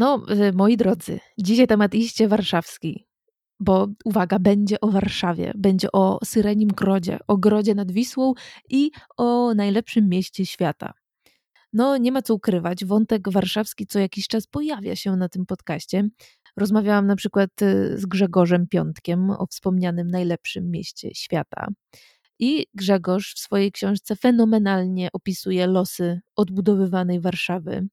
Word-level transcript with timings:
No, 0.00 0.22
y, 0.30 0.52
moi 0.52 0.76
drodzy, 0.76 1.20
dzisiaj 1.38 1.66
temat 1.66 1.94
iście 1.94 2.28
warszawski, 2.28 3.06
bo 3.60 3.88
uwaga, 4.04 4.38
będzie 4.38 4.80
o 4.80 4.88
Warszawie, 4.88 5.52
będzie 5.56 5.92
o 5.92 6.18
Syrenim 6.24 6.68
Grodzie, 6.68 7.18
o 7.28 7.36
Grodzie 7.36 7.74
nad 7.74 7.92
Wisłą 7.92 8.32
i 8.70 8.90
o 9.16 9.54
najlepszym 9.54 10.08
mieście 10.08 10.46
świata. 10.46 10.92
No, 11.72 11.96
nie 11.96 12.12
ma 12.12 12.22
co 12.22 12.34
ukrywać, 12.34 12.84
wątek 12.84 13.30
warszawski 13.30 13.86
co 13.86 13.98
jakiś 13.98 14.28
czas 14.28 14.46
pojawia 14.46 14.96
się 14.96 15.16
na 15.16 15.28
tym 15.28 15.46
podcaście. 15.46 16.08
Rozmawiałam 16.56 17.06
na 17.06 17.16
przykład 17.16 17.62
y, 17.62 17.98
z 17.98 18.06
Grzegorzem 18.06 18.66
Piątkiem 18.68 19.30
o 19.30 19.46
wspomnianym 19.46 20.08
najlepszym 20.08 20.70
mieście 20.70 21.14
świata. 21.14 21.68
I 22.42 22.66
Grzegorz 22.74 23.34
w 23.34 23.38
swojej 23.38 23.72
książce 23.72 24.16
fenomenalnie 24.16 25.08
opisuje 25.12 25.66
losy 25.66 26.20
odbudowywanej 26.36 27.20
Warszawy. 27.20 27.88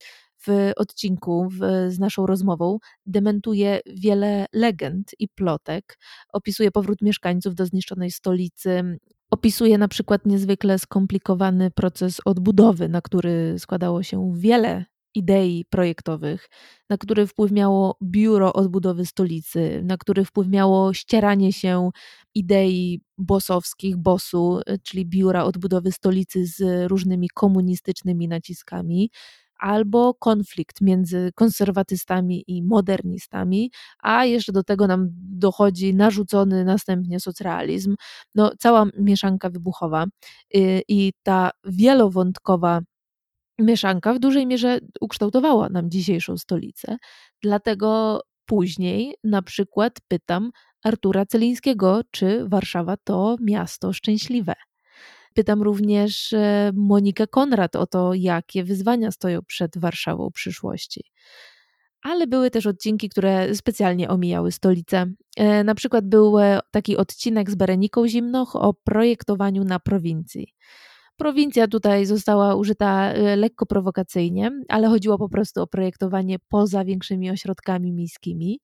W 0.47 0.71
odcinku 0.75 1.49
w, 1.49 1.59
z 1.89 1.99
naszą 1.99 2.25
rozmową 2.25 2.77
dementuje 3.05 3.79
wiele 3.85 4.45
legend 4.53 5.11
i 5.19 5.27
plotek, 5.27 5.97
opisuje 6.33 6.71
powrót 6.71 7.02
mieszkańców 7.02 7.55
do 7.55 7.65
zniszczonej 7.65 8.11
stolicy, 8.11 8.99
opisuje 9.31 9.77
na 9.77 9.88
przykład 9.88 10.25
niezwykle 10.25 10.79
skomplikowany 10.79 11.71
proces 11.71 12.21
odbudowy, 12.25 12.89
na 12.89 13.02
który 13.02 13.55
składało 13.59 14.03
się 14.03 14.33
wiele 14.35 14.85
idei 15.17 15.66
projektowych, 15.70 16.49
na 16.89 16.98
który 16.98 17.27
wpływ 17.27 17.52
miało 17.52 17.98
biuro 18.03 18.53
odbudowy 18.53 19.05
stolicy, 19.05 19.81
na 19.84 19.98
który 19.98 20.25
wpływ 20.25 20.48
miało 20.48 20.94
ścieranie 20.94 21.53
się 21.53 21.89
idei 22.35 23.02
bosowskich, 23.17 23.98
bosu, 23.98 24.59
czyli 24.84 25.05
biura 25.05 25.44
odbudowy 25.44 25.91
stolicy 25.91 26.45
z 26.45 26.88
różnymi 26.89 27.30
komunistycznymi 27.34 28.28
naciskami, 28.28 29.09
albo 29.59 30.14
konflikt 30.14 30.81
między 30.81 31.31
konserwatystami 31.36 32.44
i 32.47 32.63
modernistami, 32.63 33.72
a 34.00 34.25
jeszcze 34.25 34.52
do 34.52 34.63
tego 34.63 34.88
nam 34.88 35.08
dochodzi 35.13 35.94
narzucony 35.95 36.66
następnie 36.66 37.19
socrealizm. 37.19 37.95
No, 38.36 38.52
cała 38.59 38.86
mieszanka 39.00 39.50
wybuchowa 39.50 40.06
y, 40.56 40.81
i 40.88 41.13
ta 41.23 41.52
wielowątkowa 41.66 42.81
mieszanka 43.59 44.13
w 44.13 44.19
dużej 44.19 44.47
mierze 44.47 44.80
ukształtowała 45.02 45.69
nam 45.69 45.89
dzisiejszą 45.91 46.38
stolicę. 46.38 46.97
Dlatego 47.41 48.22
później 48.45 49.16
na 49.23 49.41
przykład 49.41 49.94
pytam 50.08 50.52
Artura 50.83 51.25
Celińskiego, 51.25 52.02
czy 52.11 52.50
Warszawa 52.50 52.97
to 53.03 53.35
miasto 53.41 53.94
szczęśliwe. 53.94 54.53
Pytam 55.33 55.61
również 55.61 56.33
e, 56.33 56.72
Monikę 56.75 57.28
Konrad 57.28 57.75
o 57.75 57.88
to, 57.88 58.13
jakie 58.13 58.63
wyzwania 58.63 59.11
stoją 59.11 59.39
przed 59.47 59.78
Warszawą 59.78 60.31
przyszłości. 60.31 61.03
Ale 62.02 62.28
były 62.28 62.52
też 62.52 62.67
odcinki, 62.67 63.09
które 63.09 63.55
specjalnie 63.55 64.09
omijały 64.09 64.52
stolicę. 64.52 65.05
E, 65.38 65.63
na 65.63 65.75
przykład 65.75 66.09
był 66.09 66.39
e, 66.39 66.59
taki 66.72 66.97
odcinek 66.97 67.52
z 67.52 67.55
Bereniką 67.55 68.08
Zimnoch 68.08 68.55
o 68.55 68.73
projektowaniu 68.73 69.63
na 69.63 69.80
prowincji. 69.80 70.53
Prowincja 71.17 71.67
tutaj 71.67 72.05
została 72.05 72.55
użyta 72.55 73.13
lekko 73.35 73.65
prowokacyjnie, 73.65 74.51
ale 74.69 74.87
chodziło 74.87 75.17
po 75.17 75.29
prostu 75.29 75.61
o 75.61 75.67
projektowanie 75.67 76.37
poza 76.49 76.85
większymi 76.85 77.31
ośrodkami 77.31 77.93
miejskimi. 77.93 78.59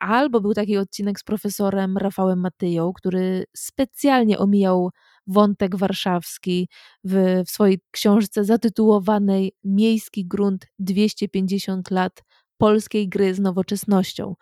Albo 0.00 0.40
był 0.40 0.54
taki 0.54 0.76
odcinek 0.78 1.20
z 1.20 1.24
profesorem 1.24 1.96
Rafałem 1.98 2.40
Matyją, 2.40 2.92
który 2.92 3.44
specjalnie 3.56 4.38
omijał 4.38 4.90
wątek 5.26 5.76
warszawski 5.76 6.68
w, 7.04 7.42
w 7.46 7.50
swojej 7.50 7.80
książce 7.90 8.44
zatytułowanej 8.44 9.52
Miejski 9.64 10.26
grunt 10.26 10.66
250 10.78 11.90
lat 11.90 12.22
polskiej 12.58 13.08
gry 13.08 13.34
z 13.34 13.40
nowoczesnością. 13.40 14.34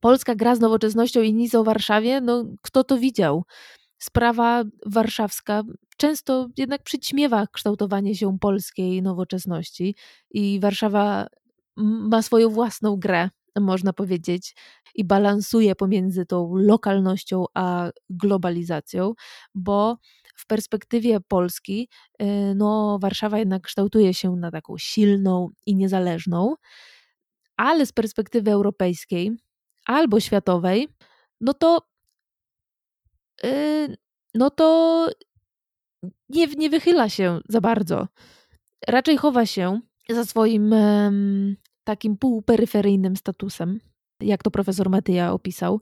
Polska 0.00 0.34
gra 0.34 0.56
z 0.56 0.60
nowoczesnością 0.60 1.22
i 1.22 1.34
nic 1.34 1.54
o 1.54 1.64
Warszawie, 1.64 2.20
no 2.20 2.44
kto 2.62 2.84
to 2.84 2.98
widział? 2.98 3.44
Sprawa 4.02 4.64
warszawska 4.86 5.62
często 5.96 6.48
jednak 6.56 6.82
przyćmiewa 6.82 7.46
kształtowanie 7.46 8.14
się 8.14 8.38
polskiej 8.38 9.02
nowoczesności 9.02 9.94
i 10.30 10.60
Warszawa 10.60 11.26
ma 11.76 12.22
swoją 12.22 12.48
własną 12.48 12.96
grę 12.96 13.30
można 13.60 13.92
powiedzieć, 13.92 14.54
i 14.94 15.04
balansuje 15.04 15.74
pomiędzy 15.74 16.26
tą 16.26 16.56
lokalnością 16.56 17.44
a 17.54 17.90
globalizacją, 18.10 19.12
bo 19.54 19.96
w 20.34 20.46
perspektywie 20.46 21.20
Polski 21.20 21.88
y, 22.22 22.24
no, 22.54 22.98
Warszawa 23.00 23.38
jednak 23.38 23.62
kształtuje 23.62 24.14
się 24.14 24.36
na 24.36 24.50
taką 24.50 24.78
silną 24.78 25.48
i 25.66 25.76
niezależną, 25.76 26.54
ale 27.56 27.86
z 27.86 27.92
perspektywy 27.92 28.50
europejskiej 28.50 29.30
albo 29.86 30.20
światowej, 30.20 30.88
no 31.40 31.54
to 31.54 31.91
no 34.34 34.50
to 34.50 35.08
nie, 36.28 36.46
nie 36.46 36.70
wychyla 36.70 37.08
się 37.08 37.40
za 37.48 37.60
bardzo. 37.60 38.08
Raczej 38.88 39.16
chowa 39.16 39.46
się 39.46 39.80
za 40.10 40.24
swoim 40.24 40.74
takim 41.84 42.16
półperyferyjnym 42.16 43.16
statusem, 43.16 43.80
jak 44.20 44.42
to 44.42 44.50
profesor 44.50 44.90
Matyja 44.90 45.32
opisał. 45.32 45.80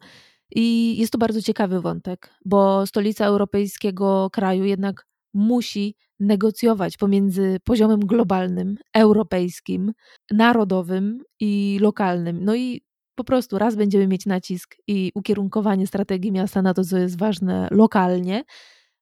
I 0.54 0.97
jest 0.99 1.12
to 1.12 1.19
bardzo 1.19 1.43
ciekawy 1.43 1.81
wątek, 1.81 2.34
bo 2.44 2.87
stolica 2.87 3.26
europejskiego 3.26 4.31
kraju 4.32 4.65
jednak 4.65 5.06
musi 5.34 5.97
negocjować 6.20 6.97
pomiędzy 6.97 7.59
poziomem 7.65 8.00
globalnym, 8.00 8.76
europejskim, 8.94 9.93
narodowym 10.31 11.22
i 11.41 11.78
lokalnym. 11.81 12.44
No 12.44 12.54
i 12.54 12.82
po 13.20 13.25
prostu 13.25 13.58
raz 13.58 13.76
będziemy 13.76 14.06
mieć 14.06 14.26
nacisk 14.26 14.76
i 14.86 15.12
ukierunkowanie 15.14 15.86
strategii 15.86 16.32
miasta 16.32 16.62
na 16.62 16.75
to, 16.75 16.84
co 16.84 16.98
jest 16.98 17.19
ważne 17.19 17.69
lokalnie, 17.70 18.44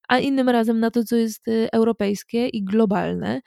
a 0.09 0.19
innym 0.19 0.49
razem 0.49 0.81
na 0.81 0.91
to, 0.91 1.05
co 1.05 1.17
jest 1.17 1.49
y, 1.49 1.69
europejskie 1.73 2.49
i 2.49 2.65
globalne. 2.65 3.41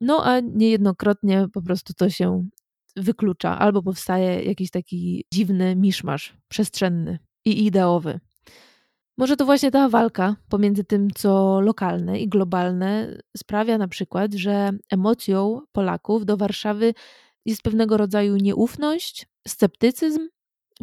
No 0.00 0.24
a 0.24 0.40
niejednokrotnie 0.40 1.46
po 1.52 1.62
prostu 1.62 1.94
to 1.94 2.10
się 2.10 2.48
wyklucza, 2.96 3.58
albo 3.58 3.82
powstaje 3.82 4.42
jakiś 4.42 4.70
taki 4.70 5.24
dziwny 5.32 5.76
miszmasz 5.76 6.36
przestrzenny 6.48 7.18
i 7.44 7.66
ideowy. 7.66 8.20
Może 9.18 9.36
to 9.36 9.44
właśnie 9.44 9.70
ta 9.70 9.88
walka 9.88 10.36
pomiędzy 10.48 10.84
tym, 10.84 11.10
co 11.10 11.60
lokalne 11.60 12.20
i 12.20 12.28
globalne, 12.28 13.18
sprawia 13.36 13.78
na 13.78 13.88
przykład, 13.88 14.34
że 14.34 14.70
emocją 14.90 15.60
Polaków 15.72 16.26
do 16.26 16.36
Warszawy 16.36 16.94
jest 17.46 17.62
pewnego 17.62 17.96
rodzaju 17.96 18.36
nieufność, 18.36 19.26
sceptycyzm, 19.48 20.28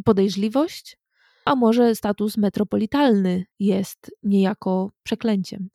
podejrzliwość, 0.05 0.97
a 1.45 1.55
może 1.55 1.95
status 1.95 2.37
metropolitalny 2.37 3.45
jest 3.59 4.11
niejako 4.23 4.91
przeklęciem. 5.03 5.69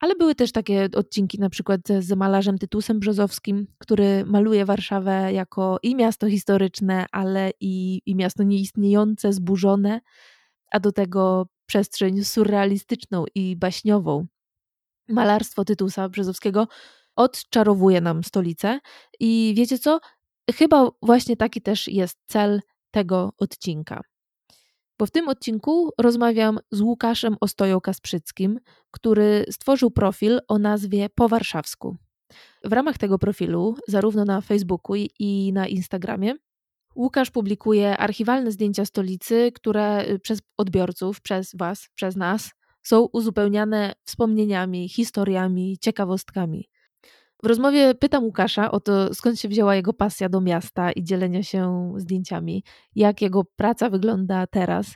Ale 0.00 0.14
były 0.14 0.34
też 0.34 0.52
takie 0.52 0.88
odcinki, 0.94 1.38
na 1.38 1.50
przykład 1.50 1.80
z 2.00 2.12
malarzem 2.16 2.58
Tytusem 2.58 3.00
Brzozowskim, 3.00 3.66
który 3.78 4.24
maluje 4.26 4.64
Warszawę 4.64 5.32
jako 5.32 5.78
i 5.82 5.96
miasto 5.96 6.30
historyczne, 6.30 7.06
ale 7.12 7.50
i, 7.60 8.02
i 8.06 8.14
miasto 8.14 8.42
nieistniejące, 8.42 9.32
zburzone, 9.32 10.00
a 10.70 10.80
do 10.80 10.92
tego 10.92 11.46
przestrzeń 11.66 12.24
surrealistyczną 12.24 13.24
i 13.34 13.56
baśniową. 13.56 14.26
Malarstwo 15.08 15.64
Tytusa 15.64 16.08
Brzozowskiego 16.08 16.68
odczarowuje 17.16 18.00
nam 18.00 18.24
stolicę 18.24 18.80
i 19.20 19.52
wiecie 19.56 19.78
co? 19.78 20.00
Chyba 20.54 20.90
właśnie 21.02 21.36
taki 21.36 21.62
też 21.62 21.88
jest 21.88 22.18
cel 22.26 22.60
tego 22.90 23.32
odcinka 23.38 24.02
bo 25.02 25.06
w 25.06 25.10
tym 25.10 25.28
odcinku 25.28 25.90
rozmawiam 25.98 26.58
z 26.70 26.80
Łukaszem 26.80 27.36
Ostoją 27.40 27.80
Kasprzyckim, 27.80 28.60
który 28.90 29.44
stworzył 29.50 29.90
profil 29.90 30.40
o 30.48 30.58
nazwie 30.58 31.08
Po 31.14 31.28
Warszawsku. 31.28 31.96
W 32.64 32.72
ramach 32.72 32.98
tego 32.98 33.18
profilu, 33.18 33.76
zarówno 33.88 34.24
na 34.24 34.40
Facebooku 34.40 34.96
i 35.18 35.52
na 35.52 35.66
Instagramie, 35.66 36.34
Łukasz 36.96 37.30
publikuje 37.30 37.98
archiwalne 37.98 38.52
zdjęcia 38.52 38.84
stolicy, 38.84 39.52
które 39.54 40.04
przez 40.22 40.40
odbiorców, 40.56 41.20
przez 41.20 41.54
Was, 41.54 41.88
przez 41.94 42.16
nas 42.16 42.50
są 42.82 43.08
uzupełniane 43.12 43.94
wspomnieniami, 44.04 44.88
historiami, 44.88 45.78
ciekawostkami. 45.80 46.68
W 47.42 47.46
rozmowie 47.46 47.94
pytam 47.94 48.24
Łukasza 48.24 48.70
o 48.70 48.80
to, 48.80 49.14
skąd 49.14 49.40
się 49.40 49.48
wzięła 49.48 49.76
jego 49.76 49.92
pasja 49.92 50.28
do 50.28 50.40
miasta 50.40 50.92
i 50.92 51.04
dzielenia 51.04 51.42
się 51.42 51.92
zdjęciami, 51.96 52.64
jak 52.94 53.22
jego 53.22 53.44
praca 53.56 53.90
wygląda 53.90 54.46
teraz, 54.46 54.94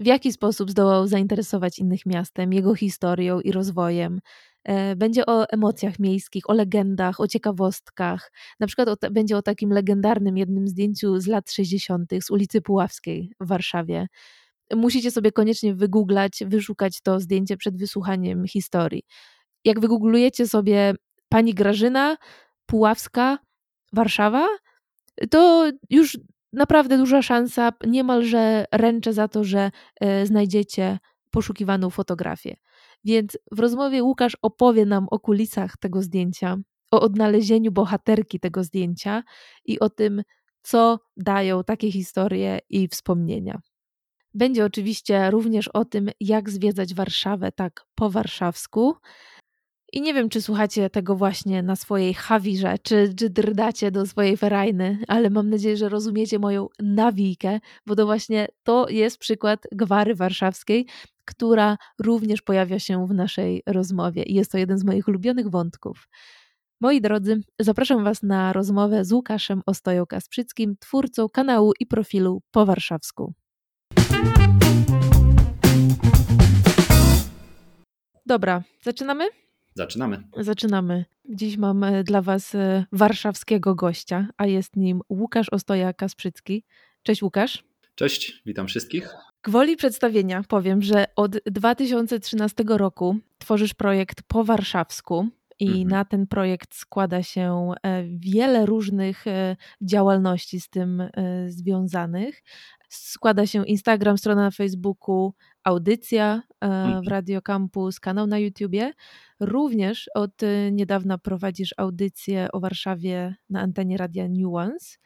w 0.00 0.06
jaki 0.06 0.32
sposób 0.32 0.70
zdołał 0.70 1.06
zainteresować 1.06 1.78
innych 1.78 2.06
miastem, 2.06 2.52
jego 2.52 2.74
historią 2.74 3.40
i 3.40 3.52
rozwojem. 3.52 4.20
E, 4.64 4.96
będzie 4.96 5.26
o 5.26 5.48
emocjach 5.48 5.98
miejskich, 5.98 6.50
o 6.50 6.52
legendach, 6.52 7.20
o 7.20 7.28
ciekawostkach. 7.28 8.32
Na 8.60 8.66
przykład 8.66 8.88
o, 8.88 9.10
będzie 9.10 9.36
o 9.36 9.42
takim 9.42 9.70
legendarnym 9.70 10.36
jednym 10.36 10.68
zdjęciu 10.68 11.20
z 11.20 11.26
lat 11.26 11.52
60. 11.52 12.10
z 12.22 12.30
ulicy 12.30 12.60
Puławskiej 12.60 13.30
w 13.40 13.48
Warszawie. 13.48 14.06
musicie 14.74 15.10
sobie 15.10 15.32
koniecznie 15.32 15.74
wygooglać, 15.74 16.42
wyszukać 16.46 17.00
to 17.02 17.20
zdjęcie 17.20 17.56
przed 17.56 17.78
wysłuchaniem 17.78 18.46
historii. 18.46 19.02
Jak 19.64 19.80
wygooglujecie 19.80 20.48
sobie 20.48 20.94
pani 21.34 21.54
Grażyna, 21.54 22.16
Puławska, 22.66 23.38
Warszawa, 23.92 24.46
to 25.30 25.70
już 25.90 26.18
naprawdę 26.52 26.98
duża 26.98 27.22
szansa, 27.22 27.72
niemalże 27.86 28.64
ręczę 28.72 29.12
za 29.12 29.28
to, 29.28 29.44
że 29.44 29.70
e, 30.00 30.26
znajdziecie 30.26 30.98
poszukiwaną 31.30 31.90
fotografię. 31.90 32.56
Więc 33.04 33.38
w 33.52 33.58
rozmowie 33.58 34.02
Łukasz 34.02 34.36
opowie 34.42 34.86
nam 34.86 35.06
o 35.10 35.18
kulisach 35.18 35.76
tego 35.76 36.02
zdjęcia, 36.02 36.56
o 36.90 37.00
odnalezieniu 37.00 37.72
bohaterki 37.72 38.40
tego 38.40 38.64
zdjęcia 38.64 39.22
i 39.64 39.80
o 39.80 39.90
tym, 39.90 40.22
co 40.62 40.98
dają 41.16 41.64
takie 41.64 41.92
historie 41.92 42.58
i 42.68 42.88
wspomnienia. 42.88 43.60
Będzie 44.34 44.64
oczywiście 44.64 45.30
również 45.30 45.68
o 45.68 45.84
tym, 45.84 46.10
jak 46.20 46.50
zwiedzać 46.50 46.94
Warszawę 46.94 47.52
tak 47.52 47.86
po 47.94 48.10
warszawsku, 48.10 48.94
i 49.94 50.00
nie 50.00 50.14
wiem, 50.14 50.28
czy 50.28 50.42
słuchacie 50.42 50.90
tego 50.90 51.16
właśnie 51.16 51.62
na 51.62 51.76
swojej 51.76 52.14
hawirze, 52.14 52.78
czy, 52.82 53.14
czy 53.16 53.30
drdacie 53.30 53.90
do 53.90 54.06
swojej 54.06 54.36
ferajny, 54.36 54.98
ale 55.08 55.30
mam 55.30 55.50
nadzieję, 55.50 55.76
że 55.76 55.88
rozumiecie 55.88 56.38
moją 56.38 56.68
nawijkę, 56.80 57.60
bo 57.86 57.96
to 57.96 58.06
właśnie 58.06 58.48
to 58.62 58.88
jest 58.88 59.18
przykład 59.18 59.66
gwary 59.72 60.14
warszawskiej, 60.14 60.86
która 61.24 61.76
również 61.98 62.42
pojawia 62.42 62.78
się 62.78 63.06
w 63.06 63.14
naszej 63.14 63.62
rozmowie 63.66 64.22
i 64.22 64.34
jest 64.34 64.52
to 64.52 64.58
jeden 64.58 64.78
z 64.78 64.84
moich 64.84 65.08
ulubionych 65.08 65.48
wątków. 65.48 66.08
Moi 66.80 67.00
drodzy, 67.00 67.40
zapraszam 67.58 68.04
Was 68.04 68.22
na 68.22 68.52
rozmowę 68.52 69.04
z 69.04 69.12
Łukaszem 69.12 69.62
Ostoją-Kasprzyckim, 69.66 70.74
twórcą 70.78 71.28
kanału 71.28 71.72
i 71.80 71.86
profilu 71.86 72.42
po 72.50 72.66
warszawsku. 72.66 73.34
Dobra, 78.26 78.62
zaczynamy? 78.82 79.43
Zaczynamy. 79.74 80.22
Zaczynamy. 80.36 81.04
Dziś 81.28 81.56
mam 81.56 81.84
e, 81.84 82.04
dla 82.04 82.22
Was 82.22 82.54
e, 82.54 82.84
warszawskiego 82.92 83.74
gościa, 83.74 84.28
a 84.36 84.46
jest 84.46 84.76
nim 84.76 85.00
Łukasz 85.08 85.46
Ostoja-Kasprzycki. 85.52 86.62
Cześć 87.02 87.22
Łukasz. 87.22 87.64
Cześć, 87.94 88.42
witam 88.46 88.66
wszystkich. 88.66 89.14
Gwoli 89.42 89.76
przedstawienia 89.76 90.42
powiem, 90.48 90.82
że 90.82 91.04
od 91.16 91.38
2013 91.46 92.64
roku 92.68 93.16
tworzysz 93.38 93.74
projekt 93.74 94.22
po 94.22 94.44
warszawsku 94.44 95.28
i 95.58 95.68
mhm. 95.68 95.88
na 95.88 96.04
ten 96.04 96.26
projekt 96.26 96.74
składa 96.74 97.22
się 97.22 97.70
e, 97.82 98.04
wiele 98.04 98.66
różnych 98.66 99.24
działalności 99.80 100.60
z 100.60 100.68
tym 100.68 101.02
związanych. 101.46 102.42
Składa 102.88 103.46
się 103.46 103.66
Instagram, 103.66 104.18
strona 104.18 104.42
na 104.42 104.50
Facebooku, 104.50 105.32
audycja 105.64 106.42
e, 106.60 106.68
w 106.68 106.86
mhm. 106.86 107.08
Radio 107.08 107.42
Campus, 107.42 108.00
kanał 108.00 108.26
na 108.26 108.38
YouTubie. 108.38 108.92
Również 109.40 110.10
od 110.14 110.42
e, 110.42 110.72
niedawna 110.72 111.18
prowadzisz 111.18 111.74
audycję 111.76 112.48
o 112.52 112.60
Warszawie 112.60 113.34
na 113.50 113.60
antenie 113.60 113.96
Radia 113.96 114.28
Nuance. 114.28 114.96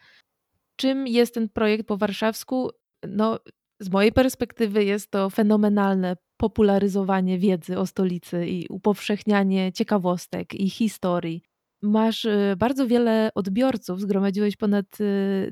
Czym 0.76 1.06
jest 1.06 1.34
ten 1.34 1.49
projekt 1.49 1.88
po 1.88 1.96
warszawsku? 1.96 2.70
No, 3.08 3.38
z 3.81 3.90
mojej 3.90 4.12
perspektywy 4.12 4.84
jest 4.84 5.10
to 5.10 5.31
fenomenalne 5.31 6.16
popularyzowanie 6.37 7.38
wiedzy 7.38 7.78
o 7.78 7.87
stolicy 7.87 8.46
i 8.46 8.66
upowszechnianie 8.69 9.72
ciekawostek 9.72 10.54
i 10.54 10.70
historii. 10.70 11.48
Masz 11.82 12.25
y, 12.25 12.54
bardzo 12.58 12.86
wiele 12.86 13.30
odbiorców, 13.34 14.00
zgromadziłeś 14.00 14.56
ponad 14.56 14.86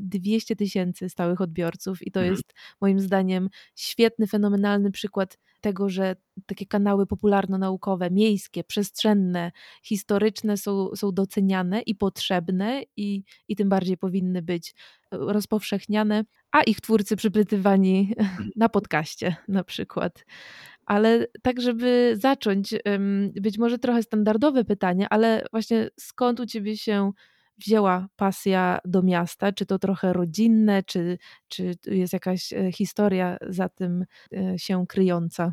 200 0.00 0.55
y, 0.55 0.56
tysięcy 0.56 1.08
stałych 1.08 1.40
odbiorców, 1.40 2.06
i 2.06 2.11
to 2.11 2.20
mhm. 2.20 2.32
jest 2.32 2.55
moim 2.81 3.00
zdaniem 3.00 3.49
świetny, 3.75 4.26
fenomenalny 4.26 4.90
przykład 4.90 5.38
tego, 5.61 5.88
że 5.88 6.17
takie 6.46 6.67
kanały 6.67 7.06
popularno-naukowe, 7.06 8.11
miejskie, 8.11 8.64
przestrzenne, 8.64 9.52
historyczne 9.82 10.56
są, 10.56 10.90
są 10.94 11.12
doceniane 11.12 11.81
i 11.81 11.94
potrzebne, 11.94 12.82
i, 12.96 13.25
i 13.49 13.56
tym 13.56 13.69
bardziej 13.69 13.96
powinny 13.96 14.43
być 14.43 14.70
y, 14.70 14.73
rozpowszechniane, 15.11 16.25
a 16.52 16.62
ich 16.62 16.81
twórcy 16.81 17.17
przypytywani 17.17 18.14
mhm. 18.19 18.50
na 18.56 18.69
podcaście 18.69 19.37
na 19.49 19.64
przykład. 19.64 20.25
Ale 20.87 21.27
tak, 21.43 21.61
żeby 21.61 22.15
zacząć, 22.19 22.75
być 23.35 23.59
może 23.59 23.79
trochę 23.79 24.03
standardowe 24.03 24.65
pytanie, 24.65 25.06
ale 25.11 25.47
właśnie 25.53 25.91
skąd 25.97 26.41
u 26.41 26.47
ciebie 26.47 26.77
się 26.77 27.12
wzięła 27.59 28.09
pasja 28.17 28.79
do 28.85 29.03
miasta? 29.03 29.53
Czy 29.53 29.67
to 29.67 29.79
trochę 29.79 30.12
rodzinne, 30.12 30.83
czy, 30.83 31.19
czy 31.49 31.75
jest 31.87 32.12
jakaś 32.12 32.53
e, 32.53 32.73
historia 32.73 33.37
za 33.49 33.69
tym 33.69 34.05
e, 34.33 34.59
się 34.59 34.87
kryjąca? 34.88 35.53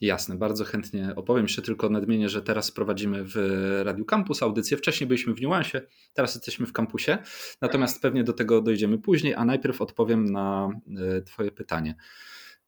Jasne, 0.00 0.36
bardzo 0.36 0.64
chętnie 0.64 1.12
opowiem. 1.16 1.42
Jeszcze 1.42 1.62
tylko 1.62 1.88
nadmienię, 1.88 2.28
że 2.28 2.42
teraz 2.42 2.70
prowadzimy 2.70 3.24
w 3.24 3.36
Radiu 3.84 4.04
Campus 4.04 4.42
audycję. 4.42 4.76
Wcześniej 4.76 5.08
byliśmy 5.08 5.34
w 5.34 5.40
Niuansie, 5.40 5.80
teraz 6.12 6.34
jesteśmy 6.34 6.66
w 6.66 6.72
kampusie. 6.72 7.18
Natomiast 7.60 8.02
pewnie 8.02 8.24
do 8.24 8.32
tego 8.32 8.62
dojdziemy 8.62 8.98
później, 8.98 9.34
a 9.34 9.44
najpierw 9.44 9.82
odpowiem 9.82 10.24
na 10.24 10.68
e, 11.16 11.22
Twoje 11.22 11.50
pytanie. 11.50 11.94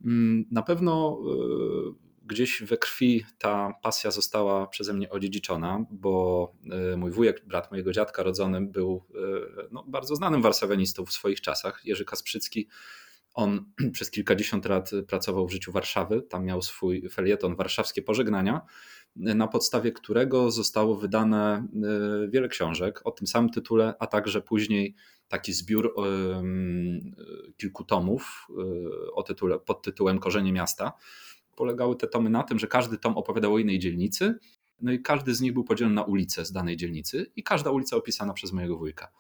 Mm, 0.05 0.45
na 0.51 0.63
pewno 0.63 1.19
e, 1.21 2.13
gdzieś 2.27 2.63
we 2.63 2.77
krwi 2.77 3.25
ta 3.39 3.73
pasja 3.83 4.11
została 4.11 4.67
przeze 4.67 4.93
mnie 4.93 5.11
odziedziczona, 5.11 5.85
bo 5.91 6.53
e, 6.93 6.97
mój 6.97 7.11
wujek, 7.11 7.43
brat 7.47 7.71
mojego 7.71 7.93
dziadka 7.93 8.23
rodzonym, 8.23 8.71
był 8.71 9.05
e, 9.15 9.69
no, 9.73 9.85
bardzo 9.89 10.17
znanym 10.17 10.43
warszawianistą 10.43 11.07
w 11.07 11.13
swoich 11.13 11.41
czasach. 11.41 11.81
Jerzy 11.85 12.05
Kasprzycki. 12.05 12.69
On 13.35 13.65
przez 13.93 14.11
kilkadziesiąt 14.11 14.65
lat 14.65 14.91
pracował 15.09 15.47
w 15.47 15.53
życiu 15.53 15.73
Warszawy. 15.73 16.23
Tam 16.23 16.45
miał 16.45 16.63
swój 16.63 17.09
felieton 17.11 17.57
Warszawskie 17.57 18.03
Pożegnania, 18.03 18.61
na 19.17 19.49
podstawie 19.49 19.93
którego 19.93 20.51
zostało 20.51 20.97
wydane 20.97 21.67
wiele 22.29 22.49
książek 22.49 23.01
o 23.05 23.11
tym 23.11 23.27
samym 23.27 23.51
tytule, 23.51 23.95
a 23.99 24.07
także 24.07 24.41
później 24.41 24.95
taki 25.29 25.53
zbiór 25.53 25.95
kilku 27.63 27.85
tomów 27.85 28.47
e, 28.51 29.13
o 29.13 29.23
tytule, 29.23 29.59
pod 29.59 29.83
tytułem 29.83 30.19
Korzenie 30.19 30.53
Miasta. 30.53 30.93
Polegały 31.57 31.97
te 31.97 32.07
tomy 32.07 32.31
na 32.31 32.43
tym, 32.43 32.59
że 32.59 32.67
każdy 32.67 32.99
tom 32.99 33.17
opowiadał 33.17 33.55
o 33.55 33.59
innej 33.59 33.79
dzielnicy, 33.79 34.39
no 34.81 34.93
i 34.93 35.03
każdy 35.03 35.35
z 35.35 35.41
nich 35.41 35.53
był 35.53 35.65
podzielony 35.65 35.95
na 35.95 36.03
ulicę 36.03 36.45
z 36.45 36.53
danej 36.53 36.77
dzielnicy 36.77 37.33
i 37.37 37.43
każda 37.43 37.71
ulica 37.71 37.97
opisana 37.97 38.33
przez 38.33 38.53
mojego 38.53 38.77
wujka. 38.77 39.13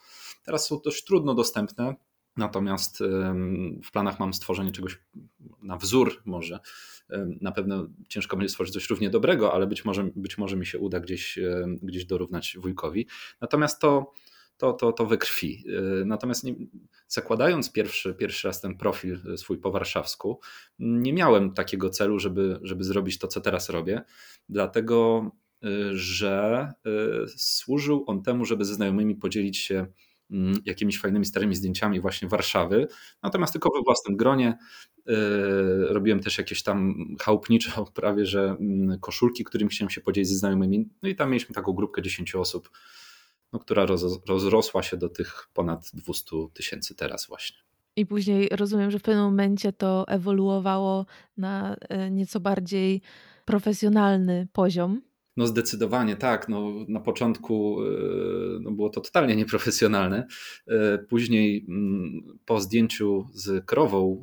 Teraz 0.45 0.67
są 0.67 0.81
dość 0.85 1.05
trudno 1.05 1.35
dostępne, 1.35 1.95
natomiast 2.37 2.99
w 3.85 3.91
planach 3.93 4.21
mam 4.21 4.35
stworzenie 4.35 4.73
czegoś 4.73 4.99
na 5.63 5.77
wzór 5.77 6.23
może. 6.25 6.61
Na 7.41 7.53
pewno 7.53 7.87
ciężko 8.09 8.37
będzie 8.37 8.49
stworzyć 8.49 8.75
coś 8.75 8.91
równie 8.91 9.11
dobrego, 9.11 9.55
ale 9.55 9.67
być 9.67 9.85
może, 9.85 10.11
być 10.17 10.39
może 10.39 10.57
mi 10.57 10.67
się 10.67 10.79
uda 10.79 11.01
gdzieś, 11.01 11.39
gdzieś 11.83 12.05
dorównać 12.05 12.57
wujkowi. 12.61 13.07
Natomiast 13.41 13.81
to 13.81 14.13
to, 14.63 14.73
to, 14.73 14.93
to 14.93 15.07
we 15.07 15.19
krwi. 15.19 15.65
Y, 16.01 16.05
natomiast 16.05 16.45
nie, 16.45 16.55
zakładając 17.09 17.73
pierwszy, 17.73 18.15
pierwszy 18.15 18.49
raz 18.49 18.61
ten 18.61 18.77
profil 18.77 19.21
swój 19.37 19.59
po 19.59 19.71
warszawsku, 19.71 20.41
nie 20.79 21.13
miałem 21.13 21.55
takiego 21.55 21.91
celu, 21.91 22.19
żeby, 22.19 22.59
żeby 22.63 22.85
zrobić 22.85 23.19
to, 23.19 23.29
co 23.29 23.41
teraz 23.41 23.71
robię, 23.71 24.03
dlatego 24.49 25.31
y, 25.65 25.97
że 25.99 26.69
y, 26.87 27.29
służył 27.37 28.05
on 28.07 28.23
temu, 28.23 28.45
żeby 28.45 28.65
ze 28.65 28.75
znajomymi 28.75 29.15
podzielić 29.15 29.59
się 29.59 29.87
mm, 30.31 30.61
jakimiś 30.65 31.01
fajnymi 31.01 31.25
starymi 31.25 31.55
zdjęciami 31.55 32.01
właśnie 32.01 32.29
Warszawy, 32.29 32.89
natomiast 33.23 33.53
tylko 33.53 33.71
we 33.71 33.83
własnym 33.85 34.17
gronie. 34.17 34.59
Robiłem 35.89 36.21
też 36.21 36.39
jakieś 36.39 36.63
tam 36.63 36.95
chałupnicze 37.21 37.71
prawie, 37.95 38.27
że 38.27 38.57
mm, 38.61 38.99
koszulki, 39.01 39.45
którymi 39.45 39.71
chciałem 39.71 39.91
się 39.91 40.01
podzielić 40.01 40.29
ze 40.29 40.37
znajomymi. 40.37 40.89
No 41.03 41.09
i 41.09 41.15
tam 41.15 41.31
mieliśmy 41.31 41.55
taką 41.55 41.73
grupkę 41.73 42.03
10 42.03 42.35
osób, 42.35 42.71
no, 43.53 43.59
która 43.59 43.87
roz, 43.87 44.27
rozrosła 44.27 44.83
się 44.83 44.97
do 44.97 45.09
tych 45.09 45.49
ponad 45.55 45.91
200 45.95 46.37
tysięcy 46.55 46.95
teraz 46.95 47.27
właśnie. 47.27 47.59
I 47.97 48.07
później 48.07 48.49
rozumiem, 48.53 48.91
że 48.91 48.99
w 48.99 49.03
pewnym 49.03 49.25
momencie 49.25 49.73
to 49.73 50.09
ewoluowało 50.09 51.07
na 51.37 51.77
e, 51.89 52.11
nieco 52.11 52.41
bardziej 52.41 53.03
profesjonalny 53.45 54.49
poziom. 54.53 55.03
No 55.37 55.47
zdecydowanie 55.47 56.17
tak. 56.17 56.49
No, 56.49 56.71
na 56.89 57.01
początku 57.01 57.79
e, 57.83 57.87
no, 58.61 58.71
było 58.71 58.91
to 58.91 59.01
totalnie 59.01 59.37
nieprofesjonalne. 59.37 60.27
E, 60.69 60.99
później 60.99 61.67
mm, 61.69 62.39
po 62.45 62.61
zdjęciu 62.61 63.27
z 63.33 63.67
krową 63.67 64.23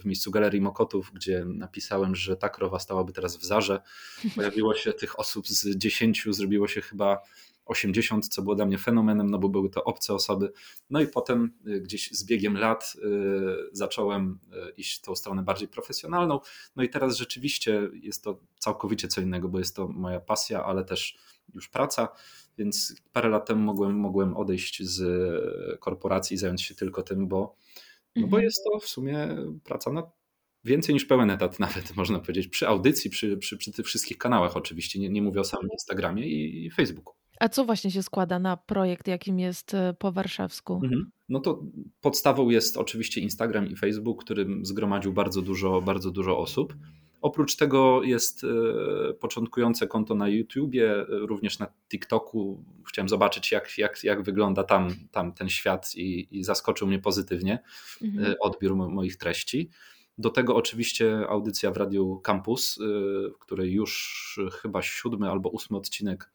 w 0.00 0.04
miejscu 0.04 0.30
Galerii 0.30 0.60
Mokotów, 0.60 1.10
gdzie 1.14 1.44
napisałem, 1.44 2.16
że 2.16 2.36
ta 2.36 2.48
krowa 2.48 2.78
stałaby 2.78 3.12
teraz 3.12 3.36
w 3.36 3.44
Zarze, 3.44 3.80
pojawiło 4.36 4.74
się 4.74 4.92
tych 4.92 5.18
osób 5.18 5.48
z 5.48 5.76
dziesięciu, 5.76 6.32
zrobiło 6.32 6.68
się 6.68 6.80
chyba 6.80 7.18
80, 7.68 8.28
co 8.28 8.42
było 8.42 8.54
dla 8.54 8.66
mnie 8.66 8.78
fenomenem, 8.78 9.30
no 9.30 9.38
bo 9.38 9.48
były 9.48 9.70
to 9.70 9.84
obce 9.84 10.14
osoby. 10.14 10.52
No 10.90 11.00
i 11.00 11.06
potem 11.06 11.52
y, 11.66 11.80
gdzieś 11.80 12.10
z 12.10 12.24
biegiem 12.24 12.56
lat 12.56 12.92
y, 12.96 13.00
zacząłem 13.72 14.38
y, 14.68 14.72
iść 14.76 15.00
tą 15.00 15.16
stronę 15.16 15.42
bardziej 15.42 15.68
profesjonalną. 15.68 16.40
No 16.76 16.82
i 16.82 16.88
teraz 16.88 17.16
rzeczywiście 17.16 17.90
jest 17.92 18.24
to 18.24 18.40
całkowicie 18.58 19.08
co 19.08 19.20
innego, 19.20 19.48
bo 19.48 19.58
jest 19.58 19.76
to 19.76 19.88
moja 19.88 20.20
pasja, 20.20 20.64
ale 20.64 20.84
też 20.84 21.18
już 21.54 21.68
praca. 21.68 22.08
Więc 22.58 22.94
parę 23.12 23.28
lat 23.28 23.46
temu 23.46 23.62
mogłem, 23.62 23.96
mogłem 23.96 24.36
odejść 24.36 24.82
z 24.82 25.00
korporacji 25.80 26.34
i 26.34 26.38
zająć 26.38 26.62
się 26.62 26.74
tylko 26.74 27.02
tym, 27.02 27.28
bo, 27.28 27.56
no 28.16 28.22
bo 28.22 28.36
mhm. 28.36 28.42
jest 28.42 28.64
to 28.64 28.80
w 28.80 28.86
sumie 28.86 29.36
praca 29.64 29.92
na 29.92 30.02
więcej 30.64 30.94
niż 30.94 31.04
pełen 31.04 31.30
etat 31.30 31.60
nawet, 31.66 31.96
można 31.96 32.18
powiedzieć, 32.18 32.48
przy 32.48 32.68
audycji, 32.68 33.10
przy, 33.10 33.36
przy, 33.36 33.56
przy 33.56 33.72
tych 33.72 33.86
wszystkich 33.86 34.18
kanałach 34.18 34.56
oczywiście, 34.56 35.00
nie, 35.00 35.08
nie 35.08 35.22
mówię 35.22 35.40
o 35.40 35.44
samym 35.44 35.68
Instagramie 35.72 36.26
i 36.26 36.70
Facebooku. 36.70 37.14
A 37.40 37.48
co 37.48 37.64
właśnie 37.64 37.90
się 37.90 38.02
składa 38.02 38.38
na 38.38 38.56
projekt, 38.56 39.08
jakim 39.08 39.38
jest 39.38 39.74
e, 39.74 39.94
po 39.98 40.12
warszawsku? 40.12 40.80
Mhm. 40.84 41.10
No 41.28 41.40
to 41.40 41.62
podstawą 42.00 42.50
jest 42.50 42.76
oczywiście 42.76 43.20
Instagram 43.20 43.68
i 43.68 43.76
Facebook, 43.76 44.24
którym 44.24 44.66
zgromadził 44.66 45.12
bardzo 45.12 45.42
dużo, 45.42 45.82
bardzo 45.82 46.10
dużo 46.10 46.38
osób. 46.38 46.74
Oprócz 47.20 47.56
tego 47.56 48.02
jest 48.02 48.44
e, 48.44 49.14
początkujące 49.14 49.86
konto 49.86 50.14
na 50.14 50.28
YouTubie, 50.28 50.92
e, 50.92 51.04
również 51.08 51.58
na 51.58 51.66
TikToku. 51.88 52.64
Chciałem 52.88 53.08
zobaczyć, 53.08 53.52
jak, 53.52 53.78
jak, 53.78 54.04
jak 54.04 54.22
wygląda 54.22 54.64
tam, 54.64 54.94
tam 55.10 55.32
ten 55.32 55.48
świat 55.48 55.92
i, 55.96 56.38
i 56.38 56.44
zaskoczył 56.44 56.88
mnie 56.88 56.98
pozytywnie 56.98 57.58
mhm. 58.02 58.34
odbiór 58.40 58.76
moich 58.76 59.16
treści. 59.16 59.70
Do 60.18 60.30
tego 60.30 60.56
oczywiście 60.56 61.28
audycja 61.28 61.70
w 61.70 61.76
Radiu 61.76 62.20
Campus, 62.24 62.78
w 63.34 63.38
której 63.38 63.72
już 63.72 64.40
chyba 64.62 64.82
siódmy 64.82 65.30
albo 65.30 65.48
ósmy 65.48 65.76
odcinek 65.76 66.30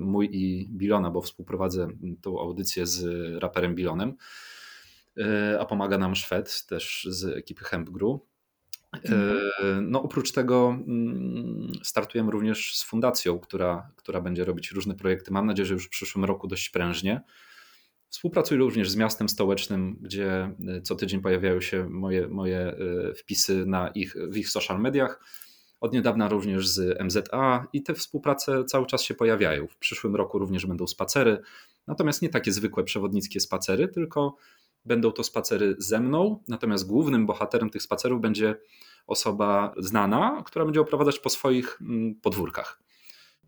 mój 0.00 0.28
i 0.32 0.68
Bilona, 0.70 1.10
bo 1.10 1.22
współprowadzę 1.22 1.88
tą 2.22 2.40
audycję 2.40 2.86
z 2.86 3.04
raperem 3.42 3.74
Bilonem, 3.74 4.14
y, 5.18 5.60
a 5.60 5.64
pomaga 5.64 5.98
nam 5.98 6.14
Szwed 6.14 6.66
też 6.66 7.06
z 7.10 7.24
ekipy 7.36 7.64
Hempgru. 7.64 8.26
Mhm. 8.92 9.90
No, 9.90 10.02
oprócz 10.02 10.32
tego 10.32 10.78
mm, 10.86 11.72
startujemy 11.82 12.30
również 12.30 12.76
z 12.76 12.82
fundacją, 12.82 13.38
która, 13.38 13.90
która 13.96 14.20
będzie 14.20 14.44
robić 14.44 14.70
różne 14.70 14.94
projekty. 14.94 15.32
Mam 15.32 15.46
nadzieję, 15.46 15.66
że 15.66 15.74
już 15.74 15.86
w 15.86 15.90
przyszłym 15.90 16.24
roku 16.24 16.46
dość 16.46 16.68
prężnie. 16.68 17.20
Współpracuję 18.08 18.60
również 18.60 18.90
z 18.90 18.96
miastem 18.96 19.28
stołecznym, 19.28 19.98
gdzie 20.00 20.54
co 20.82 20.94
tydzień 20.94 21.20
pojawiają 21.20 21.60
się 21.60 21.88
moje, 21.88 22.28
moje 22.28 22.76
wpisy 23.16 23.66
na 23.66 23.88
ich, 23.88 24.16
w 24.28 24.36
ich 24.36 24.48
social 24.48 24.80
mediach 24.80 25.20
od 25.84 25.92
niedawna 25.92 26.28
również 26.28 26.68
z 26.68 27.02
MZA 27.02 27.66
i 27.72 27.82
te 27.82 27.94
współprace 27.94 28.64
cały 28.64 28.86
czas 28.86 29.02
się 29.02 29.14
pojawiają. 29.14 29.66
W 29.66 29.76
przyszłym 29.76 30.16
roku 30.16 30.38
również 30.38 30.66
będą 30.66 30.86
spacery, 30.86 31.38
natomiast 31.86 32.22
nie 32.22 32.28
takie 32.28 32.52
zwykłe 32.52 32.84
przewodnickie 32.84 33.40
spacery, 33.40 33.88
tylko 33.88 34.36
będą 34.84 35.12
to 35.12 35.24
spacery 35.24 35.76
ze 35.78 36.00
mną, 36.00 36.42
natomiast 36.48 36.86
głównym 36.86 37.26
bohaterem 37.26 37.70
tych 37.70 37.82
spacerów 37.82 38.20
będzie 38.20 38.56
osoba 39.06 39.74
znana, 39.78 40.42
która 40.46 40.64
będzie 40.64 40.80
oprowadzać 40.80 41.18
po 41.18 41.30
swoich 41.30 41.78
mm, 41.80 42.14
podwórkach. 42.14 42.82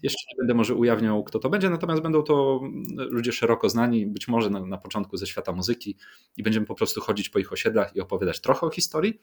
Jeszcze 0.02 0.24
nie 0.32 0.38
będę 0.38 0.54
może 0.54 0.74
ujawniał, 0.74 1.24
kto 1.24 1.38
to 1.38 1.50
będzie, 1.50 1.70
natomiast 1.70 2.02
będą 2.02 2.22
to 2.22 2.60
mm, 2.62 2.84
ludzie 3.10 3.32
szeroko 3.32 3.68
znani, 3.68 4.06
być 4.06 4.28
może 4.28 4.50
na, 4.50 4.66
na 4.66 4.78
początku 4.78 5.16
ze 5.16 5.26
świata 5.26 5.52
muzyki 5.52 5.96
i 6.36 6.42
będziemy 6.42 6.66
po 6.66 6.74
prostu 6.74 7.00
chodzić 7.00 7.28
po 7.28 7.38
ich 7.38 7.52
osiedlach 7.52 7.96
i 7.96 8.00
opowiadać 8.00 8.40
trochę 8.40 8.66
o 8.66 8.70
historii, 8.70 9.20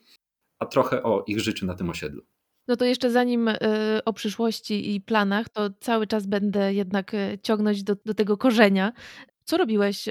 a 0.60 0.66
trochę 0.66 1.04
o 1.04 1.24
ich 1.28 1.40
życiu 1.40 1.66
na 1.66 1.74
tym 1.74 1.90
osiedlu. 1.90 2.24
No 2.68 2.76
to 2.76 2.86
jeszcze 2.86 3.12
zanim 3.12 3.48
y, 3.48 3.58
o 4.06 4.14
przyszłości 4.14 4.96
i 4.96 5.02
planach, 5.02 5.50
to 5.50 5.70
cały 5.80 6.08
czas 6.08 6.26
będę 6.26 6.74
jednak 6.74 7.14
y, 7.14 7.40
ciągnąć 7.44 7.84
do, 7.84 7.96
do 8.06 8.14
tego 8.14 8.38
korzenia. 8.38 8.94
Co 9.46 9.58
robiłeś 9.58 10.10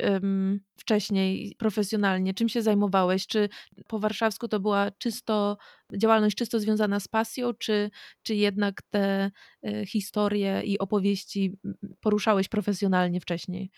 wcześniej 0.77 1.55
profesjonalnie? 1.59 2.35
Czym 2.35 2.49
się 2.49 2.63
zajmowałeś? 2.63 3.27
Czy 3.27 3.49
po 3.89 3.99
warszawsku 3.99 4.49
to 4.49 4.61
była 4.61 4.91
czysto 4.91 5.57
działalność 5.97 6.37
czysto 6.37 6.61
związana 6.61 7.01
z 7.01 7.09
pasją, 7.09 7.55
czy, 7.55 7.91
czy 8.23 8.35
jednak 8.35 8.83
te 8.83 9.31
y, 9.67 9.87
historie 9.87 10.63
i 10.65 10.79
opowieści 10.79 11.53
poruszałeś 12.01 12.49
profesjonalnie 12.49 13.21
wcześniej? 13.21 13.71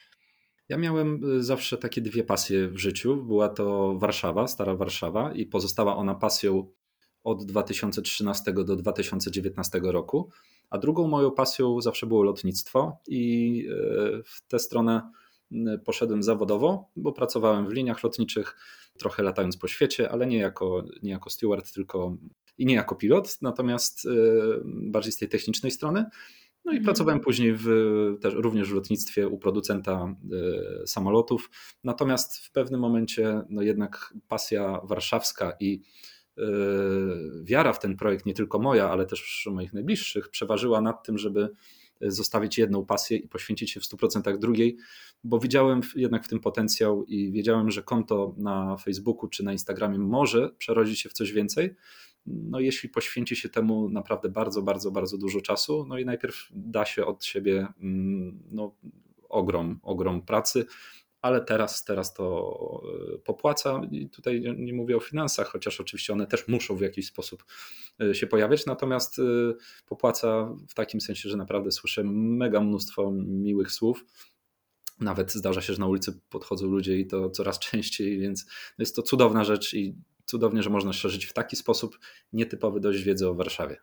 Ja 0.69 0.79
miałem 0.79 1.21
zawsze 1.43 1.79
takie 1.79 2.01
dwie 2.01 2.25
pasje 2.25 2.69
w 2.69 2.79
życiu. 2.79 3.17
Była 3.17 3.49
to 3.49 3.95
Warszawa, 3.99 4.47
stara 4.47 4.77
Warszawa, 4.77 5.33
i 5.33 5.47
pozostała 5.47 5.97
ona 5.97 6.15
pasją 6.15 6.71
od 7.25 7.45
2013 7.45 8.53
do 8.53 8.77
2019 8.77 9.81
roku, 9.83 10.31
a 10.71 10.79
drugą 10.79 11.09
moją 11.09 11.31
pasją 11.31 11.81
zawsze 11.81 12.07
było 12.07 12.23
lotnictwo 12.23 12.99
i 13.09 13.67
e, 13.71 14.23
w 14.25 14.47
tę 14.49 14.59
stronę 14.59 15.11
poszedłem 15.85 16.23
zawodowo, 16.23 16.91
bo 16.97 17.13
pracowałem 17.13 17.69
w 17.69 17.73
liniach 17.73 18.03
lotniczych, 18.03 18.57
trochę 18.99 19.23
latając 19.23 19.57
po 19.57 19.69
świecie, 19.69 20.11
ale 20.11 20.27
nie 20.27 20.39
jako, 20.39 20.85
nie 21.03 21.11
jako 21.11 21.31
steward, 21.31 21.73
tylko 21.73 22.17
i 22.59 22.67
nie 22.67 22.75
jako 22.75 22.95
pilot, 22.95 23.39
natomiast 23.43 24.07
e, 24.07 24.11
bardziej 24.65 25.13
z 25.13 25.19
tej 25.19 25.29
technicznej 25.29 25.73
strony. 25.73 26.05
No 26.65 26.73
i 26.73 26.77
mhm. 26.77 26.85
pracowałem 26.85 27.21
później 27.21 27.55
w, 27.55 27.67
też 28.21 28.35
również 28.35 28.71
w 28.71 28.75
lotnictwie 28.75 29.29
u 29.29 29.39
producenta 29.39 30.15
y, 30.83 30.87
samolotów. 30.87 31.51
Natomiast 31.85 32.39
w 32.39 32.53
pewnym 32.53 32.81
momencie 32.81 33.43
no 33.49 33.63
jednak 33.63 34.15
pasja 34.29 34.81
warszawska 34.85 35.53
i 35.61 35.83
wiara 37.45 37.73
w 37.73 37.81
ten 37.81 37.97
projekt, 37.97 38.27
nie 38.27 38.35
tylko 38.35 38.59
moja, 38.59 38.91
ale 38.91 39.07
też 39.07 39.49
moich 39.53 39.73
najbliższych, 39.73 40.29
przeważyła 40.29 40.81
nad 40.81 41.07
tym, 41.07 41.19
żeby 41.19 41.49
zostawić 42.01 42.59
jedną 42.59 42.87
pasję 42.87 43.17
i 43.17 43.29
poświęcić 43.29 43.71
się 43.71 43.81
w 43.81 43.85
100% 43.85 44.39
drugiej, 44.39 44.77
bo 45.25 45.39
widziałem 45.39 45.81
jednak 45.97 46.25
w 46.25 46.29
tym 46.29 46.41
potencjał 46.41 47.05
i 47.05 47.33
wiedziałem, 47.33 47.71
że 47.71 47.83
konto 47.83 48.35
na 48.37 48.77
Facebooku 48.77 49.29
czy 49.29 49.45
na 49.45 49.53
Instagramie 49.53 49.99
może 49.99 50.51
przerodzić 50.59 51.01
się 51.01 51.09
w 51.09 51.13
coś 51.13 51.33
więcej. 51.33 51.75
No, 52.27 52.61
jeśli 52.61 52.89
poświęci 52.89 53.37
się 53.37 53.49
temu 53.49 53.89
naprawdę 53.89 54.29
bardzo, 54.29 54.63
bardzo, 54.63 54.91
bardzo 54.91 55.19
dużo 55.19 55.41
czasu, 55.41 55.87
no 55.89 55.99
i 55.99 56.05
najpierw 56.05 56.49
da 56.51 56.85
się 56.85 57.07
od 57.07 57.25
siebie 57.25 57.67
mm, 57.81 58.43
no, 58.51 58.75
ogrom, 59.29 59.81
ogrom 59.83 60.23
pracy, 60.23 60.67
ale 61.25 61.41
teraz, 61.41 61.85
teraz 61.85 62.15
to 62.15 62.83
e, 63.15 63.19
popłaca 63.19 63.81
i 63.91 64.09
tutaj 64.09 64.43
nie 64.57 64.73
mówię 64.73 64.97
o 64.97 65.01
finansach, 65.01 65.49
chociaż 65.49 65.81
oczywiście 65.81 66.13
one 66.13 66.27
też 66.27 66.49
muszą 66.49 66.77
w 66.77 66.81
jakiś 66.81 67.07
sposób 67.07 67.45
e, 68.01 68.15
się 68.15 68.27
pojawiać, 68.27 68.67
natomiast 68.67 69.19
e, 69.19 69.23
popłaca 69.87 70.55
w 70.69 70.75
takim 70.75 71.01
sensie, 71.01 71.29
że 71.29 71.37
naprawdę 71.37 71.73
słyszę 71.73 72.03
mega 72.05 72.61
mnóstwo 72.61 73.11
miłych 73.27 73.73
słów. 73.73 74.05
Nawet 75.01 75.33
zdarza 75.33 75.61
się, 75.61 75.73
że 75.73 75.81
na 75.81 75.87
ulicy 75.87 76.21
podchodzą 76.29 76.67
ludzie 76.67 76.99
i 76.99 77.07
to 77.07 77.31
coraz 77.31 77.59
częściej, 77.69 78.19
więc 78.19 78.47
jest 78.79 78.97
to 78.97 79.03
cudowna 79.03 79.45
rzecz 79.45 79.75
i 79.75 79.95
cudownie, 80.27 80.63
że 80.63 80.71
można 80.71 80.93
szerzyć 80.93 81.27
w 81.27 81.33
taki 81.33 81.57
sposób 81.57 81.99
nietypowy 82.33 82.81
dość 82.81 83.03
wiedzy 83.03 83.29
o 83.29 83.35
Warszawie. 83.35 83.77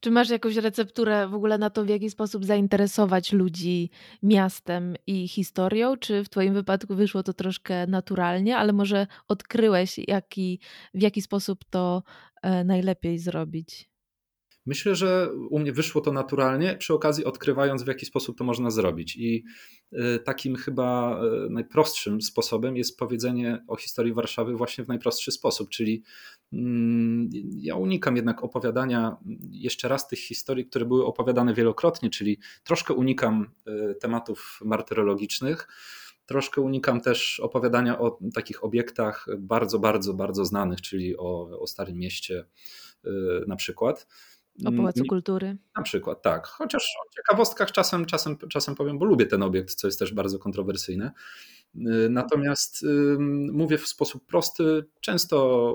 Czy 0.00 0.10
masz 0.10 0.30
jakąś 0.30 0.56
recepturę 0.56 1.28
w 1.28 1.34
ogóle 1.34 1.58
na 1.58 1.70
to, 1.70 1.84
w 1.84 1.88
jaki 1.88 2.10
sposób 2.10 2.44
zainteresować 2.44 3.32
ludzi 3.32 3.90
miastem 4.22 4.94
i 5.06 5.28
historią? 5.28 5.96
Czy 5.96 6.24
w 6.24 6.28
Twoim 6.28 6.54
wypadku 6.54 6.94
wyszło 6.94 7.22
to 7.22 7.32
troszkę 7.32 7.86
naturalnie, 7.86 8.56
ale 8.56 8.72
może 8.72 9.06
odkryłeś, 9.28 9.98
jaki, 10.08 10.60
w 10.94 11.02
jaki 11.02 11.22
sposób 11.22 11.64
to 11.70 12.02
e, 12.42 12.64
najlepiej 12.64 13.18
zrobić? 13.18 13.87
Myślę, 14.68 14.94
że 14.94 15.32
u 15.50 15.58
mnie 15.58 15.72
wyszło 15.72 16.00
to 16.00 16.12
naturalnie, 16.12 16.76
przy 16.76 16.94
okazji 16.94 17.24
odkrywając, 17.24 17.82
w 17.82 17.86
jaki 17.86 18.06
sposób 18.06 18.38
to 18.38 18.44
można 18.44 18.70
zrobić. 18.70 19.16
I 19.16 19.44
y, 19.92 20.18
takim 20.24 20.56
chyba 20.56 21.20
y, 21.46 21.50
najprostszym 21.50 22.22
sposobem 22.22 22.76
jest 22.76 22.98
powiedzenie 22.98 23.64
o 23.68 23.76
historii 23.76 24.12
Warszawy 24.12 24.56
właśnie 24.56 24.84
w 24.84 24.88
najprostszy 24.88 25.32
sposób, 25.32 25.68
czyli 25.68 26.02
mm, 26.52 27.30
ja 27.56 27.76
unikam 27.76 28.16
jednak 28.16 28.44
opowiadania 28.44 29.16
jeszcze 29.50 29.88
raz 29.88 30.08
tych 30.08 30.18
historii, 30.18 30.66
które 30.66 30.84
były 30.84 31.06
opowiadane 31.06 31.54
wielokrotnie, 31.54 32.10
czyli 32.10 32.38
troszkę 32.64 32.94
unikam 32.94 33.50
y, 33.68 33.94
tematów 33.94 34.60
martyrologicznych. 34.64 35.68
Troszkę 36.26 36.60
unikam 36.60 37.00
też 37.00 37.40
opowiadania 37.40 37.98
o 37.98 38.18
takich 38.34 38.64
obiektach 38.64 39.26
bardzo, 39.38 39.78
bardzo, 39.78 40.14
bardzo 40.14 40.44
znanych, 40.44 40.80
czyli 40.80 41.16
o, 41.16 41.60
o 41.60 41.66
Starym 41.66 41.98
Mieście 41.98 42.44
na 43.46 43.56
przykład. 43.56 44.06
O 44.66 44.72
Pałacu 44.72 45.04
Kultury. 45.04 45.56
Na 45.76 45.82
przykład, 45.82 46.22
tak. 46.22 46.46
Chociaż 46.46 46.82
o 46.82 47.14
ciekawostkach 47.16 47.72
czasem, 47.72 48.06
czasem, 48.06 48.36
czasem 48.48 48.74
powiem, 48.74 48.98
bo 48.98 49.04
lubię 49.04 49.26
ten 49.26 49.42
obiekt, 49.42 49.74
co 49.74 49.88
jest 49.88 49.98
też 49.98 50.14
bardzo 50.14 50.38
kontrowersyjne. 50.38 51.12
Y, 51.76 52.08
natomiast 52.10 52.86
mówię 53.52 53.78
w 53.78 53.88
sposób 53.88 54.26
prosty, 54.26 54.84
często 55.00 55.74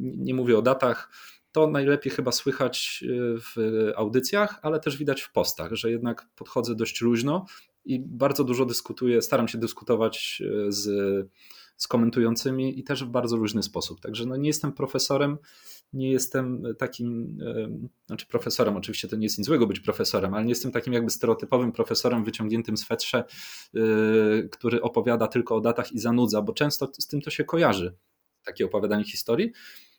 nie 0.00 0.34
mówię 0.34 0.58
o 0.58 0.62
datach. 0.62 1.10
To 1.52 1.66
najlepiej 1.66 2.12
chyba 2.12 2.32
słychać 2.32 3.04
y, 3.06 3.40
w 3.40 3.56
audycjach, 3.96 4.58
ale 4.62 4.80
też 4.80 4.96
widać 4.96 5.22
w 5.22 5.32
postach, 5.32 5.74
że 5.74 5.90
jednak 5.90 6.28
podchodzę 6.36 6.74
dość 6.74 7.00
luźno 7.00 7.46
i 7.84 8.00
bardzo 8.00 8.44
dużo 8.44 8.66
dyskutuję, 8.66 9.22
staram 9.22 9.48
się 9.48 9.58
dyskutować 9.58 10.42
y, 10.68 10.72
z, 10.72 10.86
z 11.76 11.88
komentującymi 11.88 12.78
i 12.78 12.84
też 12.84 13.04
w 13.04 13.08
bardzo 13.08 13.36
luźny 13.36 13.62
sposób. 13.62 14.00
Także 14.00 14.26
no 14.26 14.36
nie 14.36 14.48
jestem 14.48 14.72
profesorem, 14.72 15.38
nie 15.92 16.10
jestem 16.10 16.62
takim, 16.78 17.38
znaczy 18.06 18.26
profesorem, 18.26 18.76
oczywiście 18.76 19.08
to 19.08 19.16
nie 19.16 19.22
jest 19.26 19.38
nic 19.38 19.46
złego 19.46 19.66
być 19.66 19.80
profesorem, 19.80 20.34
ale 20.34 20.44
nie 20.44 20.50
jestem 20.50 20.72
takim 20.72 20.92
jakby 20.92 21.10
stereotypowym 21.10 21.72
profesorem 21.72 22.24
wyciągniętym 22.24 22.76
z 22.76 22.84
fetrze, 22.84 23.24
y, 23.76 24.48
który 24.52 24.82
opowiada 24.82 25.26
tylko 25.28 25.56
o 25.56 25.60
datach 25.60 25.92
i 25.92 25.98
zanudza, 25.98 26.42
bo 26.42 26.52
często 26.52 26.88
z 26.98 27.06
tym 27.06 27.20
to 27.20 27.30
się 27.30 27.44
kojarzy, 27.44 27.96
takie 28.44 28.64
opowiadanie 28.64 29.04
historii. 29.04 29.52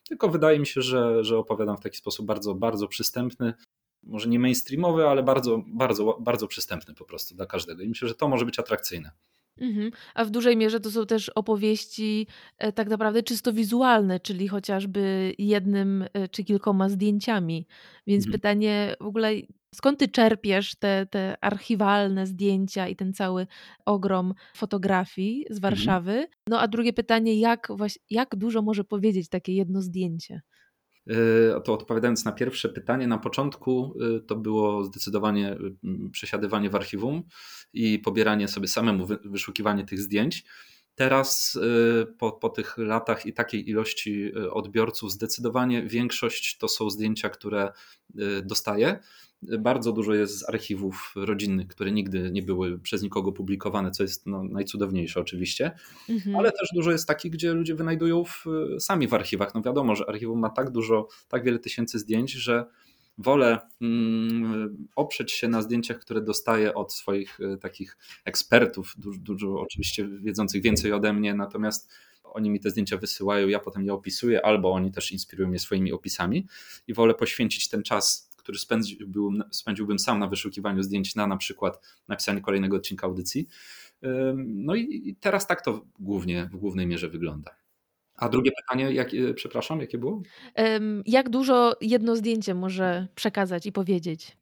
Tylko 0.08 0.28
wydaje 0.28 0.58
mi 0.58 0.66
się, 0.66 0.82
że, 0.82 1.24
że 1.24 1.38
opowiadam 1.38 1.76
w 1.76 1.80
taki 1.80 1.96
sposób 1.96 2.26
bardzo, 2.26 2.54
bardzo 2.54 2.88
przystępny, 2.88 3.54
może 4.02 4.28
nie 4.28 4.38
mainstreamowy, 4.38 5.06
ale 5.06 5.22
bardzo, 5.22 5.62
bardzo, 5.66 6.18
bardzo 6.20 6.48
przystępny 6.48 6.94
po 6.94 7.04
prostu 7.04 7.34
dla 7.34 7.46
każdego. 7.46 7.82
I 7.82 7.88
myślę, 7.88 8.08
że 8.08 8.14
to 8.14 8.28
może 8.28 8.44
być 8.44 8.58
atrakcyjne. 8.58 9.10
Mhm. 9.60 9.90
A 10.14 10.24
w 10.24 10.30
dużej 10.30 10.56
mierze 10.56 10.80
to 10.80 10.90
są 10.90 11.06
też 11.06 11.28
opowieści 11.28 12.26
e, 12.58 12.72
tak 12.72 12.88
naprawdę 12.88 13.22
czysto 13.22 13.52
wizualne, 13.52 14.20
czyli 14.20 14.48
chociażby 14.48 15.34
jednym 15.38 16.04
e, 16.12 16.28
czy 16.28 16.44
kilkoma 16.44 16.88
zdjęciami. 16.88 17.66
Więc 18.06 18.24
Mhm. 18.24 18.32
pytanie 18.32 18.94
w 19.00 19.06
ogóle, 19.06 19.30
skąd 19.74 19.98
ty 19.98 20.08
czerpiesz 20.08 20.74
te, 20.74 21.06
te 21.10 21.36
archiwalne 21.40 22.26
zdjęcia 22.26 22.88
i 22.88 22.96
ten 22.96 23.12
cały 23.12 23.46
ogrom 23.86 24.34
fotografii 24.56 25.44
z 25.50 25.56
Mhm. 25.56 25.60
Warszawy? 25.60 26.26
No 26.48 26.60
a 26.60 26.68
drugie 26.68 26.92
pytanie, 26.92 27.40
jak, 27.40 27.68
jak 28.10 28.36
dużo 28.36 28.62
może 28.62 28.84
powiedzieć 28.84 29.28
takie 29.28 29.54
jedno 29.54 29.82
zdjęcie? 29.82 30.40
E, 31.10 31.60
to 31.60 31.72
odpowiadając 31.72 32.24
na 32.24 32.32
pierwsze 32.32 32.68
pytanie, 32.68 33.06
na 33.06 33.18
początku 33.18 33.94
e, 34.16 34.20
to 34.20 34.36
było 34.36 34.84
zdecydowanie 34.84 35.52
e, 35.52 35.58
przesiadywanie 36.12 36.70
w 36.70 36.74
archiwum 36.74 37.22
i 37.72 37.98
pobieranie 37.98 38.48
sobie 38.48 38.68
samemu, 38.68 39.06
wyszukiwanie 39.24 39.84
tych 39.84 40.00
zdjęć. 40.00 40.44
Teraz 40.94 41.58
po, 42.18 42.32
po 42.32 42.48
tych 42.48 42.78
latach 42.78 43.26
i 43.26 43.32
takiej 43.32 43.70
ilości 43.70 44.34
odbiorców, 44.34 45.12
zdecydowanie 45.12 45.82
większość 45.82 46.58
to 46.58 46.68
są 46.68 46.90
zdjęcia, 46.90 47.28
które 47.28 47.72
dostaję. 48.44 48.98
Bardzo 49.58 49.92
dużo 49.92 50.14
jest 50.14 50.38
z 50.38 50.48
archiwów 50.48 51.12
rodzinnych, 51.16 51.68
które 51.68 51.92
nigdy 51.92 52.30
nie 52.30 52.42
były 52.42 52.78
przez 52.78 53.02
nikogo 53.02 53.32
publikowane, 53.32 53.90
co 53.90 54.02
jest 54.02 54.26
no, 54.26 54.44
najcudowniejsze 54.44 55.20
oczywiście, 55.20 55.70
mhm. 56.08 56.36
ale 56.36 56.52
też 56.52 56.68
dużo 56.74 56.90
jest 56.90 57.08
takich, 57.08 57.32
gdzie 57.32 57.52
ludzie 57.52 57.74
wynajdują 57.74 58.24
w, 58.24 58.44
sami 58.78 59.08
w 59.08 59.14
archiwach. 59.14 59.54
No 59.54 59.62
wiadomo, 59.62 59.96
że 59.96 60.08
archiwum 60.08 60.38
ma 60.38 60.50
tak 60.50 60.70
dużo, 60.70 61.08
tak 61.28 61.44
wiele 61.44 61.58
tysięcy 61.58 61.98
zdjęć, 61.98 62.32
że 62.32 62.66
wolę 63.18 63.58
mm, 63.80 64.86
oprzeć 64.96 65.32
się 65.32 65.48
na 65.48 65.62
zdjęciach, 65.62 65.98
które 65.98 66.22
dostaję 66.22 66.74
od 66.74 66.92
swoich 66.92 67.40
y, 67.40 67.58
takich 67.58 67.96
ekspertów, 68.24 68.94
dużo, 68.98 69.20
dużo 69.20 69.60
oczywiście 69.60 70.08
wiedzących 70.22 70.62
więcej 70.62 70.92
ode 70.92 71.12
mnie, 71.12 71.34
natomiast 71.34 71.90
oni 72.24 72.50
mi 72.50 72.60
te 72.60 72.70
zdjęcia 72.70 72.96
wysyłają, 72.96 73.48
ja 73.48 73.58
potem 73.58 73.84
je 73.84 73.94
opisuję, 73.94 74.46
albo 74.46 74.72
oni 74.72 74.92
też 74.92 75.12
inspirują 75.12 75.48
mnie 75.48 75.58
swoimi 75.58 75.92
opisami 75.92 76.46
i 76.86 76.94
wolę 76.94 77.14
poświęcić 77.14 77.68
ten 77.68 77.82
czas 77.82 78.33
który 78.44 78.58
spędziłbym, 78.58 79.42
spędziłbym 79.50 79.98
sam 79.98 80.18
na 80.18 80.28
wyszukiwaniu 80.28 80.82
zdjęć 80.82 81.14
na 81.14 81.26
na 81.26 81.36
przykład 81.36 81.80
napisanie 82.08 82.40
kolejnego 82.40 82.76
odcinka 82.76 83.06
audycji. 83.06 83.48
No 84.36 84.74
i 84.74 85.16
teraz 85.20 85.46
tak 85.46 85.64
to 85.64 85.84
głównie, 85.98 86.50
w 86.52 86.56
głównej 86.56 86.86
mierze 86.86 87.08
wygląda. 87.08 87.56
A 88.16 88.28
drugie 88.28 88.50
pytanie, 88.52 88.92
jak, 88.92 89.10
przepraszam, 89.34 89.80
jakie 89.80 89.98
było? 89.98 90.22
Jak 91.06 91.28
dużo 91.28 91.76
jedno 91.80 92.16
zdjęcie 92.16 92.54
może 92.54 93.08
przekazać 93.14 93.66
i 93.66 93.72
powiedzieć? 93.72 94.36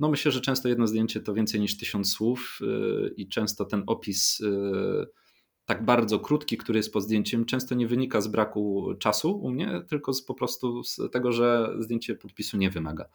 No 0.00 0.08
myślę, 0.08 0.32
że 0.32 0.40
często 0.40 0.68
jedno 0.68 0.86
zdjęcie 0.86 1.20
to 1.20 1.34
więcej 1.34 1.60
niż 1.60 1.76
tysiąc 1.76 2.12
słów 2.12 2.58
y, 2.62 3.14
i 3.16 3.28
często 3.28 3.64
ten 3.64 3.82
opis 3.86 4.40
y, 4.40 5.06
tak 5.66 5.84
bardzo 5.84 6.18
krótki, 6.18 6.56
który 6.56 6.78
jest 6.78 6.92
po 6.92 7.00
zdjęciem, 7.00 7.44
często 7.44 7.74
nie 7.74 7.86
wynika 7.86 8.20
z 8.20 8.28
braku 8.28 8.94
czasu 8.98 9.38
u 9.38 9.50
mnie, 9.50 9.82
tylko 9.88 10.12
z, 10.12 10.22
po 10.22 10.34
prostu 10.34 10.84
z 10.84 11.00
tego, 11.12 11.32
że 11.32 11.74
zdjęcie 11.78 12.14
podpisu 12.14 12.56
nie 12.56 12.70
wymaga. 12.70 13.08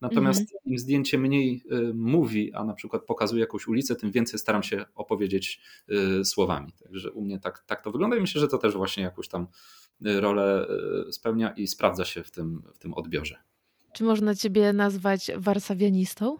Natomiast 0.00 0.40
mhm. 0.40 0.58
im 0.64 0.78
zdjęcie 0.78 1.18
mniej 1.18 1.62
y, 1.72 1.94
mówi, 1.94 2.52
a 2.54 2.64
na 2.64 2.74
przykład 2.74 3.02
pokazuje 3.02 3.40
jakąś 3.40 3.68
ulicę, 3.68 3.96
tym 3.96 4.10
więcej 4.10 4.38
staram 4.38 4.62
się 4.62 4.84
opowiedzieć 4.94 5.60
y, 6.20 6.24
słowami. 6.24 6.72
Także 6.82 7.12
u 7.12 7.22
mnie 7.22 7.38
tak, 7.38 7.64
tak 7.66 7.82
to 7.82 7.90
wygląda 7.92 8.16
i 8.16 8.20
myślę, 8.20 8.40
że 8.40 8.48
to 8.48 8.58
też 8.58 8.74
właśnie 8.74 9.02
jakąś 9.02 9.28
tam 9.28 9.46
y, 10.06 10.20
rolę 10.20 10.66
spełnia 11.10 11.50
i 11.50 11.66
sprawdza 11.66 12.04
się 12.04 12.22
w 12.22 12.30
tym, 12.30 12.62
w 12.74 12.78
tym 12.78 12.94
odbiorze. 12.94 13.36
Czy 13.92 14.04
można 14.04 14.34
ciebie 14.34 14.72
nazwać 14.72 15.30
warsawianistą? 15.36 16.36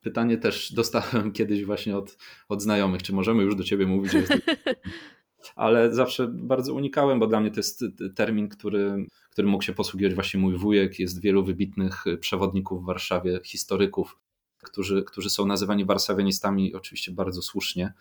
Pytanie 0.00 0.38
też 0.38 0.72
dostałem 0.72 1.32
kiedyś 1.38 1.64
właśnie 1.64 1.96
od, 1.96 2.16
od 2.48 2.62
znajomych, 2.62 3.02
czy 3.02 3.12
możemy 3.12 3.42
już 3.42 3.56
do 3.56 3.64
ciebie 3.64 3.86
mówić, 3.86 4.12
że 4.12 4.18
jesteś... 4.18 4.40
ale 5.56 5.94
zawsze 5.94 6.28
bardzo 6.28 6.74
unikałem, 6.74 7.20
bo 7.20 7.26
dla 7.26 7.40
mnie 7.40 7.50
to 7.50 7.56
jest 7.56 7.84
termin, 8.14 8.48
który, 8.48 9.06
którym 9.30 9.50
mógł 9.50 9.64
się 9.64 9.72
posługiwać 9.72 10.14
właśnie 10.14 10.40
mój 10.40 10.56
wujek. 10.56 10.98
Jest 10.98 11.20
wielu 11.20 11.44
wybitnych 11.44 12.04
przewodników 12.20 12.82
w 12.82 12.86
Warszawie, 12.86 13.40
historyków, 13.44 14.18
którzy, 14.62 15.02
którzy 15.02 15.30
są 15.30 15.46
nazywani 15.46 15.84
warszawianistami, 15.84 16.74
oczywiście 16.74 17.12
bardzo 17.12 17.42
słusznie. 17.42 17.92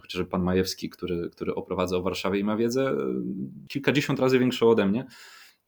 Chociażby 0.00 0.30
pan 0.30 0.42
Majewski, 0.42 0.90
który, 0.90 1.30
który 1.30 1.54
oprowadza 1.54 1.96
o 1.96 2.02
Warszawie 2.02 2.40
i 2.40 2.44
ma 2.44 2.56
wiedzę 2.56 2.96
kilkadziesiąt 3.68 4.20
razy 4.20 4.38
większą 4.38 4.68
ode 4.68 4.86
mnie. 4.86 5.06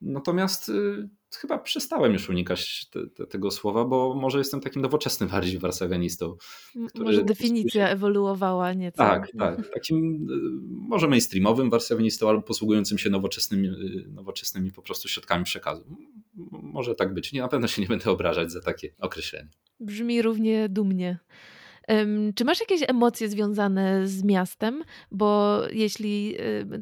Natomiast 0.00 0.68
y, 0.68 1.08
chyba 1.36 1.58
przestałem 1.58 2.12
już 2.12 2.28
unikać 2.28 2.88
te, 2.90 3.06
te, 3.06 3.26
tego 3.26 3.50
słowa, 3.50 3.84
bo 3.84 4.14
może 4.14 4.38
jestem 4.38 4.60
takim 4.60 4.82
nowoczesnym 4.82 5.28
bardziej 5.28 5.58
warszawianistą. 5.58 6.36
Może 6.94 7.24
definicja 7.24 7.88
ewoluowała 7.88 8.72
nieco. 8.72 8.98
Tak, 8.98 9.28
tak. 9.38 9.70
Takim 9.74 10.14
y, 10.30 10.88
może 10.88 11.08
mainstreamowym 11.08 11.70
warszawianistą 11.70 12.28
albo 12.28 12.42
posługującym 12.42 12.98
się 12.98 13.10
nowoczesnymi, 13.10 13.68
y, 13.68 14.08
nowoczesnymi 14.08 14.72
po 14.72 14.82
prostu 14.82 15.08
środkami 15.08 15.44
przekazu. 15.44 15.96
Może 16.50 16.94
tak 16.94 17.14
być. 17.14 17.32
Nie, 17.32 17.40
na 17.40 17.48
pewno 17.48 17.68
się 17.68 17.82
nie 17.82 17.88
będę 17.88 18.10
obrażać 18.10 18.52
za 18.52 18.60
takie 18.60 18.94
określenie. 18.98 19.48
Brzmi 19.80 20.22
równie 20.22 20.68
dumnie. 20.68 21.18
Czy 22.34 22.44
masz 22.44 22.60
jakieś 22.60 22.82
emocje 22.88 23.28
związane 23.28 24.08
z 24.08 24.24
miastem? 24.24 24.84
Bo 25.10 25.60
jeśli 25.72 26.36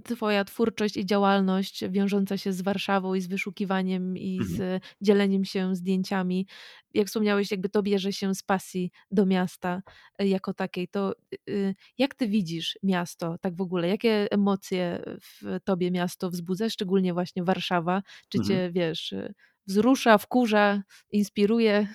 Twoja 0.04 0.44
twórczość 0.44 0.96
i 0.96 1.06
działalność 1.06 1.88
wiążąca 1.88 2.36
się 2.36 2.52
z 2.52 2.62
Warszawą 2.62 3.14
i 3.14 3.20
z 3.20 3.26
wyszukiwaniem 3.26 4.16
i 4.16 4.38
z 4.44 4.52
mhm. 4.52 4.80
dzieleniem 5.00 5.44
się 5.44 5.76
zdjęciami, 5.76 6.46
jak 6.94 7.06
wspomniałeś, 7.06 7.50
jakby 7.50 7.68
to 7.68 7.82
bierze 7.82 8.12
się 8.12 8.34
z 8.34 8.42
pasji 8.42 8.90
do 9.10 9.26
miasta 9.26 9.82
e, 10.18 10.26
jako 10.26 10.54
takiej, 10.54 10.88
to 10.88 11.14
y, 11.48 11.74
jak 11.98 12.14
Ty 12.14 12.28
widzisz 12.28 12.78
miasto 12.82 13.38
tak 13.40 13.56
w 13.56 13.60
ogóle? 13.60 13.88
Jakie 13.88 14.26
emocje 14.30 15.02
w 15.22 15.58
Tobie 15.64 15.90
miasto 15.90 16.30
wzbudza, 16.30 16.70
szczególnie 16.70 17.14
właśnie 17.14 17.44
Warszawa? 17.44 18.02
Czy 18.28 18.38
Cię, 18.38 18.54
mhm. 18.54 18.72
wiesz, 18.72 19.14
wzrusza, 19.66 20.18
wkurza, 20.18 20.82
inspiruje? 21.10 21.88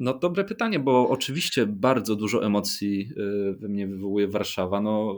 No 0.00 0.14
dobre 0.14 0.44
pytanie, 0.44 0.78
bo 0.78 1.08
oczywiście 1.08 1.66
bardzo 1.66 2.16
dużo 2.16 2.46
emocji 2.46 3.12
y, 3.50 3.54
we 3.54 3.68
mnie 3.68 3.86
wywołuje 3.86 4.28
Warszawa. 4.28 4.80
No, 4.80 5.16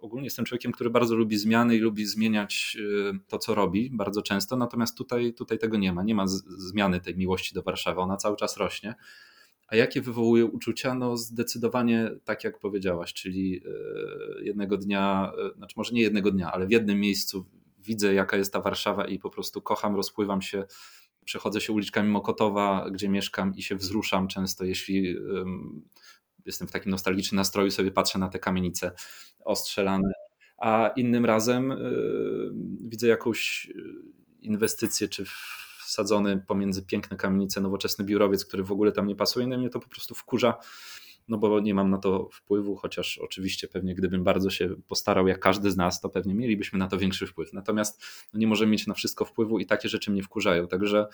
ogólnie 0.00 0.24
jestem 0.24 0.44
człowiekiem, 0.44 0.72
który 0.72 0.90
bardzo 0.90 1.16
lubi 1.16 1.36
zmiany 1.36 1.76
i 1.76 1.78
lubi 1.78 2.06
zmieniać 2.06 2.76
y, 2.80 3.18
to, 3.28 3.38
co 3.38 3.54
robi 3.54 3.90
bardzo 3.92 4.22
często, 4.22 4.56
natomiast 4.56 4.98
tutaj, 4.98 5.34
tutaj 5.34 5.58
tego 5.58 5.76
nie 5.76 5.92
ma. 5.92 6.02
Nie 6.02 6.14
ma 6.14 6.26
zmiany 6.58 7.00
tej 7.00 7.16
miłości 7.16 7.54
do 7.54 7.62
Warszawy, 7.62 8.00
ona 8.00 8.16
cały 8.16 8.36
czas 8.36 8.56
rośnie. 8.56 8.94
A 9.68 9.76
jakie 9.76 10.00
wywołuje 10.00 10.46
uczucia? 10.46 10.94
No 10.94 11.16
zdecydowanie 11.16 12.10
tak 12.24 12.44
jak 12.44 12.58
powiedziałaś, 12.58 13.12
czyli 13.12 13.62
y, 14.40 14.44
jednego 14.44 14.76
dnia, 14.76 15.32
znaczy 15.56 15.74
może 15.76 15.94
nie 15.94 16.02
jednego 16.02 16.30
dnia, 16.30 16.52
ale 16.52 16.66
w 16.66 16.70
jednym 16.70 17.00
miejscu 17.00 17.46
widzę 17.78 18.14
jaka 18.14 18.36
jest 18.36 18.52
ta 18.52 18.60
Warszawa 18.60 19.06
i 19.06 19.18
po 19.18 19.30
prostu 19.30 19.62
kocham, 19.62 19.96
rozpływam 19.96 20.42
się 20.42 20.64
Przechodzę 21.24 21.60
się 21.60 21.72
uliczkami 21.72 22.08
Mokotowa, 22.08 22.90
gdzie 22.90 23.08
mieszkam 23.08 23.56
i 23.56 23.62
się 23.62 23.76
wzruszam 23.76 24.28
często, 24.28 24.64
jeśli 24.64 25.16
jestem 26.46 26.68
w 26.68 26.72
takim 26.72 26.90
nostalgicznym 26.90 27.36
nastroju, 27.36 27.70
sobie 27.70 27.90
patrzę 27.90 28.18
na 28.18 28.28
te 28.28 28.38
kamienice 28.38 28.92
ostrzelane, 29.44 30.12
a 30.58 30.90
innym 30.96 31.24
razem 31.24 31.72
widzę 32.80 33.06
jakąś 33.06 33.68
y, 33.70 33.84
inwestycję 34.40 35.08
czy 35.08 35.24
wsadzony 35.86 36.44
pomiędzy 36.46 36.82
piękne 36.82 37.16
kamienice 37.16 37.60
nowoczesny 37.60 38.04
biurowiec, 38.04 38.44
który 38.44 38.62
w 38.64 38.72
ogóle 38.72 38.92
tam 38.92 39.06
nie 39.06 39.16
pasuje, 39.16 39.46
no 39.46 39.58
mnie 39.58 39.70
to 39.70 39.80
po 39.80 39.88
prostu 39.88 40.14
wkurza 40.14 40.54
no 41.28 41.38
bo 41.38 41.60
nie 41.60 41.74
mam 41.74 41.90
na 41.90 41.98
to 41.98 42.28
wpływu, 42.32 42.76
chociaż 42.76 43.18
oczywiście 43.18 43.68
pewnie 43.68 43.94
gdybym 43.94 44.24
bardzo 44.24 44.50
się 44.50 44.68
postarał, 44.88 45.28
jak 45.28 45.40
każdy 45.40 45.70
z 45.70 45.76
nas, 45.76 46.00
to 46.00 46.08
pewnie 46.08 46.34
mielibyśmy 46.34 46.78
na 46.78 46.88
to 46.88 46.98
większy 46.98 47.26
wpływ. 47.26 47.52
Natomiast 47.52 48.02
no 48.32 48.40
nie 48.40 48.46
możemy 48.46 48.72
mieć 48.72 48.86
na 48.86 48.94
wszystko 48.94 49.24
wpływu 49.24 49.58
i 49.58 49.66
takie 49.66 49.88
rzeczy 49.88 50.10
mnie 50.10 50.22
wkurzają. 50.22 50.68
Także 50.68 51.06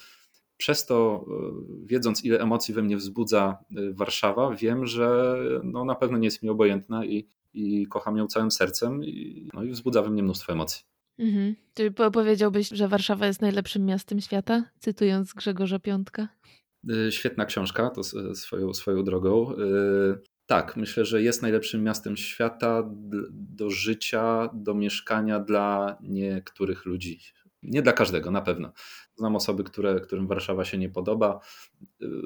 przez 0.57 0.87
to, 0.87 1.27
e, 1.29 1.87
wiedząc 1.87 2.25
ile 2.25 2.41
emocji 2.41 2.75
we 2.75 2.83
mnie 2.83 2.97
wzbudza 2.97 3.59
e, 3.77 3.93
Warszawa, 3.93 4.55
wiem, 4.55 4.87
że 4.87 5.37
no 5.65 5.85
na 5.85 5.95
pewno 5.95 6.19
nie 6.19 6.27
jest 6.27 6.43
mi 6.43 6.49
obojętna 6.49 7.05
i, 7.05 7.29
i 7.55 7.87
kocham 7.87 8.17
ją 8.17 8.27
całym 8.27 8.51
sercem 8.51 9.05
i, 9.05 9.49
no 9.55 9.63
i 9.63 9.71
wzbudza 9.71 10.03
we 10.03 10.11
mnie 10.11 10.23
mnóstwo 10.23 10.53
emocji. 10.53 10.85
Mhm. 11.19 11.57
Czy 11.75 11.91
powiedziałbyś, 11.91 12.69
że 12.69 12.89
Warszawa 12.89 13.27
jest 13.27 13.41
najlepszym 13.41 13.85
miastem 13.85 14.21
świata, 14.21 14.65
cytując 14.79 15.33
Grzegorza 15.33 15.79
Piątka? 15.79 16.29
Y, 16.91 17.13
świetna 17.13 17.45
książka, 17.45 17.91
to 17.91 18.03
swoją, 18.35 18.75
swoją 18.75 19.05
drogą. 19.05 19.53
Y, 19.53 19.57
tak, 20.47 20.77
myślę, 20.77 21.05
że 21.05 21.23
jest 21.23 21.43
najlepszym 21.43 21.83
miastem 21.83 22.17
świata 22.17 22.83
do 23.31 23.71
życia, 23.71 24.51
do 24.55 24.75
mieszkania 24.75 25.41
dla 25.41 25.99
niektórych 26.01 26.87
ludzi. 26.87 27.21
Nie 27.63 27.83
dla 27.83 27.93
każdego, 27.93 28.31
na 28.31 28.43
pewno. 28.43 28.73
Znam 29.19 29.37
osoby, 29.37 29.65
które, 29.65 30.01
którym 30.01 30.27
Warszawa 30.27 30.65
się 30.65 30.79
nie 30.79 30.89
podoba. 30.89 31.41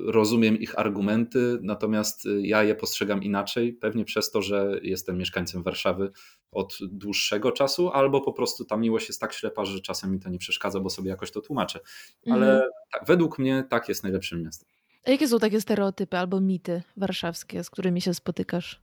Rozumiem 0.07 0.59
ich 0.59 0.79
argumenty, 0.79 1.59
natomiast 1.63 2.29
ja 2.41 2.63
je 2.63 2.75
postrzegam 2.75 3.23
inaczej, 3.23 3.73
pewnie 3.73 4.05
przez 4.05 4.31
to, 4.31 4.43
że 4.43 4.81
jestem 4.83 5.19
mieszkańcem 5.19 5.63
Warszawy 5.63 6.13
od 6.51 6.79
dłuższego 6.83 7.53
czasu, 7.53 7.91
albo 7.91 8.21
po 8.21 8.33
prostu 8.33 8.65
ta 8.65 8.77
miłość 8.77 9.09
jest 9.09 9.21
tak 9.21 9.33
ślepa, 9.33 9.65
że 9.65 9.81
czasem 9.81 10.13
mi 10.13 10.21
to 10.21 10.29
nie 10.29 10.39
przeszkadza, 10.39 10.81
bo 10.81 10.91
sobie 10.91 11.11
jakoś 11.11 11.31
to 11.31 11.41
tłumaczę. 11.41 11.81
Ale 12.31 12.53
mhm. 12.53 12.71
tak, 12.93 13.07
według 13.07 13.39
mnie 13.39 13.65
tak 13.71 13.89
jest 13.89 14.03
najlepszym 14.03 14.43
miastem. 14.43 14.69
A 15.05 15.11
jakie 15.11 15.29
są 15.29 15.39
takie 15.39 15.61
stereotypy 15.61 16.19
albo 16.19 16.41
mity 16.41 16.83
warszawskie, 16.97 17.65
z 17.65 17.71
którymi 17.71 18.01
się 18.01 18.15
spotykasz? 18.15 18.81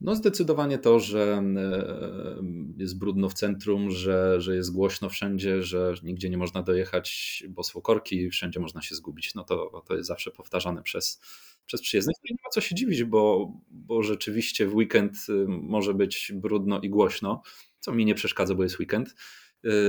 No 0.00 0.14
zdecydowanie 0.14 0.78
to, 0.78 1.00
że 1.00 1.42
e, 1.56 2.42
jest 2.76 2.98
brudno 2.98 3.28
w 3.28 3.34
centrum, 3.34 3.90
że, 3.90 4.40
że 4.40 4.56
jest 4.56 4.72
głośno 4.72 5.08
wszędzie, 5.08 5.62
że 5.62 5.94
nigdzie 6.02 6.30
nie 6.30 6.38
można 6.38 6.62
dojechać, 6.62 7.44
bo 7.48 7.62
są 7.62 7.80
korki, 7.80 8.30
wszędzie 8.30 8.60
można 8.60 8.82
się 8.82 8.94
zgubić. 8.94 9.34
No 9.34 9.44
to, 9.44 9.82
to 9.86 9.96
jest 9.96 10.08
zawsze 10.08 10.30
powtarzane 10.30 10.82
przez, 10.82 11.20
przez 11.66 11.82
przyjezdnych. 11.82 12.16
No 12.24 12.28
nie 12.30 12.36
ma 12.44 12.50
co 12.50 12.60
się 12.60 12.74
dziwić, 12.74 13.04
bo, 13.04 13.52
bo 13.70 14.02
rzeczywiście 14.02 14.66
w 14.66 14.74
weekend 14.74 15.14
y, 15.28 15.46
może 15.48 15.94
być 15.94 16.32
brudno 16.34 16.80
i 16.80 16.90
głośno, 16.90 17.42
co 17.80 17.92
mi 17.92 18.04
nie 18.04 18.14
przeszkadza, 18.14 18.54
bo 18.54 18.62
jest 18.62 18.78
weekend. 18.78 19.14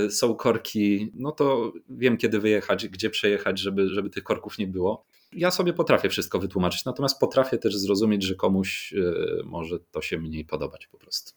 Y, 0.06 0.12
są 0.12 0.36
korki, 0.36 1.12
no 1.14 1.32
to 1.32 1.74
wiem 1.90 2.18
kiedy 2.18 2.40
wyjechać, 2.40 2.88
gdzie 2.88 3.10
przejechać, 3.10 3.60
żeby, 3.60 3.90
żeby 3.90 4.10
tych 4.10 4.24
korków 4.24 4.58
nie 4.58 4.68
było. 4.68 5.06
Ja 5.32 5.52
sobie 5.52 5.74
potrafię 5.74 6.10
wszystko 6.10 6.40
wytłumaczyć, 6.40 6.86
natomiast 6.86 7.20
potrafię 7.20 7.58
też 7.58 7.78
zrozumieć, 7.78 8.24
że 8.24 8.36
komuś 8.36 8.94
y, 8.94 9.42
może 9.46 9.80
to 9.80 10.02
się 10.02 10.18
mniej 10.18 10.46
podobać 10.46 10.88
po 10.88 10.98
prostu. 10.98 11.32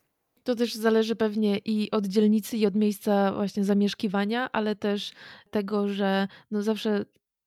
To 0.44 0.54
też 0.54 0.74
zależy 0.74 1.16
pewnie 1.16 1.58
i 1.58 1.90
od 1.90 2.06
dzielnicy, 2.06 2.56
i 2.56 2.66
od 2.66 2.74
miejsca 2.74 3.32
właśnie 3.32 3.64
zamieszkiwania, 3.64 4.52
ale 4.52 4.76
też 4.76 5.12
tego, 5.50 5.88
że 5.88 6.28
no 6.50 6.62
zawsze 6.62 7.04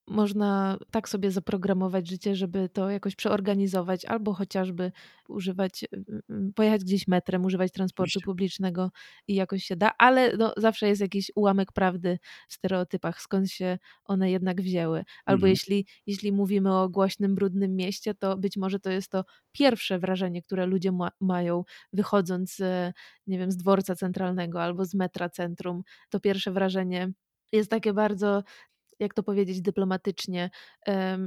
można 0.08 0.78
tak 0.92 1.10
sobie 1.10 1.32
zaprogramować 1.32 2.10
życie, 2.10 2.36
żeby 2.36 2.70
to 2.70 2.90
jakoś 2.90 3.16
przeorganizować, 3.16 4.06
albo 4.06 4.34
chociażby 4.34 4.92
używać, 5.28 5.84
y, 5.84 5.88
y, 6.30 6.54
pojechać 6.56 6.84
gdzieś 6.84 7.08
metrem, 7.08 7.46
używać 7.46 7.72
transportu 7.72 8.10
Oczywiście. 8.10 8.26
publicznego 8.26 8.92
i 9.28 9.36
jakoś 9.36 9.64
się 9.64 9.76
da, 9.76 9.92
ale 9.98 10.38
no, 10.38 10.54
zawsze 10.58 10.88
jest 10.88 11.02
jakiś 11.02 11.32
ułamek 11.36 11.72
prawdy 11.72 12.20
w 12.48 12.54
stereotypach, 12.54 13.22
skąd 13.22 13.52
się 13.52 13.78
one 14.06 14.32
jednak 14.32 14.62
wzięły. 14.62 15.04
Albo 15.26 15.38
mhm. 15.38 15.50
jeśli, 15.50 15.86
jeśli 16.08 16.32
mówimy 16.32 16.74
o 16.78 16.90
głośnym, 16.90 17.36
brudnym 17.36 17.76
mieście, 17.76 18.14
to 18.14 18.38
być 18.38 18.58
może 18.58 18.80
to 18.80 18.90
jest 18.92 19.12
to 19.12 19.24
pierwsze 19.52 20.00
wrażenie, 20.00 20.42
które 20.42 20.66
ludzie 20.66 20.92
ma 20.92 21.10
mają 21.22 21.64
wychodząc, 21.94 22.62
nie 23.28 23.40
wiem, 23.40 23.52
z 23.52 23.58
dworca 23.58 23.96
centralnego 23.96 24.64
albo 24.64 24.86
z 24.86 24.94
metra 24.94 25.30
centrum. 25.30 25.84
To 26.10 26.20
pierwsze 26.20 26.52
wrażenie 26.52 27.12
jest 27.52 27.70
takie 27.70 27.94
bardzo 27.94 28.44
jak 29.00 29.14
to 29.14 29.24
powiedzieć 29.24 29.62
dyplomatycznie, 29.62 30.50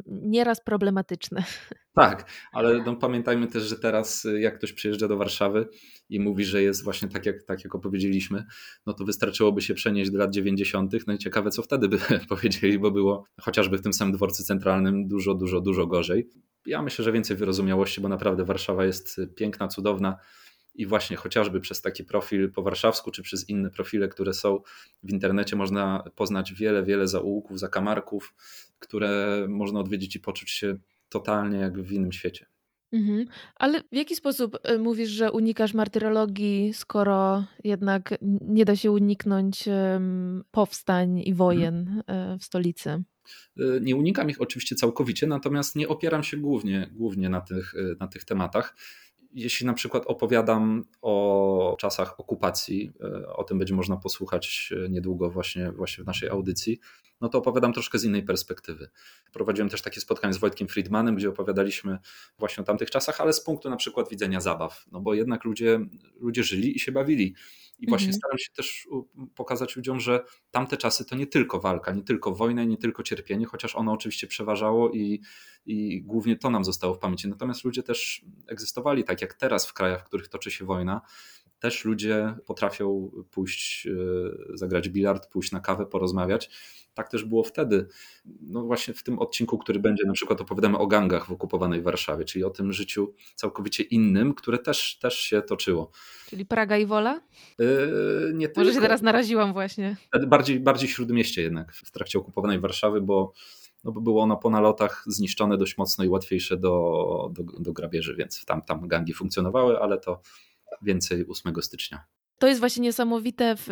nieraz 0.07 0.65
problematyczne. 0.65 1.45
Tak, 1.99 2.31
ale 2.53 2.83
no 2.83 2.97
pamiętajmy 2.97 3.47
też, 3.47 3.63
że 3.63 3.79
teraz 3.79 4.25
y, 4.25 4.41
jak 4.41 4.59
ktoś 4.59 4.73
przyjeżdża 4.73 5.09
do 5.09 5.17
Warszawy 5.17 5.69
i 6.09 6.21
mówi, 6.21 6.45
że 6.45 6.63
jest 6.63 6.85
właśnie 6.85 7.09
tak 7.09 7.27
jak, 7.27 7.43
tak 7.43 7.65
jak 7.65 7.75
opowiedzieliśmy, 7.75 8.45
no 8.87 8.93
to 8.93 9.05
wystarczyłoby 9.05 9.63
się 9.63 9.75
przenieść 9.75 10.11
do 10.11 10.19
lat 10.19 10.31
90. 10.31 10.93
No 11.07 11.15
i 11.15 11.19
ciekawe, 11.19 11.51
co 11.51 11.63
wtedy 11.63 11.89
by 11.89 11.99
powiedzieli, 12.29 12.79
bo 12.79 12.91
było 12.91 13.25
chociażby 13.41 13.79
w 13.79 13.83
tym 13.83 13.93
samym 13.93 14.15
dworcu 14.15 14.45
centralnym 14.45 15.09
dużo, 15.09 15.35
dużo, 15.35 15.61
dużo 15.61 15.87
gorzej. 15.87 16.29
Ja 16.67 16.83
myślę, 16.83 17.05
że 17.05 17.13
więcej 17.13 17.37
wyrozumiałości, 17.37 18.01
bo 18.01 18.09
naprawdę 18.09 18.45
Warszawa 18.45 18.85
jest 18.85 19.19
y, 19.19 19.27
piękna, 19.27 19.69
cudowna 19.69 20.17
i 20.79 20.87
właśnie 20.87 21.17
chociażby 21.17 21.61
przez 21.61 21.81
taki 21.81 22.05
profil 22.05 22.53
po 22.53 22.63
warszawsku, 22.63 23.11
czy 23.11 23.23
przez 23.23 23.49
inne 23.49 23.71
profile, 23.71 24.09
które 24.09 24.35
są 24.35 24.61
w 25.03 25.11
internecie, 25.11 25.57
można 25.57 26.05
poznać 26.15 26.53
wiele, 26.53 26.83
wiele 26.83 27.09
zaułków, 27.09 27.59
zakamarków, 27.59 28.35
które 28.79 29.45
można 29.49 29.81
odwiedzić 29.81 30.17
i 30.17 30.21
poczuć 30.21 30.51
się 30.51 30.77
totalnie 31.09 31.59
jak 31.59 31.83
w 31.83 31.93
innym 31.93 32.13
świecie. 32.13 32.47
Mhm. 32.93 33.27
Ale 33.55 33.81
w 33.81 33.97
jaki 33.97 34.17
sposób 34.17 34.59
y, 34.71 34.79
mówisz, 34.79 35.09
że 35.09 35.33
unikasz 35.33 35.75
martyrologii, 35.75 36.75
skoro 36.75 37.45
jednak 37.65 38.15
nie 38.41 38.65
da 38.65 38.77
się 38.77 38.91
uniknąć 38.91 39.65
powstań 40.51 41.19
i 41.19 41.35
wojen 41.35 42.03
mhm. 42.09 42.39
w 42.39 42.45
stolicy? 42.45 43.03
Y, 43.61 43.81
nie 43.83 43.97
unikam 43.97 44.31
ich 44.31 44.41
oczywiście 44.41 44.77
całkowicie, 44.77 45.27
natomiast 45.27 45.77
nie 45.77 45.89
opieram 45.89 46.23
się 46.23 46.37
głównie, 46.37 46.91
głównie 46.93 47.29
na, 47.29 47.41
tych, 47.41 47.75
na 48.01 48.09
tych 48.09 48.25
tematach 48.25 48.75
jeśli 49.33 49.67
na 49.67 49.75
przykład 49.75 50.07
opowiadam 50.07 50.85
o 51.03 51.77
czasach 51.81 52.21
okupacji, 52.21 52.93
e, 53.01 53.29
o 53.29 53.45
tym 53.45 53.59
będzie 53.59 53.75
można 53.75 53.97
posłuchać 53.97 54.73
e, 54.85 54.89
niedługo 54.89 55.31
właśnie, 55.31 55.73
właśnie 55.73 56.05
w 56.05 56.07
naszej 56.07 56.29
audycji, 56.29 56.81
no 57.21 57.29
to 57.29 57.39
opowiadam 57.39 57.73
troszkę 57.73 57.99
z 57.99 58.05
innej 58.05 58.23
perspektywy. 58.23 58.91
Prowadziłem 59.33 59.69
też 59.69 59.83
takie 59.83 60.01
spotkanie 60.01 60.35
z 60.35 60.39
Wojtkiem 60.39 60.69
Friedmanem, 60.69 61.17
gdzie 61.17 61.29
opowiadaliśmy 61.29 61.99
właśnie 62.39 62.63
o 62.63 62.65
tamtych 62.65 62.91
czasach, 62.91 63.21
ale 63.21 63.33
z 63.33 63.41
punktu 63.41 63.71
na 63.71 63.77
przykład 63.77 64.09
widzenia 64.09 64.41
zabaw, 64.41 64.87
no 64.93 65.01
bo 65.01 65.15
jednak 65.15 65.45
ludzie, 65.45 65.81
ludzie 66.21 66.43
żyli 66.43 66.77
i 66.77 66.81
się 66.81 66.93
bawili. 66.93 67.35
I 67.79 67.87
właśnie 67.89 68.09
mhm. 68.09 68.19
staram 68.19 68.39
się 68.39 68.53
też 68.57 68.89
pokazać 69.35 69.77
ludziom, 69.77 70.01
że 70.01 70.25
tamte 70.51 70.77
czasy 70.77 71.05
to 71.05 71.17
nie 71.17 71.27
tylko 71.27 71.61
walka, 71.61 71.93
nie 71.93 72.03
tylko 72.03 72.35
wojna, 72.35 72.65
nie 72.65 72.77
tylko 72.77 73.03
cierpienie, 73.03 73.47
chociaż 73.47 73.77
ono 73.77 73.93
oczywiście 73.93 74.27
przeważało 74.27 74.91
i, 74.91 75.21
i 75.67 76.03
głównie 76.03 76.37
to 76.37 76.51
nam 76.51 76.65
zostało 76.65 76.95
w 76.95 76.99
pamięci. 76.99 77.29
Natomiast 77.29 77.65
ludzie 77.65 77.83
też 77.83 78.25
egzystowali 78.47 79.05
tak 79.05 79.21
jak 79.23 79.35
teraz 79.35 79.67
w 79.67 79.73
krajach, 79.73 80.01
w 80.01 80.05
których 80.05 80.29
toczy 80.29 80.51
się 80.51 80.65
wojna. 80.65 81.01
Też 81.59 81.85
ludzie 81.85 82.35
potrafią 82.47 83.11
pójść, 83.31 83.87
e, 83.87 84.57
zagrać 84.57 84.89
bilard, 84.89 85.27
pójść 85.27 85.53
na 85.53 85.61
kawę, 85.61 85.87
porozmawiać 85.87 86.51
tak 86.99 87.09
też 87.11 87.25
było 87.25 87.43
wtedy. 87.43 87.87
No 88.41 88.63
właśnie 88.63 88.95
w 88.95 89.03
tym 89.03 89.19
odcinku, 89.19 89.59
który 89.59 89.79
będzie, 89.79 90.05
na 90.07 90.13
przykład 90.13 90.41
opowiadamy 90.41 90.79
o 90.79 90.87
gangach 90.87 91.27
w 91.27 91.33
okupowanej 91.33 91.83
Warszawie, 91.83 92.25
czyli 92.25 92.45
o 92.45 92.51
tym 92.51 92.73
życiu 92.73 93.15
całkowicie 93.35 93.83
innym, 93.83 94.35
które 94.35 94.59
też, 94.59 94.99
też 94.99 95.19
się 95.19 95.43
toczyło. 95.43 95.91
Czyli 96.27 96.47
Praga 96.47 96.79
i 96.79 96.87
Wola? 96.87 97.21
Yy, 97.59 97.67
nie 98.35 98.47
Może 98.47 98.55
tylko. 98.55 98.73
się 98.73 98.81
teraz 98.81 99.03
naraziłam 99.03 99.53
właśnie. 99.53 99.97
Bardziej, 100.27 100.61
bardziej 100.61 100.89
śródmieście 100.89 101.43
jednak 101.43 101.73
w 101.75 101.91
trakcie 101.91 102.19
okupowanej 102.19 102.61
Warszawy, 102.61 103.01
bo 103.01 103.33
no 103.85 103.93
bo 103.93 104.01
było 104.01 104.23
ono 104.23 104.37
po 104.37 104.51
nalotach 104.51 105.05
zniszczone 105.07 105.59
dość 105.59 105.79
mocno 105.79 106.05
i 106.05 106.09
łatwiejsze 106.09 106.57
do, 106.57 107.31
do, 107.33 107.43
do 107.43 107.73
grabieży, 107.73 108.15
więc 108.15 108.45
tam, 108.45 108.63
tam 108.63 108.89
gangi 108.89 109.15
funkcjonowały, 109.15 109.81
ale 109.81 109.99
to 109.99 110.21
więcej 110.83 111.27
8 111.29 111.63
stycznia. 111.63 112.05
To 112.39 112.47
jest 112.47 112.61
właśnie 112.61 112.83
niesamowite 112.83 113.57
w, 113.57 113.69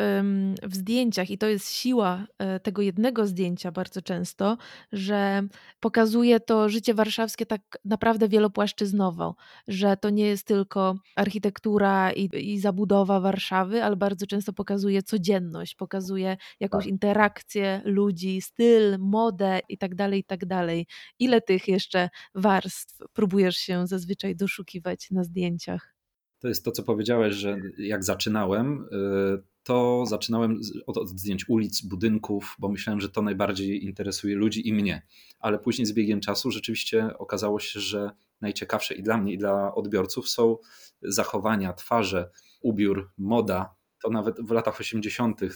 w, 0.63 0.75
zdjęciach 0.77 1.31
i 1.31 1.39
to 1.39 1.47
jest 1.47 1.73
siła 1.73 2.27
e, 2.39 2.61
tego 2.61 2.83
jednego 2.83 3.27
zdjęcia 3.27 3.73
bardzo 3.73 4.03
często, 4.03 4.57
że 4.93 5.43
pokazuje 5.81 6.41
to 6.41 6.69
życie 6.69 6.95
warszawskie 6.95 7.47
tak 7.47 7.61
naprawdę 7.85 8.29
wielopłaszczyznowo, 8.29 9.37
że 9.69 9.97
to 9.97 10.11
nie 10.11 10.27
jest 10.27 10.47
tylko 10.47 10.95
architektura 11.17 12.13
i, 12.13 12.53
i 12.53 12.61
zabudowa 12.61 13.21
Warszawy, 13.21 13.85
ale 13.85 13.97
bardzo 13.97 14.27
często 14.27 14.53
pokazuje 14.53 15.03
codzienność, 15.03 15.75
pokazuje 15.75 16.37
jakąś 16.61 16.85
tak. 16.85 16.91
interakcję 16.91 17.83
ludzi, 17.85 18.43
styl, 18.43 18.99
modę 18.99 19.61
i 19.69 19.79
tak 19.79 19.95
dalej, 19.95 20.21
i 20.21 20.25
tak 20.25 20.47
dalej. 20.47 20.87
Ile 21.19 21.41
tych 21.41 21.69
jeszcze 21.69 22.09
warstw 22.35 22.99
próbujesz 23.13 23.57
się 23.57 23.87
zazwyczaj 23.87 24.37
doszukiwać 24.37 25.11
na 25.11 25.25
zdjęciach? 25.25 25.96
To 26.39 26.49
jest 26.49 26.65
to, 26.65 26.73
co 26.73 26.83
powiedziałeś, 26.83 27.35
że 27.35 27.61
jak 27.79 28.05
zaczynałem, 28.05 28.89
y, 28.93 29.43
to 29.63 30.05
zaczynałem 30.07 30.61
od, 30.87 30.97
od, 30.97 31.09
zdjęć 31.09 31.49
ulic, 31.49 31.83
budynków, 31.83 32.57
bo 32.59 32.69
myślałem, 32.69 33.01
że 33.01 33.09
to 33.09 33.23
najbardziej 33.23 33.85
interesuje 33.85 34.37
ludzi 34.37 34.69
i 34.69 34.73
mnie. 34.73 35.03
Ale 35.39 35.59
później 35.59 35.87
z 35.87 35.93
biegiem 35.93 36.21
czasu 36.21 36.51
rzeczywiście 36.51 37.19
okazało 37.19 37.61
się, 37.61 37.81
że 37.81 38.11
najciekawsze 38.41 38.95
i 38.95 39.03
dla 39.03 39.19
mnie, 39.19 39.33
i 39.33 39.39
dla 39.39 39.75
odbiorców 39.75 40.29
są 40.29 40.57
zachowania, 41.03 41.73
twarze, 41.73 42.31
ubiór, 42.61 43.11
moda. 43.19 43.75
To 44.03 44.11
nawet 44.11 44.41
w 44.41 44.51
latach 44.51 44.81
80., 44.81 45.43
y, 45.43 45.49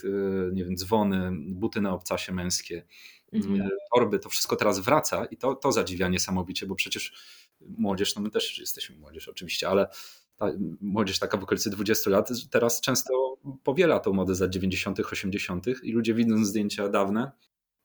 nie 0.53 0.65
wiem, 0.65 0.75
dzwony, 0.77 1.31
buty 1.35 1.81
na 1.81 1.93
obcasie 1.93 2.33
męskie, 2.33 2.85
mhm. 3.33 3.61
Y, 3.61 3.69
torby, 3.95 4.19
to 4.19 4.29
wszystko 4.29 4.55
teraz 4.55 4.79
wraca 4.79 5.25
i 5.25 5.37
to, 5.37 5.55
to 5.55 5.71
zadziwia 5.71 6.07
niesamowicie, 6.07 6.65
bo 6.65 6.75
przecież 6.75 7.13
młodzież, 7.61 8.15
no 8.15 8.21
my 8.21 8.29
też 8.29 8.59
jesteśmy 8.59 8.95
młodzież 8.95 9.27
oczywiście, 9.27 9.69
ale 9.69 9.87
ta 10.35 10.51
młodzież 10.81 11.19
taka 11.19 11.37
w 11.37 11.43
okolicy 11.43 11.69
20 11.69 12.09
lat 12.09 12.29
teraz 12.51 12.81
często 12.81 13.37
powiela 13.63 13.99
tą 13.99 14.13
modę 14.13 14.35
z 14.35 14.39
lat 14.39 14.51
90., 14.51 14.99
80. 14.99 15.65
i 15.83 15.91
ludzie 15.91 16.13
widząc 16.13 16.47
zdjęcia 16.47 16.89
dawne, 16.89 17.31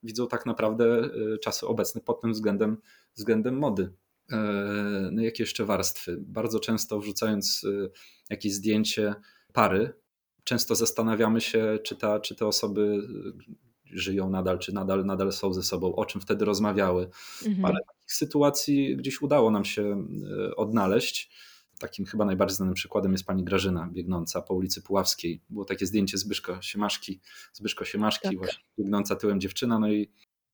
widzą 0.02 0.28
tak 0.28 0.46
naprawdę 0.46 1.04
y, 1.34 1.38
czasy 1.38 1.66
obecne 1.66 2.00
pod 2.00 2.20
tym 2.20 2.32
względem, 2.32 2.76
względem 3.14 3.58
mody. 3.58 3.92
E, 4.32 4.36
no 5.12 5.22
jakie 5.22 5.42
jeszcze 5.42 5.64
warstwy? 5.64 6.16
Bardzo 6.20 6.60
często 6.60 7.00
wrzucając 7.00 7.64
y, 7.64 7.90
jakieś 8.30 8.52
zdjęcie 8.52 9.14
pary, 9.52 9.92
często 10.44 10.74
zastanawiamy 10.74 11.40
się, 11.40 11.78
czy, 11.82 11.96
ta, 11.96 12.20
czy 12.20 12.34
te 12.34 12.46
osoby 12.46 13.08
żyją 13.84 14.30
nadal, 14.30 14.58
czy 14.58 14.74
nadal, 14.74 15.06
nadal 15.06 15.32
są 15.32 15.52
ze 15.52 15.62
sobą, 15.62 15.94
o 15.94 16.04
czym 16.04 16.20
wtedy 16.20 16.44
rozmawiały. 16.44 17.08
Mhm. 17.46 17.64
Ale 17.64 17.74
takich 17.74 18.12
sytuacji 18.12 18.96
gdzieś 18.96 19.22
udało 19.22 19.50
nam 19.50 19.64
się 19.64 20.06
odnaleźć. 20.56 21.30
Takim 21.78 22.06
chyba 22.06 22.24
najbardziej 22.24 22.56
znanym 22.56 22.74
przykładem 22.74 23.12
jest 23.12 23.24
pani 23.24 23.44
Grażyna 23.44 23.88
biegnąca 23.92 24.42
po 24.42 24.54
ulicy 24.54 24.82
Puławskiej. 24.82 25.40
Było 25.50 25.64
takie 25.64 25.86
zdjęcie 25.86 26.18
Zbyszko 26.18 26.62
Siemaszki, 26.62 27.20
Zbyszko 27.52 27.84
Siemaszki, 27.84 28.28
tak. 28.28 28.38
właśnie 28.38 28.64
biegnąca 28.78 29.16
tyłem 29.16 29.40
dziewczyna, 29.40 29.78
no 29.78 29.88
i 29.88 30.10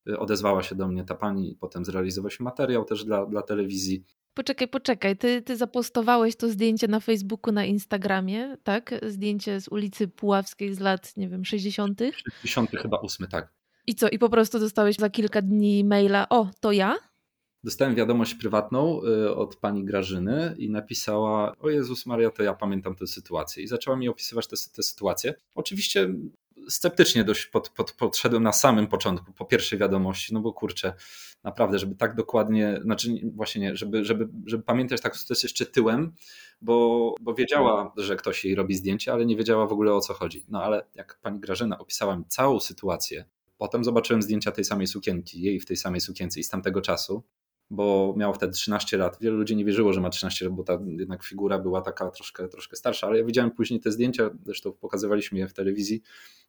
y, 0.09 0.19
odezwała 0.19 0.63
się 0.63 0.75
do 0.75 0.87
mnie 0.87 1.03
ta 1.03 1.15
pani 1.15 1.51
i 1.51 1.55
potem 1.55 1.83
się 2.29 2.43
materiał 2.43 2.85
też 2.85 3.05
dla, 3.05 3.25
dla 3.25 3.41
telewizji. 3.41 4.05
Poczekaj, 4.33 4.67
poczekaj, 4.67 5.17
ty, 5.17 5.41
ty 5.41 5.57
zapostowałeś 5.57 6.35
to 6.35 6.49
zdjęcie 6.49 6.87
na 6.87 6.99
Facebooku, 6.99 7.53
na 7.53 7.65
Instagramie, 7.65 8.57
tak? 8.63 8.95
Zdjęcie 9.07 9.61
z 9.61 9.67
ulicy 9.67 10.07
Puławskiej 10.07 10.73
z 10.73 10.79
lat, 10.79 11.17
nie 11.17 11.29
wiem, 11.29 11.45
60. 11.45 12.01
60 12.41 12.71
chyba 12.71 12.99
8, 12.99 13.27
tak. 13.27 13.53
I 13.87 13.95
co, 13.95 14.09
i 14.09 14.19
po 14.19 14.29
prostu 14.29 14.59
dostałeś 14.59 14.95
za 14.95 15.09
kilka 15.09 15.41
dni 15.41 15.83
maila, 15.83 16.29
o, 16.29 16.49
to 16.59 16.71
ja? 16.71 16.95
Dostałem 17.63 17.95
wiadomość 17.95 18.35
prywatną 18.35 19.01
y, 19.03 19.35
od 19.35 19.55
pani 19.55 19.85
Grażyny 19.85 20.55
i 20.57 20.69
napisała: 20.69 21.55
O 21.59 21.69
Jezus 21.69 22.05
Maria, 22.05 22.29
to 22.29 22.43
ja 22.43 22.53
pamiętam 22.53 22.95
tę 22.95 23.07
sytuację. 23.07 23.63
I 23.63 23.67
zaczęła 23.67 23.97
mi 23.97 24.09
opisywać 24.09 24.47
tę 24.47 24.83
sytuację. 24.83 25.33
Oczywiście 25.55 26.13
sceptycznie 26.69 27.23
dość 27.23 27.45
pod, 27.45 27.69
pod, 27.69 27.91
podszedłem 27.91 28.43
na 28.43 28.51
samym 28.51 28.87
początku, 28.87 29.33
po 29.33 29.45
pierwszej 29.45 29.79
wiadomości, 29.79 30.33
no 30.33 30.39
bo 30.39 30.53
kurczę, 30.53 30.93
naprawdę, 31.43 31.79
żeby 31.79 31.95
tak 31.95 32.15
dokładnie, 32.15 32.79
znaczy 32.83 33.09
właśnie 33.35 33.61
nie, 33.61 33.75
żeby, 33.75 34.05
żeby, 34.05 34.29
żeby 34.45 34.63
pamiętać 34.63 35.01
tak, 35.01 35.15
jest 35.29 35.43
jeszcze 35.43 35.65
tyłem, 35.65 36.13
bo, 36.61 37.15
bo 37.21 37.33
wiedziała, 37.33 37.93
że 37.97 38.15
ktoś 38.15 38.45
jej 38.45 38.55
robi 38.55 38.75
zdjęcie, 38.75 39.13
ale 39.13 39.25
nie 39.25 39.35
wiedziała 39.35 39.67
w 39.67 39.71
ogóle 39.71 39.93
o 39.93 39.99
co 40.01 40.13
chodzi. 40.13 40.45
No 40.49 40.63
ale 40.63 40.85
jak 40.95 41.19
pani 41.21 41.39
Grażyna 41.39 41.77
opisała 41.77 42.15
mi 42.15 42.25
całą 42.25 42.59
sytuację, 42.59 43.25
potem 43.57 43.83
zobaczyłem 43.83 44.21
zdjęcia 44.21 44.51
tej 44.51 44.65
samej 44.65 44.87
sukienki, 44.87 45.41
jej 45.41 45.59
w 45.59 45.65
tej 45.65 45.77
samej 45.77 46.01
sukience 46.01 46.39
i 46.39 46.43
z 46.43 46.49
tamtego 46.49 46.81
czasu, 46.81 47.23
bo 47.69 48.13
miał 48.17 48.33
wtedy 48.33 48.53
13 48.53 48.97
lat. 48.97 49.17
Wielu 49.21 49.37
ludzi 49.37 49.55
nie 49.55 49.65
wierzyło, 49.65 49.93
że 49.93 50.01
ma 50.01 50.09
13 50.09 50.45
lat, 50.45 50.53
bo 50.53 50.63
ta 50.63 50.79
jednak 50.85 51.23
figura 51.23 51.59
była 51.59 51.81
taka 51.81 52.11
troszkę, 52.11 52.47
troszkę 52.47 52.75
starsza, 52.75 53.07
ale 53.07 53.17
ja 53.17 53.25
widziałem 53.25 53.51
później 53.51 53.79
te 53.79 53.91
zdjęcia, 53.91 54.29
zresztą 54.45 54.71
pokazywaliśmy 54.71 55.39
je 55.39 55.47
w 55.47 55.53
telewizji, 55.53 56.01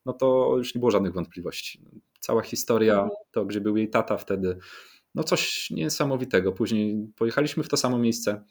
no 0.07 0.12
to 0.12 0.55
już 0.57 0.74
nie 0.74 0.79
było 0.79 0.90
żadnych 0.90 1.12
wątpliwości. 1.12 1.81
Cała 2.20 2.42
historia, 2.42 3.09
to 3.31 3.44
gdzie 3.44 3.61
był 3.61 3.77
jej 3.77 3.90
tata 3.90 4.16
wtedy, 4.16 4.59
no 5.14 5.24
coś 5.24 5.70
niesamowitego. 5.70 6.53
Później 6.53 7.12
pojechaliśmy 7.16 7.62
w 7.62 7.68
to 7.68 7.77
samo 7.77 7.98
miejsce, 7.98 8.44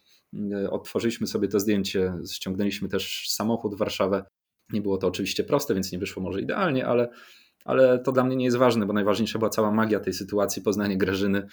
otworzyliśmy 0.69 1.27
sobie 1.27 1.47
to 1.47 1.59
zdjęcie, 1.59 2.13
ściągnęliśmy 2.31 2.89
też 2.89 3.29
samochód 3.29 3.75
w 3.75 3.77
Warszawę. 3.77 4.25
Nie 4.69 4.81
było 4.81 4.97
to 4.97 5.07
oczywiście 5.07 5.43
proste, 5.43 5.73
więc 5.73 5.91
nie 5.91 5.99
wyszło 5.99 6.23
może 6.23 6.41
idealnie, 6.41 6.87
ale, 6.87 7.09
ale 7.65 7.99
to 7.99 8.11
dla 8.11 8.23
mnie 8.23 8.35
nie 8.35 8.45
jest 8.45 8.57
ważne, 8.57 8.85
bo 8.85 8.93
najważniejsza 8.93 9.39
była 9.39 9.49
cała 9.49 9.71
magia 9.71 9.99
tej 9.99 10.13
sytuacji, 10.13 10.61
poznanie 10.61 10.97
Grażyny, 10.97 11.47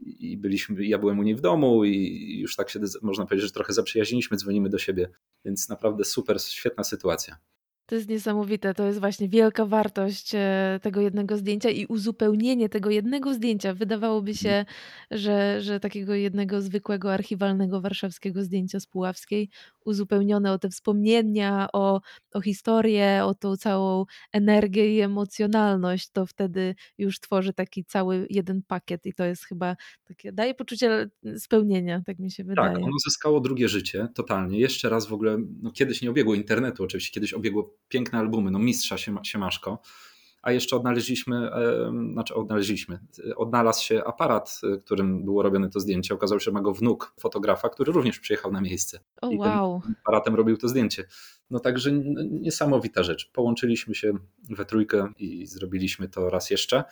i 0.00 0.36
byliśmy, 0.36 0.86
ja 0.86 0.98
byłem 0.98 1.18
u 1.18 1.22
niej 1.22 1.34
w 1.34 1.40
domu 1.40 1.84
i 1.84 2.38
już 2.40 2.56
tak 2.56 2.70
się 2.70 2.80
można 3.02 3.26
powiedzieć, 3.26 3.48
że 3.48 3.54
trochę 3.54 3.72
zaprzyjaźniliśmy, 3.72 4.36
dzwonimy 4.36 4.68
do 4.68 4.78
siebie, 4.78 5.08
więc 5.44 5.68
naprawdę 5.68 6.04
super, 6.04 6.40
świetna 6.42 6.84
sytuacja. 6.84 7.38
To 7.88 7.94
jest 7.94 8.08
niesamowite. 8.08 8.74
To 8.74 8.86
jest 8.86 9.00
właśnie 9.00 9.28
wielka 9.28 9.66
wartość 9.66 10.34
e, 10.34 10.80
tego 10.82 11.00
jednego 11.00 11.36
zdjęcia 11.36 11.70
i 11.70 11.86
uzupełnienie 11.86 12.68
tego 12.68 12.90
jednego 12.90 13.34
zdjęcia. 13.34 13.74
Wydawałoby 13.74 14.34
się, 14.34 14.64
że, 15.10 15.60
że 15.60 15.80
takiego 15.80 16.14
jednego 16.14 16.60
zwykłego 16.62 17.12
archiwalnego 17.12 17.80
warszawskiego 17.80 18.44
zdjęcia 18.44 18.80
z 18.80 18.86
Puławskiej, 18.86 19.50
uzupełnione 19.88 20.52
o 20.52 20.58
te 20.58 20.68
wspomnienia, 20.68 21.68
o, 21.72 22.00
o 22.34 22.40
historię, 22.40 23.24
o 23.24 23.34
tą 23.34 23.56
całą 23.56 24.04
energię 24.32 24.96
i 24.96 25.00
emocjonalność, 25.00 26.10
to 26.10 26.26
wtedy 26.26 26.74
już 26.98 27.20
tworzy 27.20 27.52
taki 27.52 27.84
cały 27.84 28.26
jeden 28.30 28.62
pakiet 28.62 29.06
i 29.06 29.14
to 29.14 29.24
jest 29.24 29.44
chyba 29.44 29.76
takie, 30.04 30.32
daje 30.32 30.54
poczucie 30.54 31.10
spełnienia, 31.36 32.02
tak 32.06 32.18
mi 32.18 32.30
się 32.30 32.42
tak, 32.42 32.48
wydaje. 32.48 32.74
Tak, 32.74 32.82
ono 32.82 32.98
zyskało 33.04 33.40
drugie 33.40 33.68
życie, 33.68 34.08
totalnie. 34.14 34.60
Jeszcze 34.60 34.88
raz 34.88 35.06
w 35.06 35.12
ogóle, 35.12 35.38
no 35.62 35.72
kiedyś 35.72 36.02
nie 36.02 36.10
obiegło 36.10 36.34
internetu, 36.34 36.84
oczywiście 36.84 37.12
kiedyś 37.12 37.34
obiegło 37.34 37.74
piękne 37.88 38.18
albumy, 38.18 38.50
no 38.50 38.58
mistrza 38.58 38.96
Siemaszko, 39.22 39.82
a 40.42 40.52
jeszcze 40.52 40.76
odnaleźliśmy, 40.76 41.50
znaczy 42.12 42.34
odnaleźliśmy, 42.34 42.98
odnalazł 43.36 43.84
się 43.84 44.04
aparat, 44.04 44.60
e, 44.74 44.78
którym 44.78 45.24
było 45.24 45.42
robione 45.42 45.70
to 45.70 45.80
zdjęcie. 45.80 46.14
Okazało 46.14 46.38
się, 46.38 46.44
że 46.44 46.52
ma 46.52 46.60
go 46.60 46.72
wnuk 46.72 47.14
fotografa, 47.20 47.68
który 47.68 47.92
również 47.92 48.18
przyjechał 48.18 48.52
na 48.52 48.60
miejsce. 48.60 49.00
Oh, 49.20 49.34
I 49.34 49.38
wow. 49.38 49.82
aparatem 50.02 50.34
robił 50.34 50.56
to 50.56 50.68
zdjęcie. 50.68 51.04
No 51.50 51.60
także 51.60 51.92
niesamowita 52.30 53.02
rzecz. 53.02 53.30
Połączyliśmy 53.32 53.94
się 53.94 54.12
we 54.50 54.64
trójkę 54.64 55.12
i 55.18 55.46
zrobiliśmy 55.46 56.08
to 56.08 56.30
raz 56.30 56.50
jeszcze. 56.50 56.84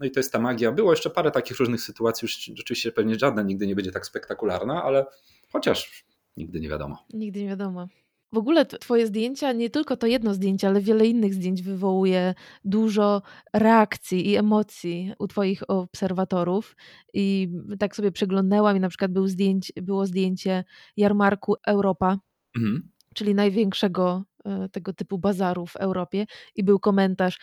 No 0.00 0.06
i 0.06 0.10
to 0.10 0.20
jest 0.20 0.32
ta 0.32 0.40
magia. 0.40 0.72
Było 0.72 0.92
jeszcze 0.92 1.10
parę 1.10 1.30
takich 1.30 1.58
różnych 1.58 1.80
sytuacji, 1.80 2.26
już 2.26 2.38
rzeczywiście 2.56 2.92
pewnie 2.92 3.18
żadna 3.18 3.42
nigdy 3.42 3.66
nie 3.66 3.74
będzie 3.74 3.92
tak 3.92 4.06
spektakularna, 4.06 4.82
ale 4.82 5.06
chociaż 5.52 6.04
nigdy 6.36 6.60
nie 6.60 6.68
wiadomo. 6.68 7.06
Nigdy 7.14 7.42
nie 7.42 7.48
wiadomo. 7.48 7.88
W 8.32 8.38
ogóle 8.38 8.66
twoje 8.66 9.06
zdjęcia, 9.06 9.52
nie 9.52 9.70
tylko 9.70 9.96
to 9.96 10.06
jedno 10.06 10.34
zdjęcie, 10.34 10.68
ale 10.68 10.80
wiele 10.80 11.06
innych 11.06 11.34
zdjęć 11.34 11.62
wywołuje 11.62 12.34
dużo 12.64 13.22
reakcji 13.52 14.30
i 14.30 14.36
emocji 14.36 15.12
u 15.18 15.28
twoich 15.28 15.70
obserwatorów. 15.70 16.76
I 17.14 17.48
tak 17.78 17.96
sobie 17.96 18.12
przeglądnęłam 18.12 18.76
i 18.76 18.80
na 18.80 18.88
przykład 18.88 19.12
był 19.12 19.26
zdjęć, 19.26 19.72
było 19.76 20.06
zdjęcie 20.06 20.64
jarmarku 20.96 21.54
Europa, 21.66 22.18
mhm. 22.56 22.88
czyli 23.14 23.34
największego 23.34 24.24
e, 24.44 24.68
tego 24.68 24.92
typu 24.92 25.18
bazaru 25.18 25.66
w 25.66 25.76
Europie 25.76 26.26
i 26.56 26.64
był 26.64 26.80
komentarz 26.80 27.38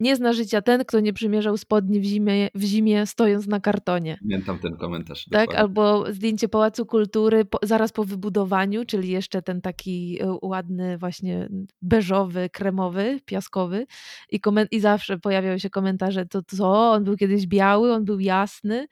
nie 0.00 0.16
zna 0.16 0.32
życia 0.32 0.62
ten, 0.62 0.84
kto 0.84 1.00
nie 1.00 1.12
przymierzał 1.12 1.56
spodni 1.56 2.00
w 2.00 2.04
zimie, 2.04 2.48
w 2.54 2.62
zimie 2.62 3.06
stojąc 3.06 3.46
na 3.46 3.60
kartonie. 3.60 4.18
Pamiętam 4.20 4.58
ten 4.58 4.76
komentarz. 4.76 5.24
Tak, 5.24 5.40
dokładnie. 5.40 5.58
albo 5.58 6.12
zdjęcie 6.12 6.48
Pałacu 6.48 6.86
Kultury 6.86 7.44
po, 7.44 7.58
zaraz 7.62 7.92
po 7.92 8.04
wybudowaniu, 8.04 8.84
czyli 8.84 9.08
jeszcze 9.08 9.42
ten 9.42 9.60
taki 9.60 10.18
e, 10.22 10.38
ładny, 10.42 10.98
właśnie 10.98 11.48
beżowy, 11.82 12.50
kremowy, 12.50 13.20
piaskowy. 13.24 13.86
I, 14.32 14.40
i 14.70 14.80
zawsze 14.80 15.18
pojawiały 15.18 15.60
się 15.60 15.70
komentarze, 15.70 16.26
to 16.26 16.42
co, 16.42 16.92
on 16.92 17.04
był 17.04 17.16
kiedyś 17.16 17.46
biały, 17.46 17.92
on 17.92 18.04
był 18.04 18.20
jasny. 18.20 18.86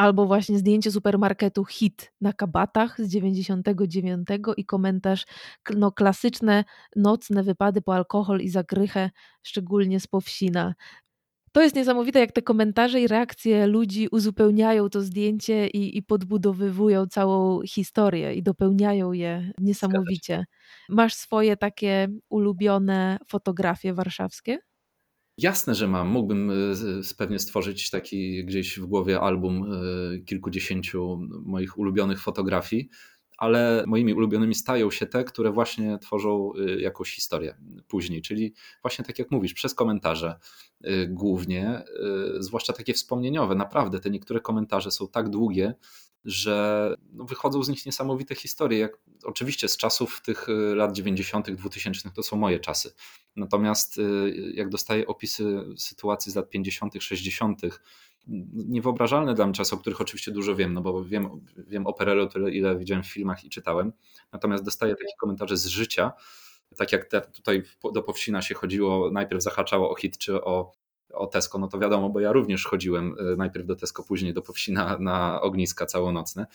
Albo 0.00 0.26
właśnie 0.26 0.58
zdjęcie 0.58 0.90
supermarketu 0.90 1.64
Hit 1.64 2.12
na 2.20 2.32
kabatach 2.32 3.00
z 3.00 3.08
99 3.08 4.28
i 4.56 4.64
komentarz 4.64 5.24
no, 5.76 5.92
klasyczne 5.92 6.64
nocne 6.96 7.42
wypady 7.42 7.82
po 7.82 7.94
alkohol 7.94 8.40
i 8.40 8.48
zagrychę, 8.48 9.10
szczególnie 9.42 10.00
z 10.00 10.06
Powsina. 10.06 10.74
To 11.52 11.62
jest 11.62 11.76
niesamowite, 11.76 12.20
jak 12.20 12.32
te 12.32 12.42
komentarze 12.42 13.00
i 13.00 13.06
reakcje 13.06 13.66
ludzi 13.66 14.08
uzupełniają 14.12 14.90
to 14.90 15.02
zdjęcie 15.02 15.68
i, 15.68 15.98
i 15.98 16.02
podbudowywują 16.02 17.06
całą 17.06 17.60
historię 17.62 18.34
i 18.34 18.42
dopełniają 18.42 19.12
je 19.12 19.52
niesamowicie. 19.58 20.44
Masz 20.88 21.14
swoje 21.14 21.56
takie 21.56 22.08
ulubione 22.28 23.18
fotografie 23.28 23.94
warszawskie? 23.94 24.58
Jasne, 25.38 25.74
że 25.74 25.88
mam. 25.88 26.08
Mógłbym 26.08 26.50
e, 26.50 26.54
pewnie 27.18 27.38
stworzyć 27.38 27.90
taki 27.90 28.44
gdzieś 28.44 28.78
w 28.78 28.86
głowie 28.86 29.20
album 29.20 29.72
e, 29.72 30.18
kilkudziesięciu 30.18 31.18
moich 31.44 31.78
ulubionych 31.78 32.20
fotografii, 32.20 32.88
ale 33.38 33.84
moimi 33.86 34.14
ulubionymi 34.14 34.54
stają 34.54 34.90
się 34.90 35.06
te, 35.06 35.24
które 35.24 35.52
właśnie 35.52 35.98
tworzą 35.98 36.52
e, 36.54 36.80
jakąś 36.80 37.14
historię 37.14 37.56
później, 37.88 38.22
czyli 38.22 38.54
właśnie 38.82 39.04
tak 39.04 39.18
jak 39.18 39.30
mówisz, 39.30 39.54
przez 39.54 39.74
komentarze 39.74 40.38
głównie, 41.08 41.82
zwłaszcza 42.38 42.72
takie 42.72 42.94
wspomnieniowe. 42.94 43.54
Naprawdę 43.54 44.00
te 44.00 44.10
niektóre 44.10 44.40
komentarze 44.40 44.90
są 44.90 45.08
tak 45.08 45.28
długie, 45.28 45.74
że 46.24 46.94
no, 47.12 47.24
wychodzą 47.24 47.62
z 47.62 47.68
nich 47.68 47.86
niesamowite 47.86 48.34
historie. 48.34 48.78
Jak, 48.78 48.98
oczywiście 49.24 49.68
z 49.68 49.76
czasów 49.76 50.20
tych 50.24 50.48
y, 50.48 50.74
lat 50.74 50.92
90., 50.92 51.50
2000 51.50 52.10
to 52.10 52.22
są 52.22 52.36
moje 52.36 52.60
czasy. 52.60 52.92
Natomiast 53.36 53.98
y, 53.98 54.52
jak 54.54 54.68
dostaję 54.68 55.06
opisy 55.06 55.64
sytuacji 55.76 56.32
z 56.32 56.34
lat 56.34 56.50
50., 56.50 56.94
60., 57.00 57.60
niewyobrażalne 58.52 59.34
dla 59.34 59.46
mnie 59.46 59.54
czasy, 59.54 59.74
o 59.74 59.78
których 59.78 60.00
oczywiście 60.00 60.30
dużo 60.30 60.56
wiem, 60.56 60.74
no 60.74 60.80
bo 60.80 61.04
wiem, 61.04 61.46
wiem 61.56 61.86
o 61.86 61.92
Perelu 61.92 62.26
tyle, 62.26 62.50
ile 62.50 62.78
widziałem 62.78 63.04
w 63.04 63.06
filmach 63.06 63.44
i 63.44 63.50
czytałem. 63.50 63.92
Natomiast 64.32 64.64
dostaję 64.64 64.94
takie 64.94 65.14
komentarze 65.20 65.56
z 65.56 65.66
życia, 65.66 66.12
tak 66.76 66.92
jak 66.92 67.04
te, 67.04 67.20
tutaj 67.20 67.62
do 67.92 68.02
Powsina 68.02 68.42
się 68.42 68.54
chodziło, 68.54 69.10
najpierw 69.10 69.42
zahaczało 69.42 69.90
o 69.90 69.94
hit 69.94 70.18
czy 70.18 70.44
o 70.44 70.72
o 71.12 71.26
Tesco, 71.26 71.58
no 71.58 71.68
to 71.68 71.78
wiadomo, 71.78 72.10
bo 72.10 72.20
ja 72.20 72.32
również 72.32 72.64
chodziłem 72.64 73.16
e, 73.18 73.36
najpierw 73.36 73.66
do 73.66 73.76
Tesco, 73.76 74.02
później 74.02 74.34
do 74.34 74.42
Powsi 74.42 74.72
na, 74.72 74.98
na 74.98 75.40
ogniska 75.40 75.86
całonocne. 75.86 76.46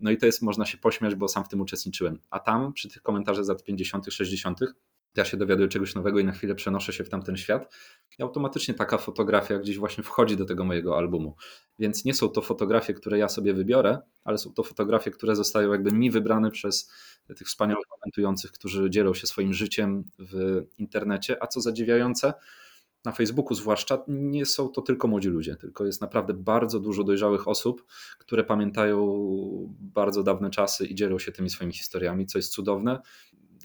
No 0.00 0.10
i 0.10 0.16
to 0.16 0.26
jest, 0.26 0.42
można 0.42 0.66
się 0.66 0.78
pośmiać, 0.78 1.14
bo 1.14 1.28
sam 1.28 1.44
w 1.44 1.48
tym 1.48 1.60
uczestniczyłem. 1.60 2.18
A 2.30 2.40
tam 2.40 2.72
przy 2.72 2.88
tych 2.88 3.02
komentarzach 3.02 3.44
z 3.44 3.48
lat 3.48 3.64
50., 3.64 4.06
60., 4.12 4.60
ja 5.16 5.24
się 5.24 5.36
dowiaduję 5.36 5.68
czegoś 5.68 5.94
nowego 5.94 6.18
i 6.18 6.24
na 6.24 6.32
chwilę 6.32 6.54
przenoszę 6.54 6.92
się 6.92 7.04
w 7.04 7.08
tamten 7.08 7.36
świat. 7.36 7.74
I 8.18 8.22
automatycznie 8.22 8.74
taka 8.74 8.98
fotografia 8.98 9.58
gdzieś 9.58 9.78
właśnie 9.78 10.04
wchodzi 10.04 10.36
do 10.36 10.44
tego 10.44 10.64
mojego 10.64 10.96
albumu. 10.96 11.36
Więc 11.78 12.04
nie 12.04 12.14
są 12.14 12.28
to 12.28 12.42
fotografie, 12.42 12.94
które 12.94 13.18
ja 13.18 13.28
sobie 13.28 13.54
wybiorę, 13.54 13.98
ale 14.24 14.38
są 14.38 14.54
to 14.54 14.62
fotografie, 14.62 15.10
które 15.10 15.36
zostają 15.36 15.72
jakby 15.72 15.92
mi 15.92 16.10
wybrane 16.10 16.50
przez 16.50 16.92
tych 17.36 17.46
wspaniałych 17.46 17.86
komentujących, 17.86 18.52
którzy 18.52 18.90
dzielą 18.90 19.14
się 19.14 19.26
swoim 19.26 19.52
życiem 19.52 20.04
w 20.18 20.62
internecie. 20.78 21.42
A 21.42 21.46
co 21.46 21.60
zadziwiające, 21.60 22.32
na 23.04 23.12
Facebooku 23.12 23.54
zwłaszcza, 23.54 24.04
nie 24.08 24.46
są 24.46 24.68
to 24.68 24.82
tylko 24.82 25.08
młodzi 25.08 25.28
ludzie, 25.28 25.56
tylko 25.56 25.86
jest 25.86 26.00
naprawdę 26.00 26.34
bardzo 26.34 26.80
dużo 26.80 27.04
dojrzałych 27.04 27.48
osób, 27.48 27.84
które 28.18 28.44
pamiętają 28.44 29.28
bardzo 29.80 30.22
dawne 30.22 30.50
czasy 30.50 30.86
i 30.86 30.94
dzielą 30.94 31.18
się 31.18 31.32
tymi 31.32 31.50
swoimi 31.50 31.72
historiami, 31.72 32.26
co 32.26 32.38
jest 32.38 32.52
cudowne. 32.52 33.00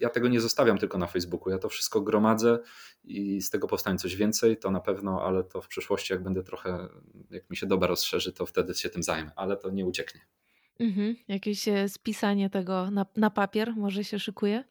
Ja 0.00 0.10
tego 0.10 0.28
nie 0.28 0.40
zostawiam 0.40 0.78
tylko 0.78 0.98
na 0.98 1.06
Facebooku, 1.06 1.50
ja 1.50 1.58
to 1.58 1.68
wszystko 1.68 2.00
gromadzę 2.00 2.58
i 3.04 3.42
z 3.42 3.50
tego 3.50 3.66
powstanie 3.66 3.98
coś 3.98 4.16
więcej, 4.16 4.56
to 4.56 4.70
na 4.70 4.80
pewno, 4.80 5.22
ale 5.22 5.44
to 5.44 5.60
w 5.60 5.68
przyszłości, 5.68 6.12
jak 6.12 6.22
będę 6.22 6.42
trochę, 6.42 6.88
jak 7.30 7.50
mi 7.50 7.56
się 7.56 7.66
doba 7.66 7.86
rozszerzy, 7.86 8.32
to 8.32 8.46
wtedy 8.46 8.74
się 8.74 8.88
tym 8.90 9.02
zajmę, 9.02 9.30
ale 9.36 9.56
to 9.56 9.70
nie 9.70 9.86
ucieknie. 9.86 10.20
Mhm. 10.80 11.16
Jakieś 11.28 11.68
e, 11.68 11.88
spisanie 11.88 12.50
tego 12.50 12.90
na, 12.90 13.06
na 13.16 13.30
papier 13.30 13.72
może 13.76 14.04
się 14.04 14.18
szykuje? 14.18 14.64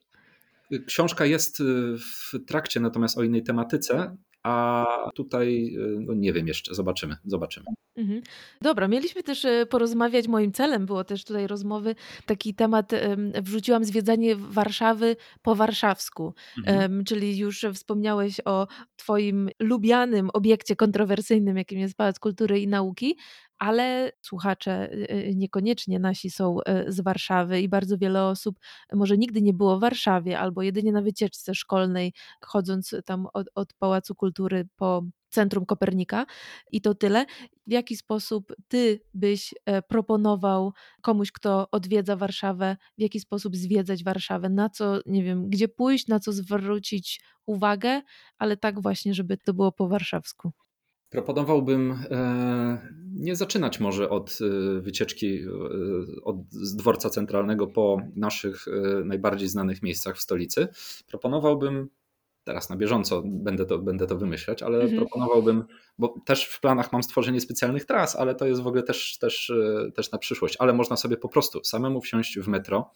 Książka 0.88 1.26
jest 1.26 1.64
w 1.98 2.46
trakcie, 2.46 2.80
natomiast 2.80 3.18
o 3.18 3.24
innej 3.24 3.44
tematyce, 3.44 4.18
a 4.44 4.86
tutaj 5.16 5.76
no 6.00 6.14
nie 6.14 6.34
wiem 6.34 6.48
jeszcze, 6.48 6.76
zobaczymy, 6.76 7.16
zobaczymy. 7.26 7.66
Mhm. 7.96 8.22
Dobra, 8.62 8.88
mieliśmy 8.88 9.24
też 9.24 9.46
e, 9.46 9.66
porozmawiać, 9.66 10.28
moim 10.28 10.52
celem 10.52 10.86
było 10.86 11.04
też 11.04 11.26
tutaj 11.26 11.48
rozmowy, 11.48 11.96
taki 12.26 12.54
temat, 12.54 12.92
wrzuciłam 13.42 13.84
zwiedzanie 13.84 14.36
Warszawy 14.36 15.16
po 15.42 15.56
warszawsku, 15.56 16.34
mhm. 16.58 17.04
czyli 17.04 17.38
już 17.38 17.66
wspomniałeś 17.74 18.42
o 18.46 18.68
twoim 18.96 19.50
lubianym 19.60 20.30
obiekcie 20.34 20.76
kontrowersyjnym, 20.76 21.58
jakim 21.58 21.80
jest 21.80 21.96
Pałac 21.96 22.20
Kultury 22.20 22.60
i 22.60 22.68
Nauki, 22.68 23.18
ale 23.64 24.12
słuchacze 24.22 24.90
y, 24.94 25.12
y, 25.12 25.36
niekoniecznie 25.36 26.00
nasi 26.00 26.30
są 26.30 26.60
y, 26.60 26.92
z 26.92 27.02
Warszawy 27.02 27.62
i 27.62 27.70
bardzo 27.70 27.98
wiele 27.98 28.26
osób 28.26 28.60
może 28.94 29.18
nigdy 29.18 29.42
nie 29.42 29.54
było 29.54 29.78
w 29.78 29.82
Warszawie 29.82 30.40
albo 30.40 30.62
jedynie 30.62 30.92
na 30.92 31.02
wycieczce 31.02 31.56
szkolnej, 31.56 32.14
chodząc 32.42 32.96
tam 33.06 33.28
od, 33.34 33.48
od 33.56 33.74
Pałacu 33.74 34.16
Kultury 34.16 34.68
po 34.76 35.04
Centrum 35.30 35.66
Kopernika 35.66 36.26
i 36.72 36.82
to 36.82 36.96
tyle. 36.96 37.26
W 37.68 37.72
jaki 37.72 37.96
sposób 37.98 38.54
ty 38.68 39.00
byś 39.14 39.54
e, 39.66 39.82
proponował 39.82 40.74
komuś, 41.02 41.32
kto 41.32 41.68
odwiedza 41.72 42.16
Warszawę, 42.16 42.78
w 42.98 43.02
jaki 43.02 43.20
sposób 43.20 43.56
zwiedzać 43.56 44.04
Warszawę, 44.04 44.50
na 44.50 44.70
co, 44.70 45.00
nie 45.06 45.24
wiem, 45.24 45.50
gdzie 45.50 45.68
pójść, 45.68 46.08
na 46.08 46.20
co 46.20 46.32
zwrócić 46.32 47.22
uwagę, 47.46 48.02
ale 48.38 48.58
tak 48.58 48.82
właśnie, 48.82 49.14
żeby 49.14 49.38
to 49.38 49.54
było 49.54 49.72
po 49.72 49.88
warszawsku. 49.88 50.52
Proponowałbym 51.14 51.92
e, 52.12 52.92
nie 53.16 53.36
zaczynać 53.36 53.80
może 53.80 54.10
od 54.10 54.40
e, 54.42 54.82
wycieczki 54.82 55.40
od, 56.24 56.36
z 56.52 56.76
dworca 56.76 57.10
centralnego 57.10 57.68
po 57.68 58.02
naszych 58.16 58.66
najbardziej 59.06 59.48
znanych 59.48 59.84
miejscach 59.84 60.18
w 60.18 60.22
stolicy. 60.22 60.68
Proponowałbym 61.08 61.90
teraz 62.44 62.70
na 62.70 62.76
bieżąco 62.76 63.24
będę 63.26 63.66
to, 63.66 63.80
będę 63.80 64.08
to 64.08 64.18
wymyślać, 64.18 64.64
ale 64.64 64.82
mhm. 64.82 64.98
proponowałbym, 64.98 65.64
bo 65.98 66.16
też 66.26 66.46
w 66.46 66.62
planach 66.62 66.94
mam 66.94 67.04
stworzenie 67.04 67.42
specjalnych 67.42 67.86
tras, 67.86 68.16
ale 68.16 68.36
to 68.36 68.48
jest 68.48 68.62
w 68.62 68.68
ogóle 68.68 68.84
też, 68.84 69.18
też, 69.18 69.50
e, 69.50 69.92
też 69.92 70.12
na 70.12 70.18
przyszłość, 70.18 70.56
ale 70.60 70.74
można 70.74 70.98
sobie 70.98 71.18
po 71.18 71.30
prostu 71.30 71.64
samemu 71.64 72.02
wsiąść 72.02 72.40
w 72.40 72.48
metro 72.48 72.92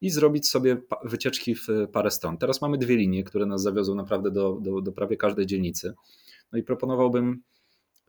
i 0.00 0.10
zrobić 0.10 0.48
sobie 0.48 0.76
wycieczki 1.04 1.54
w 1.54 1.66
parę 1.92 2.10
stron. 2.10 2.38
Teraz 2.38 2.60
mamy 2.62 2.78
dwie 2.78 2.96
linie, 2.96 3.24
które 3.24 3.46
nas 3.46 3.62
zawiozą 3.62 3.94
naprawdę 3.94 4.30
do, 4.30 4.58
do, 4.60 4.80
do 4.80 4.92
prawie 4.92 5.16
każdej 5.16 5.46
dzielnicy. 5.46 5.94
No 6.52 6.58
i 6.58 6.62
proponowałbym 6.62 7.42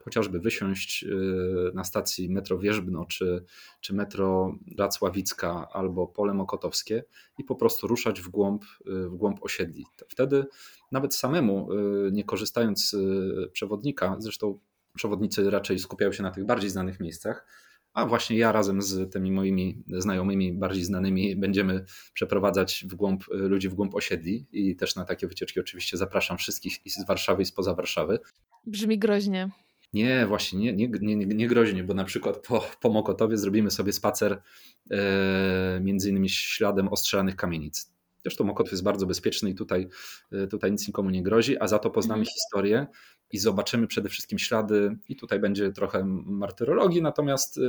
chociażby 0.06 0.40
wysiąść 0.40 1.04
y, 1.04 1.70
na 1.74 1.84
stacji 1.84 2.30
metro 2.30 2.58
Wierzbno 2.58 3.04
czy, 3.04 3.44
czy 3.80 3.94
metro 3.94 4.54
Racławicka 4.78 5.68
albo 5.72 6.06
Pole 6.06 6.34
Mokotowskie 6.34 7.04
i 7.38 7.44
po 7.44 7.54
prostu 7.54 7.86
ruszać 7.86 8.20
w 8.20 8.28
głąb, 8.28 8.64
y, 8.64 9.08
w 9.08 9.16
głąb 9.16 9.38
osiedli. 9.42 9.84
Wtedy 10.08 10.46
nawet 10.92 11.14
samemu, 11.14 11.72
y, 11.72 12.12
nie 12.12 12.24
korzystając 12.24 12.90
z 12.90 13.52
przewodnika, 13.52 14.16
zresztą 14.18 14.58
przewodnicy 14.94 15.50
raczej 15.50 15.78
skupiają 15.78 16.12
się 16.12 16.22
na 16.22 16.30
tych 16.30 16.46
bardziej 16.46 16.70
znanych 16.70 17.00
miejscach, 17.00 17.46
a 17.92 18.06
właśnie 18.06 18.36
ja 18.36 18.52
razem 18.52 18.82
z 18.82 19.12
tymi 19.12 19.32
moimi 19.32 19.82
znajomymi, 19.88 20.52
bardziej 20.52 20.84
znanymi, 20.84 21.36
będziemy 21.36 21.84
przeprowadzać 22.12 22.84
w 22.88 22.94
głąb, 22.94 23.24
ludzi 23.30 23.68
w 23.68 23.74
głąb 23.74 23.94
osiedli 23.94 24.46
i 24.52 24.76
też 24.76 24.96
na 24.96 25.04
takie 25.04 25.26
wycieczki 25.26 25.60
oczywiście 25.60 25.96
zapraszam 25.96 26.38
wszystkich 26.38 26.86
i 26.86 26.90
z 26.90 27.06
Warszawy 27.06 27.42
i 27.42 27.46
spoza 27.46 27.74
Warszawy. 27.74 28.18
Brzmi 28.66 28.98
groźnie. 28.98 29.50
Nie, 29.92 30.26
właśnie 30.26 30.58
nie, 30.58 30.88
nie, 30.88 31.16
nie, 31.16 31.26
nie 31.26 31.48
groźnie, 31.48 31.84
bo 31.84 31.94
na 31.94 32.04
przykład 32.04 32.46
po, 32.46 32.64
po 32.80 32.90
Mokotowie 32.90 33.38
zrobimy 33.38 33.70
sobie 33.70 33.92
spacer 33.92 34.42
e, 34.90 35.80
między 35.82 36.10
innymi 36.10 36.28
śladem 36.28 36.88
ostrzelonych 36.88 37.36
kamienic. 37.36 37.92
Zresztą 38.22 38.44
Mokotów 38.44 38.72
jest 38.72 38.84
bardzo 38.84 39.06
bezpieczny 39.06 39.50
i 39.50 39.54
tutaj, 39.54 39.88
e, 40.32 40.46
tutaj 40.46 40.72
nic 40.72 40.86
nikomu 40.86 41.10
nie 41.10 41.22
grozi, 41.22 41.58
a 41.58 41.68
za 41.68 41.78
to 41.78 41.90
poznamy 41.90 42.20
mhm. 42.20 42.34
historię 42.34 42.86
i 43.32 43.38
zobaczymy 43.38 43.86
przede 43.86 44.08
wszystkim 44.08 44.38
ślady 44.38 44.96
i 45.08 45.16
tutaj 45.16 45.40
będzie 45.40 45.72
trochę 45.72 46.04
martyrologii, 46.26 47.02
natomiast 47.02 47.58
e, 47.58 47.60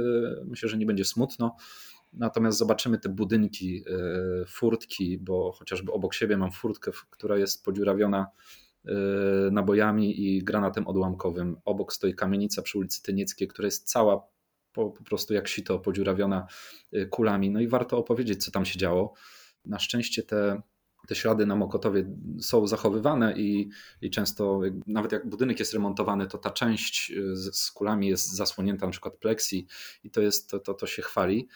myślę, 0.46 0.70
że 0.70 0.78
nie 0.78 0.86
będzie 0.86 1.06
smutno. 1.06 1.56
Natomiast 2.14 2.58
zobaczymy 2.58 2.98
te 2.98 3.10
budynki, 3.10 3.84
furtki, 4.48 5.18
bo 5.18 5.52
chociażby 5.52 5.92
obok 5.92 6.14
siebie 6.14 6.38
mam 6.38 6.52
furtkę, 6.52 6.92
która 7.10 7.38
jest 7.38 7.66
podziurawiona 7.66 8.28
nabojami 9.52 10.22
i 10.26 10.44
granatem 10.44 10.88
odłamkowym. 10.88 11.58
Obok 11.66 11.94
stoi 11.94 12.16
kamienica 12.16 12.62
przy 12.62 12.78
ulicy 12.78 13.04
Tynieckiej, 13.04 13.48
która 13.48 13.66
jest 13.66 13.90
cała 13.90 14.28
po, 14.78 14.92
po 14.92 15.04
prostu 15.04 15.34
jak 15.34 15.48
sito 15.48 15.80
podziurawiona 15.80 16.48
y, 16.94 17.08
kulami. 17.08 17.50
No 17.50 17.60
i 17.60 17.68
warto 17.68 17.98
opowiedzieć, 17.98 18.46
co 18.46 18.52
tam 18.52 18.66
się 18.66 18.80
działo. 18.80 19.14
Na 19.66 19.80
szczęście 19.80 20.24
te, 20.24 20.62
te 21.08 21.16
ślady 21.16 21.46
na 21.46 21.56
Mokotowie 21.56 22.06
są 22.42 22.68
zachowywane 22.68 23.38
i, 23.38 23.70
i 24.02 24.10
często, 24.10 24.60
nawet 24.88 25.12
jak 25.12 25.30
budynek 25.30 25.60
jest 25.60 25.74
remontowany, 25.74 26.28
to 26.28 26.38
ta 26.38 26.52
część 26.52 27.12
y, 27.12 27.36
z, 27.36 27.56
z 27.56 27.72
kulami 27.72 28.08
jest 28.08 28.36
zasłonięta 28.36 28.86
na 28.86 28.92
przykład 28.92 29.18
pleksji 29.18 29.68
i 30.04 30.12
to, 30.12 30.22
jest, 30.22 30.50
to, 30.50 30.60
to, 30.60 30.74
to 30.74 30.88
się 30.88 31.02
chwali. 31.02 31.48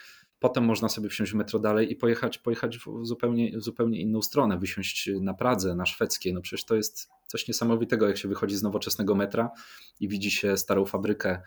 Potem 0.42 0.64
można 0.64 0.90
sobie 0.90 1.10
wsiąść 1.10 1.32
w 1.32 1.36
metro 1.36 1.60
dalej 1.60 1.92
i 1.92 1.96
pojechać, 1.96 2.38
pojechać 2.38 2.78
w 2.78 3.06
zupełnie, 3.06 3.58
w 3.58 3.64
zupełnie 3.64 4.02
inną 4.02 4.22
stronę, 4.22 4.60
wysiąść 4.60 5.10
na 5.22 5.34
Pradze, 5.34 5.76
na 5.76 5.86
szwedzkie. 5.86 6.34
No 6.34 6.42
przecież 6.42 6.66
to 6.66 6.76
jest 6.76 7.10
coś 7.28 7.48
niesamowitego, 7.48 8.08
jak 8.08 8.18
się 8.18 8.28
wychodzi 8.28 8.56
z 8.56 8.64
nowoczesnego 8.64 9.16
metra 9.16 9.52
i 10.00 10.08
widzi 10.08 10.32
się 10.32 10.58
starą 10.58 10.86
fabrykę, 10.86 11.42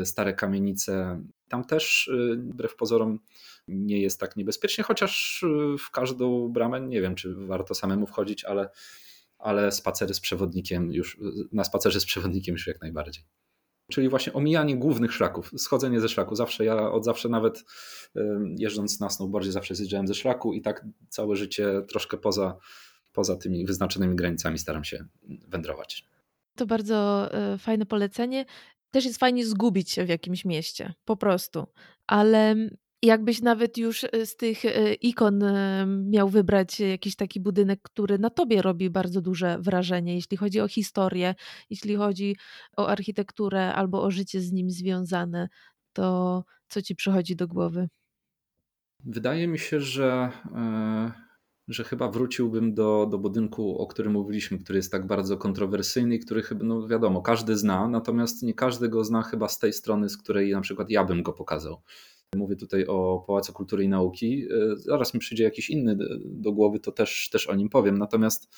y, 0.00 0.06
stare 0.06 0.34
kamienice. 0.34 1.22
Tam 1.48 1.64
też, 1.64 2.08
y, 2.08 2.36
wbrew 2.36 2.76
pozorom, 2.76 3.18
nie 3.68 4.00
jest 4.00 4.20
tak 4.20 4.36
niebezpiecznie, 4.36 4.84
chociaż 4.84 5.42
y, 5.42 5.78
w 5.78 5.90
każdą 5.90 6.48
bramę 6.48 6.80
nie 6.80 7.00
wiem, 7.00 7.14
czy 7.14 7.34
warto 7.34 7.74
samemu 7.74 8.06
wchodzić, 8.06 8.44
ale, 8.44 8.70
ale 9.38 9.72
spacery 9.72 10.14
z 10.14 10.20
przewodnikiem 10.20 10.92
już, 10.92 11.18
na 11.52 11.64
spacerze 11.64 12.00
z 12.00 12.04
przewodnikiem 12.04 12.52
już 12.52 12.66
jak 12.66 12.80
najbardziej 12.80 13.24
czyli 13.92 14.08
właśnie 14.08 14.32
omijanie 14.32 14.76
głównych 14.76 15.12
szlaków, 15.12 15.50
schodzenie 15.56 16.00
ze 16.00 16.08
szlaku. 16.08 16.34
Zawsze 16.34 16.64
ja 16.64 16.92
od 16.92 17.04
zawsze 17.04 17.28
nawet 17.28 17.64
jeżdżąc 18.58 19.00
na 19.00 19.10
snowboardzie 19.10 19.52
zawsze 19.52 19.74
zjeżdżałem 19.74 20.06
ze 20.08 20.14
szlaku 20.14 20.52
i 20.52 20.62
tak 20.62 20.86
całe 21.08 21.36
życie 21.36 21.82
troszkę 21.88 22.16
poza, 22.16 22.56
poza 23.12 23.36
tymi 23.36 23.66
wyznaczonymi 23.66 24.16
granicami 24.16 24.58
staram 24.58 24.84
się 24.84 25.04
wędrować. 25.48 26.08
To 26.56 26.66
bardzo 26.66 27.28
e, 27.34 27.58
fajne 27.58 27.86
polecenie. 27.86 28.44
Też 28.90 29.04
jest 29.04 29.18
fajnie 29.18 29.46
zgubić 29.46 29.90
się 29.90 30.04
w 30.04 30.08
jakimś 30.08 30.44
mieście, 30.44 30.94
po 31.04 31.16
prostu. 31.16 31.66
Ale 32.06 32.56
Jakbyś 33.04 33.42
nawet 33.42 33.78
już 33.78 34.04
e, 34.04 34.26
z 34.26 34.36
tych 34.36 34.64
e, 34.64 34.94
ikon 34.94 35.42
e, 35.42 35.86
miał 35.86 36.28
wybrać 36.28 36.80
jakiś 36.80 37.16
taki 37.16 37.40
budynek, 37.40 37.80
który 37.82 38.18
na 38.18 38.30
tobie 38.30 38.62
robi 38.62 38.90
bardzo 38.90 39.20
duże 39.20 39.58
wrażenie, 39.60 40.14
jeśli 40.14 40.36
chodzi 40.36 40.60
o 40.60 40.68
historię, 40.68 41.34
jeśli 41.70 41.96
chodzi 41.96 42.36
o 42.76 42.88
architekturę 42.88 43.74
albo 43.74 44.02
o 44.02 44.10
życie 44.10 44.40
z 44.40 44.52
nim 44.52 44.70
związane, 44.70 45.48
to 45.92 46.44
co 46.68 46.82
ci 46.82 46.94
przychodzi 46.96 47.36
do 47.36 47.48
głowy? 47.48 47.88
Wydaje 49.04 49.48
mi 49.48 49.58
się, 49.58 49.80
że, 49.80 50.32
że 51.68 51.84
chyba 51.84 52.08
wróciłbym 52.08 52.74
do, 52.74 53.06
do 53.10 53.18
budynku, 53.18 53.78
o 53.78 53.86
którym 53.86 54.12
mówiliśmy, 54.12 54.58
który 54.58 54.76
jest 54.76 54.92
tak 54.92 55.06
bardzo 55.06 55.36
kontrowersyjny 55.36 56.14
i 56.14 56.18
który 56.18 56.42
chyba, 56.42 56.64
no 56.64 56.88
wiadomo, 56.88 57.22
każdy 57.22 57.56
zna, 57.56 57.88
natomiast 57.88 58.42
nie 58.42 58.54
każdy 58.54 58.88
go 58.88 59.04
zna 59.04 59.22
chyba 59.22 59.48
z 59.48 59.58
tej 59.58 59.72
strony, 59.72 60.08
z 60.08 60.16
której 60.16 60.52
na 60.52 60.60
przykład 60.60 60.90
ja 60.90 61.04
bym 61.04 61.22
go 61.22 61.32
pokazał. 61.32 61.82
Mówię 62.36 62.56
tutaj 62.56 62.86
o 62.86 63.24
Pałacu 63.26 63.52
Kultury 63.52 63.84
i 63.84 63.88
Nauki. 63.88 64.46
E, 64.50 64.76
zaraz 64.76 65.14
mi 65.14 65.20
przyjdzie 65.20 65.44
jakiś 65.44 65.70
inny 65.70 65.96
do 66.24 66.52
głowy, 66.52 66.80
to 66.80 66.92
też, 66.92 67.30
też 67.32 67.46
o 67.46 67.54
nim 67.54 67.68
powiem. 67.68 67.98
Natomiast 67.98 68.48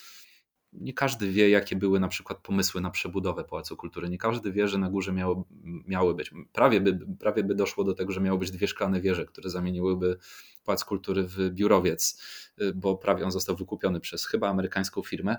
nie 0.72 0.92
każdy 0.92 1.30
wie, 1.30 1.48
jakie 1.48 1.76
były 1.76 2.00
na 2.00 2.08
przykład 2.08 2.38
pomysły 2.38 2.80
na 2.80 2.90
przebudowę 2.90 3.44
Pałacu 3.44 3.76
Kultury. 3.76 4.08
Nie 4.08 4.18
każdy 4.18 4.52
wie, 4.52 4.68
że 4.68 4.78
na 4.78 4.90
górze 4.90 5.12
miało, 5.12 5.44
miały 5.86 6.14
być, 6.14 6.30
prawie 6.52 6.80
by, 6.80 6.98
prawie 7.18 7.44
by 7.44 7.54
doszło 7.54 7.84
do 7.84 7.94
tego, 7.94 8.12
że 8.12 8.20
miały 8.20 8.38
być 8.38 8.50
dwie 8.50 8.68
szklane 8.68 9.00
wieże, 9.00 9.26
które 9.26 9.50
zamieniłyby 9.50 10.16
Pałac 10.64 10.84
Kultury 10.84 11.22
w 11.22 11.50
biurowiec, 11.50 12.22
e, 12.58 12.72
bo 12.72 12.96
prawie 12.96 13.24
on 13.24 13.30
został 13.30 13.56
wykupiony 13.56 14.00
przez 14.00 14.26
chyba 14.26 14.48
amerykańską 14.48 15.02
firmę. 15.02 15.36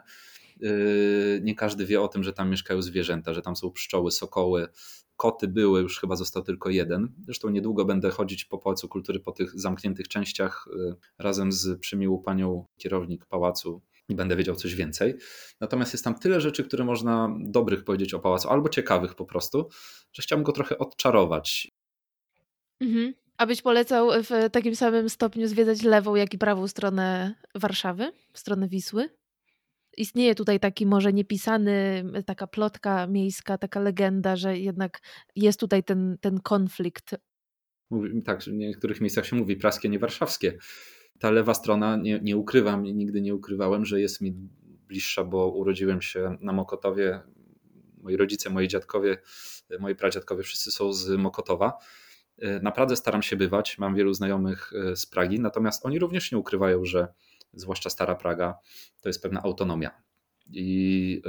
E, 0.62 0.67
nie 1.41 1.56
każdy 1.56 1.86
wie 1.86 2.02
o 2.02 2.08
tym, 2.08 2.24
że 2.24 2.34
tam 2.34 2.50
mieszkają 2.50 2.82
zwierzęta, 2.82 3.34
że 3.34 3.41
tam 3.41 3.56
są 3.56 3.71
pszczoły, 3.71 4.12
sokoły, 4.12 4.67
koty 5.17 5.47
były, 5.47 5.82
już 5.82 5.99
chyba 5.99 6.15
został 6.15 6.43
tylko 6.43 6.69
jeden. 6.69 7.13
Zresztą 7.25 7.49
niedługo 7.49 7.86
będę 7.86 8.10
chodzić 8.10 8.45
po 8.45 8.58
Pałacu 8.58 8.88
Kultury, 8.88 9.19
po 9.19 9.32
tych 9.32 9.60
zamkniętych 9.60 10.08
częściach 10.08 10.67
y, 10.67 10.95
razem 11.19 11.51
z 11.51 11.80
przymiłą 11.80 12.21
panią 12.21 12.65
kierownik 12.78 13.25
pałacu 13.25 13.82
i 14.10 14.15
będę 14.15 14.36
wiedział 14.36 14.56
coś 14.56 14.75
więcej. 14.75 15.15
Natomiast 15.62 15.93
jest 15.93 16.04
tam 16.04 16.20
tyle 16.20 16.41
rzeczy, 16.41 16.63
które 16.63 16.86
można 16.86 17.36
dobrych 17.39 17.84
powiedzieć 17.84 18.13
o 18.13 18.20
pałacu, 18.20 18.49
albo 18.49 18.70
ciekawych 18.70 19.16
po 19.16 19.26
prostu, 19.26 19.70
że 20.13 20.22
chciałbym 20.22 20.43
go 20.43 20.51
trochę 20.51 20.78
odczarować. 20.78 21.72
Mhm. 22.82 23.13
A 23.38 23.47
polecał 23.63 24.11
w 24.24 24.49
takim 24.51 24.76
samym 24.76 25.09
stopniu 25.09 25.47
zwiedzać 25.47 25.82
lewą, 25.82 26.16
jak 26.16 26.34
i 26.34 26.38
prawą 26.38 26.68
stronę 26.68 27.36
Warszawy, 27.55 28.11
stronę 28.34 28.68
Wisły? 28.68 29.09
Istnieje 29.98 30.36
tutaj 30.36 30.60
taki 30.60 30.86
może 30.86 31.14
niepisany, 31.14 32.04
taka 32.26 32.48
plotka 32.48 33.08
miejska, 33.08 33.58
taka 33.58 33.80
legenda, 33.80 34.36
że 34.36 34.58
jednak 34.58 35.00
jest 35.36 35.60
tutaj 35.60 35.84
ten, 35.84 36.18
ten 36.22 36.39
konflikt. 36.39 37.16
Mówi, 37.89 38.24
tak, 38.24 38.43
w 38.43 38.48
niektórych 38.48 39.02
miejscach 39.02 39.26
się 39.26 39.36
mówi 39.36 39.56
praskie, 39.56 39.89
nie 39.89 40.00
warszawskie. 40.00 40.58
Ta 41.20 41.32
lewa 41.32 41.54
strona, 41.54 41.98
nie, 41.98 42.20
nie 42.24 42.38
ukrywam, 42.38 42.84
nigdy 42.84 43.22
nie 43.22 43.36
ukrywałem, 43.36 43.86
że 43.86 44.02
jest 44.02 44.22
mi 44.22 44.34
bliższa, 44.88 45.24
bo 45.24 45.48
urodziłem 45.48 46.02
się 46.02 46.38
na 46.41 46.54
Mokotowie. 46.54 47.22
Moi 47.98 48.18
rodzice, 48.18 48.50
moi 48.50 48.68
dziadkowie, 48.68 49.18
moi 49.80 49.96
pradziadkowie 49.96 50.43
wszyscy 50.43 50.72
są 50.72 50.93
z 50.93 51.10
Mokotowa. 51.10 51.78
Naprawdę 52.62 52.96
staram 52.96 53.22
się 53.22 53.36
bywać, 53.36 53.78
mam 53.78 53.96
wielu 53.96 54.14
znajomych 54.14 54.72
z 54.96 55.06
Pragi, 55.06 55.39
natomiast 55.39 55.86
oni 55.86 56.00
również 56.00 56.32
nie 56.32 56.38
ukrywają, 56.38 56.86
że 56.86 57.08
zwłaszcza 57.56 57.89
Stara 57.89 58.16
Praga 58.16 58.58
to 59.01 59.10
jest 59.10 59.22
pewna 59.22 59.41
autonomia 59.43 60.06
i 60.51 61.22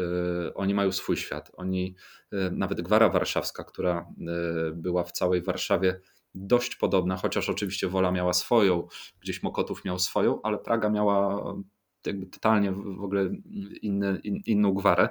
y, 0.48 0.54
oni 0.54 0.74
mają 0.74 0.92
swój 0.92 1.16
świat. 1.16 1.50
Oni, 1.54 1.94
y, 2.32 2.50
nawet 2.52 2.80
Gwara 2.80 3.08
Warszawska, 3.08 3.64
która 3.64 4.06
y, 4.70 4.72
była 4.72 5.04
w 5.04 5.12
całej 5.12 5.42
Warszawie 5.42 6.00
dość 6.34 6.76
podobna, 6.76 7.16
chociaż 7.16 7.50
oczywiście 7.50 7.88
Wola 7.88 8.10
miała 8.10 8.32
swoją, 8.32 8.88
gdzieś 9.20 9.42
Mokotów 9.42 9.84
miał 9.84 9.98
swoją, 9.98 10.42
ale 10.42 10.58
Praga 10.58 10.90
miała 10.90 11.44
jakby 12.06 12.26
totalnie 12.26 12.72
w 12.72 13.02
ogóle 13.02 13.30
inny, 13.82 14.20
in, 14.24 14.40
inną 14.46 14.74
gwarę. 14.74 15.08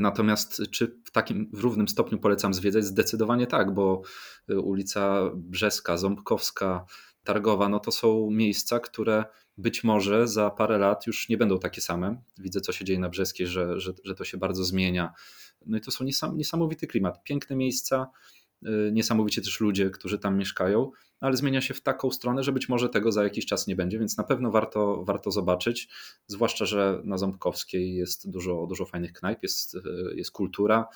Natomiast 0.00 0.62
czy 0.70 1.00
w 1.04 1.10
takim 1.10 1.50
w 1.52 1.60
równym 1.60 1.88
stopniu 1.88 2.18
polecam 2.18 2.54
zwiedzać? 2.54 2.84
Zdecydowanie 2.84 3.46
tak, 3.46 3.74
bo 3.74 4.02
ulica 4.48 5.30
Brzeska, 5.34 5.96
Ząbkowska, 5.96 6.84
Targowa, 7.24 7.68
no 7.68 7.80
to 7.80 7.92
są 7.92 8.30
miejsca, 8.30 8.80
które 8.80 9.24
być 9.58 9.84
może 9.84 10.28
za 10.28 10.50
parę 10.50 10.78
lat 10.78 11.06
już 11.06 11.28
nie 11.28 11.36
będą 11.36 11.58
takie 11.58 11.80
same. 11.80 12.22
Widzę, 12.38 12.60
co 12.60 12.72
się 12.72 12.84
dzieje 12.84 12.98
na 12.98 13.08
Brzeskiej, 13.08 13.46
że, 13.46 13.80
że, 13.80 13.92
że 14.04 14.14
to 14.14 14.24
się 14.24 14.38
bardzo 14.38 14.64
zmienia. 14.64 15.12
No 15.66 15.78
i 15.78 15.80
to 15.80 15.90
są 15.90 16.04
niesam, 16.04 16.36
niesamowity 16.36 16.86
klimat. 16.86 17.24
Piękne 17.24 17.56
miejsca, 17.56 18.10
y, 18.66 18.90
niesamowicie 18.92 19.42
też 19.42 19.60
ludzie, 19.60 19.90
którzy 19.90 20.18
tam 20.18 20.38
mieszkają, 20.38 20.90
ale 21.20 21.36
zmienia 21.36 21.60
się 21.60 21.74
w 21.74 21.80
taką 21.80 22.10
stronę, 22.10 22.42
że 22.42 22.52
być 22.52 22.68
może 22.68 22.88
tego 22.88 23.12
za 23.12 23.24
jakiś 23.24 23.46
czas 23.46 23.66
nie 23.66 23.76
będzie, 23.76 23.98
więc 23.98 24.16
na 24.16 24.24
pewno 24.24 24.50
warto, 24.50 25.04
warto 25.04 25.30
zobaczyć. 25.30 25.88
Zwłaszcza, 26.26 26.66
że 26.66 27.02
na 27.04 27.18
Ząbkowskiej 27.18 27.94
jest 27.94 28.30
dużo, 28.30 28.66
dużo 28.68 28.86
fajnych 28.86 29.12
knajp, 29.12 29.42
jest, 29.42 29.74
y, 29.74 29.80
jest 30.16 30.30
kultura 30.30 30.86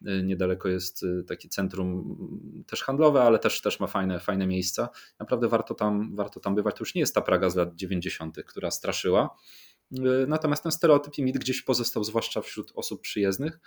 niedaleko 0.00 0.68
jest 0.68 1.02
y, 1.02 1.24
takie 1.24 1.48
centrum 1.48 1.88
mm, 1.88 2.64
też 2.64 2.82
handlowe, 2.82 3.22
ale 3.22 3.38
też, 3.38 3.60
też 3.60 3.80
ma 3.80 3.86
fajne, 3.86 4.20
fajne 4.20 4.46
miejsca. 4.46 4.88
Naprawdę 5.18 5.48
warto 5.48 5.74
tam, 5.74 6.16
warto 6.16 6.40
tam 6.40 6.54
bywać. 6.54 6.74
To 6.74 6.82
już 6.82 6.94
nie 6.94 7.00
jest 7.00 7.14
ta 7.14 7.20
Praga 7.20 7.50
z 7.50 7.56
lat 7.56 7.74
90., 7.74 8.36
która 8.46 8.70
straszyła. 8.70 9.36
Y, 9.92 10.26
natomiast 10.28 10.62
ten 10.62 10.72
stereotyp 10.72 11.18
i 11.18 11.22
mit 11.22 11.38
gdzieś 11.38 11.62
pozostał, 11.62 12.04
zwłaszcza 12.04 12.40
wśród 12.40 12.72
osób 12.74 13.00
przyjezdnych, 13.00 13.60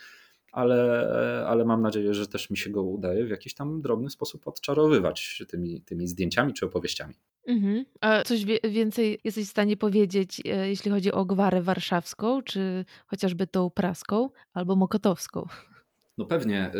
ale, 0.51 1.09
ale 1.47 1.65
mam 1.65 1.81
nadzieję, 1.81 2.13
że 2.13 2.27
też 2.27 2.49
mi 2.49 2.57
się 2.57 2.69
go 2.69 2.83
udaje 2.83 3.25
w 3.25 3.29
jakiś 3.29 3.53
tam 3.53 3.81
drobny 3.81 4.09
sposób 4.09 4.47
odczarowywać 4.47 5.43
tymi, 5.49 5.81
tymi 5.81 6.07
zdjęciami 6.07 6.53
czy 6.53 6.65
opowieściami. 6.65 7.13
Mhm. 7.47 7.85
A 8.01 8.23
coś 8.23 8.45
więcej 8.63 9.19
jesteś 9.23 9.47
w 9.47 9.49
stanie 9.49 9.77
powiedzieć, 9.77 10.41
jeśli 10.45 10.91
chodzi 10.91 11.11
o 11.11 11.25
gwarę 11.25 11.61
warszawską, 11.61 12.41
czy 12.41 12.85
chociażby 13.07 13.47
tą 13.47 13.69
praską 13.69 14.29
albo 14.53 14.75
mokotowską? 14.75 15.47
No 16.19 16.25
pewnie. 16.25 16.71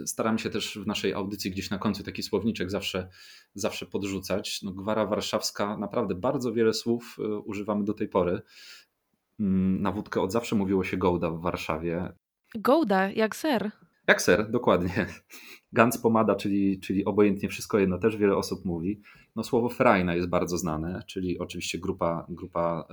Y, 0.00 0.06
staram 0.06 0.38
się 0.38 0.50
też 0.50 0.78
w 0.78 0.86
naszej 0.86 1.14
audycji 1.14 1.50
gdzieś 1.50 1.70
na 1.70 1.78
końcu 1.78 2.02
taki 2.02 2.22
słowniczek 2.22 2.70
zawsze, 2.70 3.08
zawsze 3.54 3.86
podrzucać. 3.86 4.62
No, 4.62 4.72
Gwara 4.72 5.06
warszawska, 5.06 5.76
naprawdę 5.76 6.14
bardzo 6.14 6.52
wiele 6.52 6.74
słów 6.74 7.16
y, 7.18 7.38
używamy 7.38 7.84
do 7.84 7.94
tej 7.94 8.08
pory. 8.08 8.42
Mm, 9.40 9.82
na 9.82 9.92
wódkę 9.92 10.20
od 10.20 10.32
zawsze 10.32 10.56
mówiło 10.56 10.84
się 10.84 10.96
gołda 10.96 11.30
w 11.30 11.40
Warszawie. 11.40 12.12
Gołda, 12.54 13.10
jak 13.10 13.36
ser. 13.36 13.70
Jak 14.06 14.22
ser, 14.22 14.50
dokładnie. 14.50 15.06
Gans 15.72 15.98
pomada, 15.98 16.34
czyli, 16.34 16.80
czyli 16.80 17.04
obojętnie 17.04 17.48
wszystko 17.48 17.78
jedno, 17.78 17.98
też 17.98 18.16
wiele 18.16 18.36
osób 18.36 18.64
mówi. 18.64 19.02
No, 19.36 19.44
słowo 19.44 19.68
frajna 19.68 20.14
jest 20.14 20.28
bardzo 20.28 20.58
znane, 20.58 21.02
czyli 21.06 21.38
oczywiście 21.38 21.78
grupa, 21.78 22.26
grupa 22.28 22.88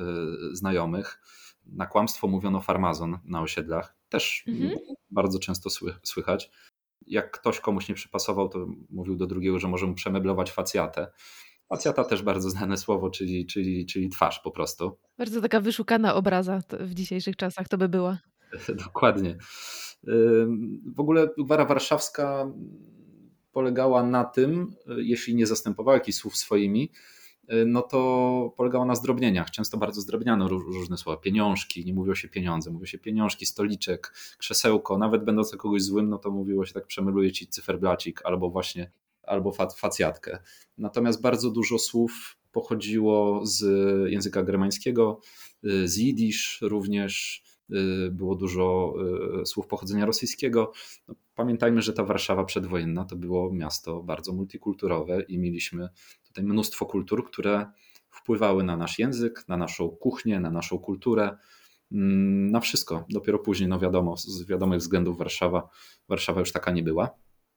y, 0.52 0.56
znajomych. 0.56 1.22
Na 1.66 1.86
kłamstwo 1.86 2.28
mówiono 2.28 2.62
farmazon 2.62 3.20
na 3.24 3.42
osiedlach 3.42 3.95
też 4.10 4.44
mhm. 4.48 4.78
bardzo 5.10 5.40
często 5.40 5.70
słychać. 6.04 6.52
Jak 7.08 7.32
ktoś 7.32 7.60
komuś 7.60 7.90
nie 7.90 7.96
przypasował, 7.96 8.50
to 8.50 8.68
mówił 8.90 9.16
do 9.16 9.28
drugiego, 9.28 9.60
że 9.60 9.68
może 9.68 9.88
mu 9.88 9.94
przemeblować 9.94 10.52
facjatę. 10.52 11.08
Facjata 11.70 12.04
też 12.04 12.22
bardzo 12.22 12.50
znane 12.50 12.78
słowo, 12.78 13.10
czyli, 13.10 13.46
czyli, 13.46 13.86
czyli 13.86 14.10
twarz 14.10 14.40
po 14.40 14.52
prostu. 14.52 14.98
Bardzo 15.18 15.42
taka 15.42 15.62
wyszukana 15.62 16.16
obraza 16.16 16.62
w 16.80 16.94
dzisiejszych 16.94 17.36
czasach 17.36 17.68
to 17.68 17.78
by 17.78 17.90
była. 17.90 18.20
Dokładnie. 18.86 19.38
W 20.96 21.00
ogóle 21.00 21.30
gwara 21.38 21.66
warszawska 21.66 22.52
polegała 23.52 24.04
na 24.04 24.24
tym, 24.24 24.76
jeśli 24.98 25.36
nie 25.36 25.48
zastępowała 25.48 25.98
jakichś 25.98 26.18
słów 26.18 26.38
swoimi, 26.38 26.92
Y, 26.92 27.15
no 27.66 27.82
to 27.82 28.54
polegało 28.58 28.86
na 28.86 28.96
zdrobnieniach. 28.96 29.52
Często 29.52 29.78
bardzo 29.78 30.02
zdrobniano 30.02 30.48
różne 30.48 30.98
słowa. 30.98 31.22
Pieniążki, 31.22 31.86
nie 31.86 31.94
mówiło 31.94 32.16
się 32.16 32.28
pieniądze, 32.28 32.72
mówiło 32.72 32.86
się 32.86 32.98
pieniążki, 32.98 33.46
stoliczek, 33.46 34.14
krzesełko. 34.38 34.98
Nawet 34.98 35.24
będąc 35.24 35.52
kogoś 35.52 35.84
złym, 35.84 36.10
no 36.10 36.18
to 36.18 36.32
mówiło 36.32 36.66
się 36.66 36.74
tak 36.74 36.88
przemyluje 36.88 37.32
ci 37.32 37.48
cyferblacik 37.48 38.22
albo 38.24 38.50
właśnie 38.50 38.92
albo 39.24 39.52
facjatkę. 39.78 40.40
Natomiast 40.78 41.22
bardzo 41.22 41.52
dużo 41.52 41.80
słów 41.80 42.38
pochodziło 42.52 43.46
z 43.46 43.64
języka 44.12 44.44
germańskiego, 44.44 45.20
y, 45.66 45.88
z 45.88 45.98
jidysz 45.98 46.60
również, 46.62 47.44
y, 47.72 48.12
było 48.12 48.36
dużo 48.36 48.94
słów 49.46 49.68
pochodzenia 49.68 50.06
rosyjskiego. 50.06 50.72
No, 51.08 51.16
pamiętajmy, 51.36 51.82
że 51.82 51.94
ta 51.94 52.04
Warszawa 52.04 52.44
przedwojenna 52.44 53.06
to 53.06 53.16
było 53.16 53.54
miasto 53.54 54.04
bardzo 54.04 54.34
multikulturowe 54.34 55.22
i 55.22 55.38
mieliśmy 55.38 55.90
tutaj 56.36 56.46
mnóstwo 56.46 56.86
kultur, 56.86 57.26
które 57.26 57.72
wpływały 58.10 58.64
na 58.64 58.78
nasz 58.78 59.00
język, 59.00 59.46
na 59.48 59.58
naszą 59.58 59.90
kuchnię, 59.90 60.40
na 60.40 60.52
naszą 60.52 60.80
kulturę, 60.80 61.38
mm, 61.92 62.52
na 62.52 62.60
wszystko. 62.60 63.06
Dopiero 63.10 63.40
później, 63.40 63.70
no 63.70 63.80
wiadomo, 63.80 64.18
z 64.18 64.46
wiadomych 64.46 64.80
względów 64.80 65.18
Warszawa, 65.18 65.70
Warszawa 66.10 66.40
już 66.40 66.52
taka 66.52 66.72
nie 66.72 66.84
była. 66.84 67.10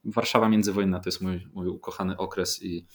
Warszawa 0.04 0.48
międzywojenna 0.48 1.00
to 1.00 1.08
jest 1.08 1.20
mój, 1.20 1.48
mój 1.54 1.68
ukochany 1.68 2.16
okres 2.16 2.62
i 2.62 2.86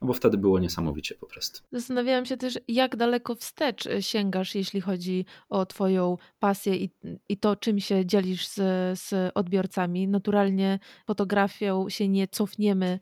no 0.00 0.06
bo 0.06 0.14
wtedy 0.14 0.38
było 0.38 0.58
niesamowicie 0.58 1.14
po 1.14 1.26
prostu. 1.26 1.60
Zastanawiałam 1.72 2.26
się 2.26 2.36
też, 2.36 2.58
jak 2.68 2.96
daleko 2.96 3.34
wstecz 3.34 3.86
e, 3.86 4.02
sięgasz, 4.02 4.54
jeśli 4.54 4.80
chodzi 4.80 5.24
o 5.48 5.66
Twoją 5.66 6.16
pasję 6.38 6.76
i, 6.76 6.90
i 7.28 7.36
to, 7.36 7.56
czym 7.56 7.80
się 7.80 8.06
dzielisz 8.06 8.48
z, 8.48 8.54
z 9.00 9.32
odbiorcami. 9.34 10.08
Naturalnie 10.08 10.78
fotografią 11.06 11.88
się 11.88 12.08
nie 12.08 12.28
cofniemy 12.28 13.00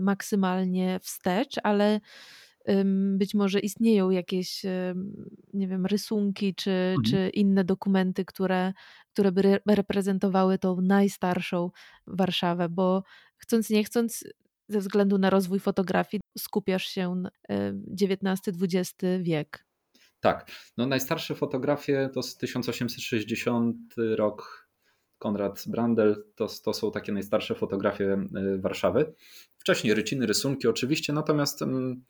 maksymalnie 0.00 1.00
wstecz, 1.02 1.56
ale 1.62 2.00
być 3.16 3.34
może 3.34 3.60
istnieją 3.60 4.10
jakieś, 4.10 4.62
nie 5.52 5.68
wiem, 5.68 5.86
rysunki 5.86 6.54
czy, 6.54 6.70
mhm. 6.70 7.02
czy 7.04 7.28
inne 7.28 7.64
dokumenty, 7.64 8.24
które, 8.24 8.72
które 9.12 9.32
by 9.32 9.60
reprezentowały 9.66 10.58
tą 10.58 10.80
najstarszą 10.80 11.70
Warszawę, 12.06 12.68
bo 12.68 13.02
chcąc 13.36 13.70
nie 13.70 13.84
chcąc, 13.84 14.24
ze 14.68 14.78
względu 14.78 15.18
na 15.18 15.30
rozwój 15.30 15.60
fotografii 15.60 16.20
skupiasz 16.38 16.86
się 16.86 17.14
na 17.14 17.30
XIX-XX 18.00 18.92
wiek. 19.20 19.66
Tak. 20.20 20.50
No 20.76 20.86
najstarsze 20.86 21.34
fotografie 21.34 22.10
to 22.14 22.22
z 22.22 22.36
1860 22.36 23.94
rok 24.16 24.68
Konrad 25.18 25.64
Brandel, 25.66 26.24
to, 26.34 26.46
to 26.64 26.74
są 26.74 26.90
takie 26.90 27.12
najstarsze 27.12 27.54
fotografie 27.54 28.12
e, 28.12 28.58
Warszawy. 28.58 29.14
Wcześniej 29.60 29.94
ryciny, 29.94 30.26
rysunki 30.26 30.68
oczywiście, 30.68 31.12
natomiast 31.12 31.62
mm, 31.62 32.04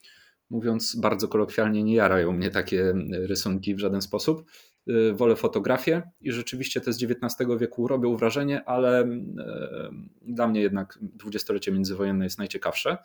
mówiąc 0.51 0.97
bardzo 0.97 1.29
kolokwialnie, 1.29 1.83
nie 1.83 1.95
jarają 1.95 2.33
mnie 2.33 2.51
takie 2.51 2.95
rysunki 3.11 3.75
w 3.75 3.79
żaden 3.79 4.03
sposób. 4.03 4.45
Y, 4.89 5.13
wolę 5.15 5.37
fotografię 5.37 6.03
i 6.21 6.33
rzeczywiście 6.33 6.81
te 6.81 6.93
z 6.93 7.03
XIX 7.03 7.51
wieku 7.59 7.89
robią 7.89 8.17
wrażenie, 8.17 8.65
ale 8.65 9.05
y, 9.05 9.09
dla 10.23 10.49
mnie 10.49 10.61
jednak 10.61 10.99
dwudziestolecie 11.03 11.73
międzywojenne 11.73 12.25
jest 12.25 12.39
najciekawsze 12.39 12.99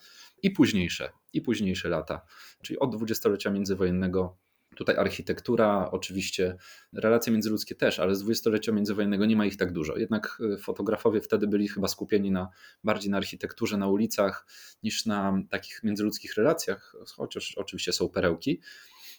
i 0.43 0.51
późniejsze, 0.51 1.09
i 1.33 1.41
późniejsze 1.41 1.89
lata. 1.89 2.21
Czyli 2.61 2.79
od 2.79 2.95
dwudziestolecia 2.95 3.51
międzywojennego 3.51 4.37
Tutaj 4.75 4.95
architektura, 4.97 5.91
oczywiście 5.91 6.57
relacje 6.93 7.33
międzyludzkie 7.33 7.75
też, 7.75 7.99
ale 7.99 8.15
z 8.15 8.19
dwudziestolecia 8.19 8.71
międzywojennego 8.71 9.25
nie 9.25 9.35
ma 9.35 9.45
ich 9.45 9.57
tak 9.57 9.71
dużo. 9.73 9.97
Jednak 9.97 10.37
y, 10.53 10.57
fotografowie 10.57 11.21
wtedy 11.21 11.47
byli 11.47 11.67
chyba 11.67 11.87
skupieni 11.87 12.31
na, 12.31 12.49
bardziej 12.83 13.11
na 13.11 13.17
architekturze, 13.17 13.77
na 13.77 13.87
ulicach, 13.87 14.45
niż 14.83 15.05
na 15.05 15.33
takich 15.49 15.83
międzyludzkich 15.83 16.35
relacjach, 16.35 16.95
chociaż 17.15 17.55
oczywiście 17.57 17.93
są 17.93 18.09
perełki 18.09 18.61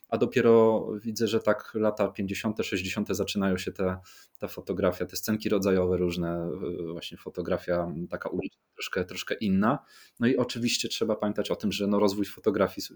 a 0.08 0.18
dopiero 0.18 0.86
widzę, 1.00 1.28
że 1.28 1.40
tak 1.40 1.72
lata 1.74 2.08
50., 2.08 2.58
60. 2.62 3.08
zaczynają 3.10 3.58
się 3.58 3.72
te, 3.72 3.96
ta 4.38 4.48
fotografia, 4.48 5.06
te 5.06 5.16
scenki 5.16 5.48
rodzajowe 5.48 5.96
różne, 5.96 6.50
właśnie 6.92 7.18
fotografia 7.18 7.92
taka 8.10 8.28
uliczna, 8.28 8.60
troszkę, 8.74 9.04
troszkę 9.04 9.34
inna. 9.34 9.78
No 10.20 10.26
i 10.26 10.36
oczywiście 10.36 10.88
trzeba 10.88 11.16
pamiętać 11.16 11.50
o 11.50 11.56
tym, 11.56 11.72
że 11.72 11.86
no 11.86 11.98
rozwój 11.98 12.26
fotografii 12.26 12.86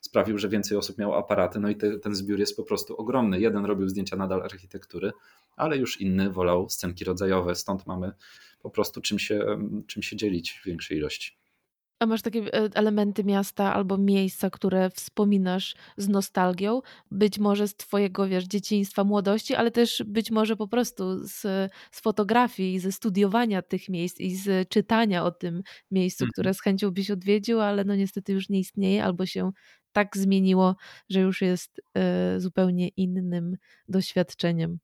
sprawił, 0.00 0.38
że 0.38 0.48
więcej 0.48 0.78
osób 0.78 0.98
miało 0.98 1.18
aparaty, 1.18 1.60
no 1.60 1.68
i 1.68 1.76
te, 1.76 1.98
ten 1.98 2.14
zbiór 2.14 2.38
jest 2.38 2.56
po 2.56 2.64
prostu 2.64 2.96
ogromny. 2.96 3.40
Jeden 3.40 3.64
robił 3.64 3.88
zdjęcia 3.88 4.16
nadal 4.16 4.42
architektury, 4.42 5.12
ale 5.56 5.76
już 5.76 6.00
inny 6.00 6.30
wolał 6.30 6.68
scenki 6.68 7.04
rodzajowe, 7.04 7.54
stąd 7.54 7.86
mamy 7.86 8.12
po 8.62 8.70
prostu 8.70 9.00
czym 9.00 9.18
się, 9.18 9.46
czym 9.86 10.02
się 10.02 10.16
dzielić 10.16 10.52
w 10.52 10.66
większej 10.66 10.98
ilości. 10.98 11.39
A 12.00 12.06
masz 12.06 12.22
takie 12.22 12.40
e, 12.54 12.68
elementy 12.74 13.24
miasta 13.24 13.74
albo 13.74 13.98
miejsca, 13.98 14.50
które 14.50 14.90
wspominasz 14.90 15.74
z 15.96 16.08
nostalgią? 16.08 16.80
Być 17.10 17.38
może 17.38 17.68
z 17.68 17.76
twojego, 17.76 18.28
wiesz, 18.28 18.44
dzieciństwa, 18.44 19.04
młodości, 19.04 19.54
ale 19.54 19.70
też 19.70 20.02
być 20.06 20.30
może 20.30 20.56
po 20.56 20.68
prostu 20.68 21.24
z, 21.28 21.40
z 21.92 22.00
fotografii, 22.00 22.78
ze 22.78 22.92
studiowania 22.92 23.62
tych 23.62 23.88
miejsc 23.88 24.20
i 24.20 24.36
z 24.36 24.68
czytania 24.68 25.24
o 25.24 25.30
tym 25.30 25.62
miejscu, 25.90 26.24
Mhm. 26.24 26.32
które 26.32 26.54
z 26.54 26.60
chęcią 26.62 26.90
byś 26.90 27.10
odwiedził, 27.10 27.60
ale 27.60 27.84
no 27.84 27.94
niestety 27.96 28.32
już 28.32 28.48
nie 28.48 28.58
istnieje 28.60 29.04
albo 29.04 29.26
się 29.26 29.50
tak 29.92 30.16
zmieniło, 30.16 30.76
że 31.10 31.20
już 31.20 31.42
jest 31.42 31.80
y, 32.36 32.40
zupełnie 32.40 32.88
innym 32.88 33.56
doświadczeniem. 33.88 34.78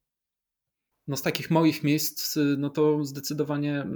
No 1.07 1.17
z 1.17 1.21
takich 1.21 1.51
moich 1.51 1.83
miejsc, 1.83 2.39
no 2.57 2.69
to 2.69 3.05
zdecydowanie 3.05 3.87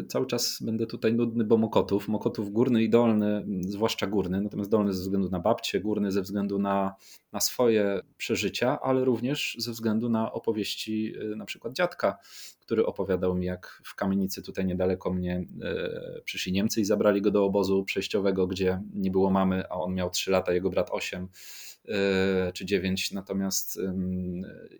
y, 0.00 0.06
cały 0.06 0.26
czas 0.26 0.58
będę 0.62 0.86
tutaj 0.86 1.14
nudny, 1.14 1.44
bo 1.44 1.56
Mokotów. 1.56 2.08
Mokotów 2.08 2.52
górny 2.52 2.82
i 2.82 2.90
dolny, 2.90 3.46
zwłaszcza 3.60 4.06
górny, 4.06 4.40
natomiast 4.40 4.70
dolny 4.70 4.92
ze 4.92 5.02
względu 5.02 5.30
na 5.30 5.40
babcie, 5.40 5.80
górny 5.80 6.12
ze 6.12 6.22
względu 6.22 6.58
na, 6.58 6.94
na 7.32 7.40
swoje 7.40 8.00
przeżycia, 8.16 8.80
ale 8.80 9.04
również 9.04 9.56
ze 9.58 9.72
względu 9.72 10.08
na 10.08 10.32
opowieści 10.32 11.14
y, 11.32 11.36
na 11.36 11.44
przykład 11.44 11.72
dziadka, 11.72 12.18
który 12.60 12.86
opowiadał 12.86 13.34
mi, 13.34 13.46
jak 13.46 13.82
w 13.84 13.94
kamienicy 13.94 14.42
tutaj 14.42 14.66
niedaleko 14.66 15.12
mnie 15.12 15.44
y, 16.18 16.22
przyszli 16.22 16.52
Niemcy 16.52 16.80
i 16.80 16.84
zabrali 16.84 17.22
go 17.22 17.30
do 17.30 17.44
obozu 17.44 17.84
przejściowego, 17.84 18.46
gdzie 18.46 18.82
nie 18.94 19.10
było 19.10 19.30
mamy, 19.30 19.64
a 19.68 19.74
on 19.74 19.94
miał 19.94 20.10
3 20.10 20.30
lata, 20.30 20.52
jego 20.52 20.70
brat 20.70 20.88
8 20.90 21.22
E, 21.22 21.28
czy 22.54 22.64
dziewięć, 22.64 23.12
natomiast 23.12 23.78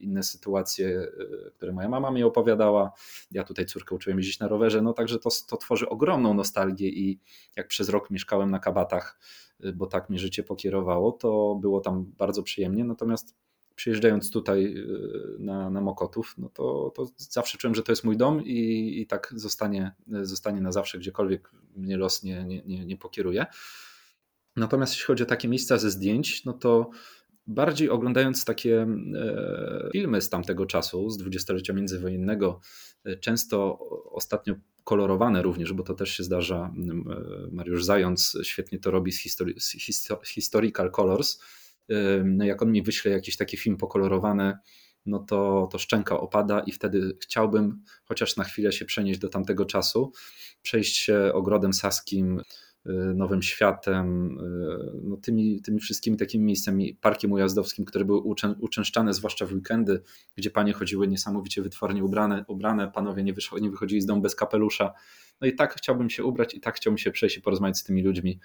inne 0.01 0.23
sytuacje, 0.23 1.09
e, 1.47 1.51
które 1.51 1.73
moja 1.73 1.89
mama 1.89 2.11
mi 2.11 2.23
opowiadała, 2.23 2.93
ja 3.31 3.45
tutaj 3.45 3.67
córkę 3.67 3.95
uczyłem 3.95 4.19
jeździć 4.19 4.39
na 4.39 4.49
rowerze, 4.49 4.83
no 4.83 4.93
także 4.93 5.19
to, 5.19 5.31
to 5.49 5.57
tworzy 5.57 5.89
ogromną 5.89 6.35
nostalgię 6.35 6.89
i 6.89 7.21
jak 7.57 7.69
przez 7.69 7.89
rok 7.89 8.11
mieszkałem 8.11 8.51
na 8.51 8.59
kabatach, 8.59 9.19
e, 9.61 9.73
bo 9.73 9.87
tak 9.87 10.11
mi 10.11 10.19
życie 10.19 10.43
pokierowało, 10.43 11.13
to 11.13 11.59
było 11.61 11.81
tam 11.81 12.13
bardzo 12.19 12.43
przyjemnie, 12.43 12.85
natomiast 12.85 13.37
przyjeżdżając 13.75 14.31
tutaj 14.31 14.75
na, 15.39 15.71
na 15.71 15.81
Mokotów, 15.81 16.35
no 16.39 16.49
to, 16.49 16.93
to 16.95 17.07
zawsze 17.17 17.59
czułem, 17.59 17.75
że 17.75 17.83
to 17.83 17.93
jest 17.93 18.05
mój 18.05 18.17
dom 18.17 18.45
i, 18.45 18.93
i 19.01 19.07
tak 19.07 19.33
zostanie, 19.37 19.95
zostanie 20.23 20.61
na 20.61 20.73
zawsze, 20.73 20.99
gdziekolwiek 20.99 21.51
mnie 21.77 21.97
los 21.97 22.23
nie, 22.23 22.45
nie, 22.45 22.63
nie, 22.63 22.85
nie 22.85 22.97
pokieruje. 22.97 23.47
Natomiast 24.57 24.93
jeśli 24.93 25.07
chodzi 25.07 25.23
o 25.23 25.27
takie 25.27 25.49
miejsca 25.49 25.79
ze 25.79 25.91
zdjęć, 25.91 26.45
no 26.45 26.53
to 26.53 26.91
bardziej 27.47 27.91
oglądając 27.91 28.45
takie 28.45 28.83
e, 28.83 29.89
filmy 29.93 30.21
z 30.21 30.29
tamtego 30.29 30.67
czasu, 30.67 31.11
z 31.11 31.17
dwudziestolecia 31.17 31.73
międzywojennego, 31.73 32.61
e, 33.05 33.17
często 33.17 33.79
ostatnio 34.11 34.55
kolorowane 34.85 35.43
również, 35.43 35.73
bo 35.73 35.83
to 35.83 35.95
też 35.95 36.11
się 36.11 36.23
zdarza. 36.23 36.75
E, 36.77 37.51
Mariusz 37.53 37.85
Zając 37.85 38.39
świetnie 38.43 38.79
to 38.79 38.91
robi 38.91 39.13
z, 39.13 39.19
histori 39.19 39.55
z 39.61 40.29
Historical 40.29 40.91
Colors. 40.91 41.41
No 42.25 42.45
jak 42.45 42.63
on 42.63 42.73
mi 42.73 42.83
wyśle 42.83 43.11
jakiś 43.11 43.37
taki 43.37 43.57
film 43.57 43.77
pokolorowany, 43.77 44.59
no 45.07 45.19
to, 45.19 45.69
to 45.73 45.79
szczęka 45.79 46.21
opada 46.21 46.61
i 46.61 46.73
wtedy 46.73 47.17
chciałbym 47.23 47.83
chociaż 48.05 48.37
na 48.37 48.45
chwilę 48.45 48.73
się 48.73 48.85
przenieść 48.85 49.21
do 49.21 49.29
tamtego 49.29 49.65
czasu, 49.65 50.13
przejść 50.63 50.97
się 50.97 51.31
ogrodem 51.35 51.73
saskim, 51.73 52.41
Nowym 53.15 53.43
Światem, 53.43 54.39
y, 54.39 55.01
no 55.03 55.17
tymi, 55.17 55.63
tymi 55.63 55.81
wszystkimi 55.81 56.17
takimi 56.17 56.45
miejscami, 56.45 56.95
parkiem 56.95 57.33
ujazdowskim, 57.33 57.85
które 57.85 58.05
były 58.05 58.21
uczę, 58.21 58.55
uczęszczane, 58.61 59.15
zwłaszcza 59.15 59.47
w 59.47 59.53
weekendy, 59.53 60.03
gdzie 60.37 60.51
panie 60.51 60.73
chodziły 60.73 61.09
niesamowicie 61.09 61.63
wytwornie 61.63 62.05
ubrane, 62.05 62.45
ubrane 62.49 62.91
panowie 62.91 63.23
nie, 63.23 63.33
wyszło, 63.33 63.59
nie 63.59 63.71
wychodzili 63.71 64.01
z 64.01 64.07
domu 64.07 64.23
bez 64.23 64.35
kapelusza. 64.35 64.93
No 65.41 65.47
i 65.47 65.55
tak 65.55 65.75
chciałbym 65.75 66.11
się 66.11 66.25
ubrać 66.25 66.55
i 66.55 66.61
tak 66.61 66.77
chciałbym 66.77 66.99
się 66.99 67.11
przejść 67.11 67.37
i 67.37 67.41
porozmawiać 67.41 67.79
z 67.79 67.85
tymi 67.85 68.03
ludźmi, 68.03 68.41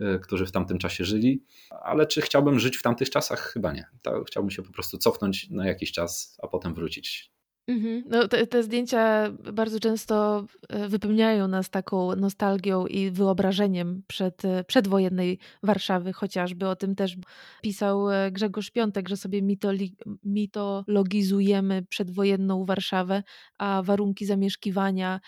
y, 0.00 0.18
którzy 0.22 0.46
w 0.46 0.52
tamtym 0.52 0.78
czasie 0.78 1.04
żyli. 1.04 1.44
Ale 1.70 2.06
czy 2.06 2.20
chciałbym 2.20 2.58
żyć 2.58 2.76
w 2.76 2.82
tamtych 2.82 3.10
czasach? 3.10 3.40
Chyba 3.40 3.72
nie. 3.72 3.86
chciałbym 4.26 4.50
się 4.50 4.62
po 4.62 4.72
prostu 4.72 4.98
cofnąć 4.98 5.50
na 5.50 5.66
jakiś 5.66 5.92
czas, 5.92 6.38
a 6.42 6.48
potem 6.48 6.74
wrócić 6.74 7.31
Mhm. 7.68 8.04
No, 8.06 8.28
te, 8.28 8.46
te, 8.46 8.62
zdjęcia 8.62 9.30
bardzo 9.52 9.80
często 9.80 10.46
e, 10.68 10.88
wypełniają 10.88 11.48
nas 11.48 11.70
taką 11.70 12.16
nostalgią 12.16 12.86
i 12.86 13.10
wyobrażeniem 13.10 14.02
przed, 14.06 14.44
e, 14.44 14.64
przedwojennej 14.64 15.38
Warszawy, 15.62 16.12
chociażby 16.12 16.68
o 16.68 16.76
tym 16.76 16.94
też 16.94 17.16
pisał 17.62 18.10
e, 18.10 18.30
Grzegorz 18.30 18.70
Piątek, 18.70 19.08
że 19.08 19.16
sobie 19.16 19.42
mitoli, 19.42 19.96
mitologizujemy 20.24 21.82
przedwojenną 21.88 22.64
Warszawę, 22.64 23.22
a 23.58 23.82
warunki 23.84 24.26
zamieszkiwania, 24.26 25.20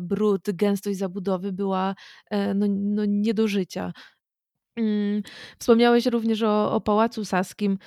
brud, 0.00 0.42
gęstość 0.54 0.98
zabudowy 0.98 1.52
była 1.52 1.94
no, 2.54 2.66
no 2.70 3.04
nie 3.06 3.34
do 3.34 3.48
życia. 3.48 3.92
Mm, 4.78 5.22
wspomniałeś 5.58 6.06
również 6.06 6.42
o, 6.42 6.72
o 6.72 6.80
Pałacu 6.80 7.24
Saskim. 7.24 7.78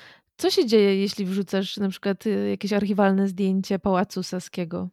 Co 0.42 0.50
się 0.50 0.66
dzieje, 0.66 0.96
jeśli 0.96 1.26
wrzucasz 1.26 1.78
na 1.78 1.90
przykład 1.90 2.26
y, 2.26 2.50
jakieś 2.50 2.74
archiwalne 2.74 3.28
zdjęcie 3.28 3.80
Pałacu 3.80 4.24
Saskiego? 4.24 4.90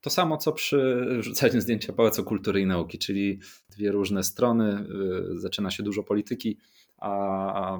To 0.00 0.10
samo, 0.10 0.36
co 0.36 0.52
przy 0.52 1.06
rzucaniu 1.20 1.60
zdjęcia 1.60 1.92
Pałacu 1.92 2.24
Kultury 2.24 2.60
i 2.60 2.66
Nauki, 2.66 2.98
czyli 2.98 3.40
dwie 3.70 3.92
różne 3.92 4.22
strony. 4.22 4.86
Y, 5.34 5.38
zaczyna 5.40 5.70
się 5.70 5.82
dużo 5.82 6.02
polityki, 6.02 6.58
a 6.98 7.78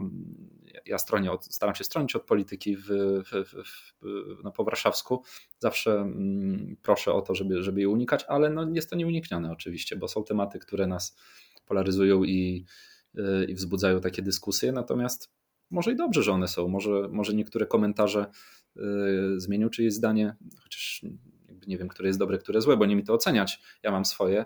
ja 0.87 0.99
stronię 0.99 1.33
od, 1.33 1.45
staram 1.45 1.75
się 1.75 1.85
stronić 1.85 2.17
od 2.17 2.23
polityki 2.23 2.77
w, 2.77 2.87
w, 3.25 3.33
w, 3.45 3.93
no 4.45 4.53
po 4.53 4.65
warszawsku. 4.65 5.23
Zawsze 5.59 5.93
mm, 5.93 6.77
proszę 6.83 7.13
o 7.13 7.23
to, 7.23 7.35
żeby, 7.35 7.63
żeby 7.63 7.81
je 7.81 7.89
unikać, 7.89 8.25
ale 8.29 8.51
no 8.51 8.71
jest 8.73 8.91
to 8.91 8.97
nieuniknione 8.97 9.53
oczywiście, 9.53 9.97
bo 9.97 10.09
są 10.09 10.25
tematy, 10.25 10.59
które 10.59 10.87
nas 10.87 11.17
polaryzują 11.67 12.25
i, 12.25 12.65
y, 13.19 13.47
i 13.49 13.55
wzbudzają 13.55 14.01
takie 14.01 14.23
dyskusje. 14.23 14.73
Natomiast 14.73 15.38
może 15.71 15.93
i 15.93 15.97
dobrze, 15.97 16.23
że 16.23 16.33
one 16.33 16.49
są. 16.49 16.69
Może, 16.69 17.09
może 17.11 17.35
niektóre 17.35 17.67
komentarze 17.67 18.27
y, 18.77 18.81
zmienią 19.41 19.69
czyjeś 19.71 19.95
zdanie, 19.95 20.37
chociaż 20.63 21.05
nie 21.67 21.79
wiem, 21.79 21.89
które 21.89 22.09
jest 22.09 22.19
dobre, 22.19 22.39
które 22.39 22.61
złe, 22.61 22.77
bo 22.77 22.87
nie 22.87 22.97
mi 22.97 23.05
to 23.05 23.15
oceniać. 23.15 23.61
Ja 23.83 23.91
mam 23.91 24.05
swoje. 24.05 24.45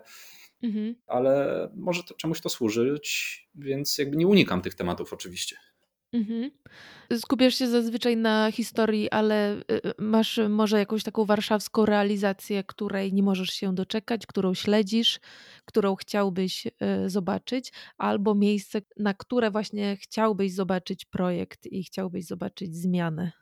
Mhm. 0.62 0.94
Ale 1.06 1.68
może 1.74 2.02
to, 2.02 2.14
czemuś 2.14 2.40
to 2.40 2.48
służyć, 2.48 3.38
więc 3.54 3.98
jakby 3.98 4.16
nie 4.16 4.26
unikam 4.26 4.62
tych 4.62 4.74
tematów 4.74 5.12
oczywiście. 5.12 5.56
Mhm. 6.12 6.50
Skupiasz 7.18 7.54
się 7.54 7.68
zazwyczaj 7.68 8.16
na 8.16 8.50
historii, 8.50 9.10
ale 9.10 9.56
y, 9.56 9.62
masz 9.98 10.40
może 10.48 10.78
jakąś 10.78 11.02
taką 11.02 11.24
warszawską 11.24 11.86
realizację, 11.86 12.64
której 12.64 13.12
nie 13.12 13.22
możesz 13.22 13.50
się 13.50 13.74
doczekać, 13.74 14.26
którą 14.26 14.54
śledzisz, 14.54 15.20
którą 15.64 15.96
chciałbyś 15.96 16.66
y, 16.66 16.70
zobaczyć, 17.10 17.72
albo 17.98 18.34
miejsce, 18.34 18.82
na 18.96 19.14
które 19.14 19.50
właśnie 19.50 19.96
chciałbyś 19.96 20.54
zobaczyć 20.54 21.04
projekt 21.04 21.66
i 21.66 21.84
chciałbyś 21.84 22.26
zobaczyć 22.26 22.76
zmianę. 22.76 23.32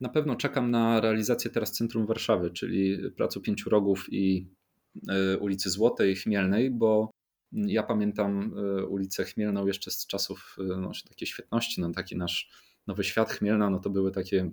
Na 0.00 0.08
pewno 0.08 0.36
czekam 0.36 0.70
na 0.70 1.00
realizację 1.00 1.50
teraz 1.50 1.72
Centrum 1.72 2.06
Warszawy, 2.06 2.50
czyli 2.50 2.98
Placu 3.16 3.40
Pięciu 3.40 3.70
Rogów 3.70 4.06
i 4.12 4.48
y, 4.96 5.38
ulicy 5.38 5.70
Złotej, 5.70 6.16
Chmielnej, 6.16 6.70
bo 6.70 7.10
ja 7.52 7.82
pamiętam 7.82 8.54
e, 8.56 8.86
ulicę 8.86 9.24
Chmielną 9.24 9.66
jeszcze 9.66 9.90
z 9.90 10.06
czasów 10.06 10.56
e, 10.58 10.62
no, 10.62 10.92
takiej 11.08 11.28
świetności, 11.28 11.80
no, 11.80 11.90
taki 11.90 12.16
nasz 12.16 12.50
Nowy 12.86 13.04
Świat 13.04 13.30
Chmielna, 13.30 13.70
no 13.70 13.78
to 13.78 13.90
były 13.90 14.10
takie 14.10 14.50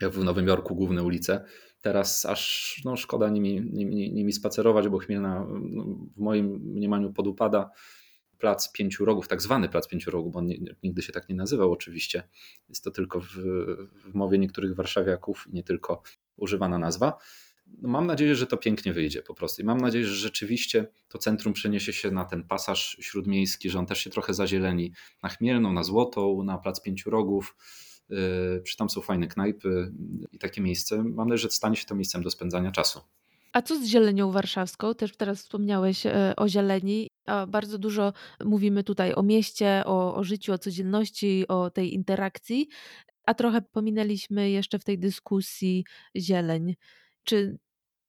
jak 0.00 0.12
w 0.12 0.24
Nowym 0.24 0.46
Jorku 0.46 0.74
główne 0.74 1.02
ulice. 1.02 1.44
Teraz 1.80 2.26
aż 2.26 2.82
no, 2.84 2.96
szkoda 2.96 3.28
nimi, 3.28 3.60
nimi, 3.72 4.12
nimi 4.12 4.32
spacerować, 4.32 4.88
bo 4.88 4.98
Chmielna 4.98 5.46
no, 5.60 5.84
w 6.16 6.20
moim 6.20 6.46
mniemaniu 6.46 7.12
podupada. 7.12 7.70
Plac 8.38 8.72
Pięciu 8.72 9.04
Rogów, 9.04 9.28
tak 9.28 9.42
zwany 9.42 9.68
Plac 9.68 9.88
Pięciu 9.88 10.10
Rogów, 10.10 10.32
bo 10.32 10.38
on 10.38 10.48
nigdy 10.82 11.02
się 11.02 11.12
tak 11.12 11.28
nie 11.28 11.34
nazywał 11.34 11.72
oczywiście. 11.72 12.22
Jest 12.68 12.84
to 12.84 12.90
tylko 12.90 13.20
w, 13.20 13.26
w 14.04 14.14
mowie 14.14 14.38
niektórych 14.38 14.74
warszawiaków 14.74 15.46
i 15.50 15.54
nie 15.54 15.62
tylko 15.62 16.02
używana 16.36 16.78
nazwa 16.78 17.18
no 17.82 17.88
mam 17.88 18.06
nadzieję, 18.06 18.34
że 18.34 18.46
to 18.46 18.56
pięknie 18.56 18.92
wyjdzie 18.92 19.22
po 19.22 19.34
prostu. 19.34 19.62
I 19.62 19.64
mam 19.64 19.80
nadzieję, 19.80 20.06
że 20.06 20.14
rzeczywiście 20.14 20.86
to 21.08 21.18
centrum 21.18 21.52
przeniesie 21.52 21.92
się 21.92 22.10
na 22.10 22.24
ten 22.24 22.42
pasaż 22.42 22.96
śródmiejski, 23.00 23.70
że 23.70 23.78
on 23.78 23.86
też 23.86 23.98
się 23.98 24.10
trochę 24.10 24.34
zazieleni 24.34 24.92
na 25.22 25.28
Chmielną, 25.28 25.72
na 25.72 25.82
Złotą, 25.82 26.42
na 26.42 26.58
Plac 26.58 26.80
Pięciu 26.80 27.10
Rogów. 27.10 27.56
Przy 28.62 28.76
tam 28.76 28.90
są 28.90 29.00
fajne 29.00 29.26
knajpy 29.26 29.92
i 30.32 30.38
takie 30.38 30.60
miejsce. 30.60 31.04
Mam 31.04 31.28
nadzieję, 31.28 31.38
że 31.38 31.50
stanie 31.50 31.76
się 31.76 31.86
to 31.86 31.94
miejscem 31.94 32.22
do 32.22 32.30
spędzania 32.30 32.70
czasu. 32.70 33.00
A 33.52 33.62
co 33.62 33.78
z 33.78 33.84
zielenią 33.84 34.32
warszawską? 34.32 34.94
Też 34.94 35.16
teraz 35.16 35.38
wspomniałeś 35.38 36.06
e, 36.06 36.32
o 36.36 36.48
zieleni. 36.48 37.08
A 37.26 37.46
bardzo 37.46 37.78
dużo 37.78 38.12
mówimy 38.44 38.84
tutaj 38.84 39.14
o 39.14 39.22
mieście, 39.22 39.82
o, 39.86 40.14
o 40.14 40.24
życiu, 40.24 40.52
o 40.52 40.58
codzienności, 40.58 41.44
o 41.48 41.70
tej 41.70 41.94
interakcji, 41.94 42.68
a 43.26 43.34
trochę 43.34 43.62
pominęliśmy 43.62 44.50
jeszcze 44.50 44.78
w 44.78 44.84
tej 44.84 44.98
dyskusji 44.98 45.84
zieleń. 46.16 46.74
Czy 47.24 47.58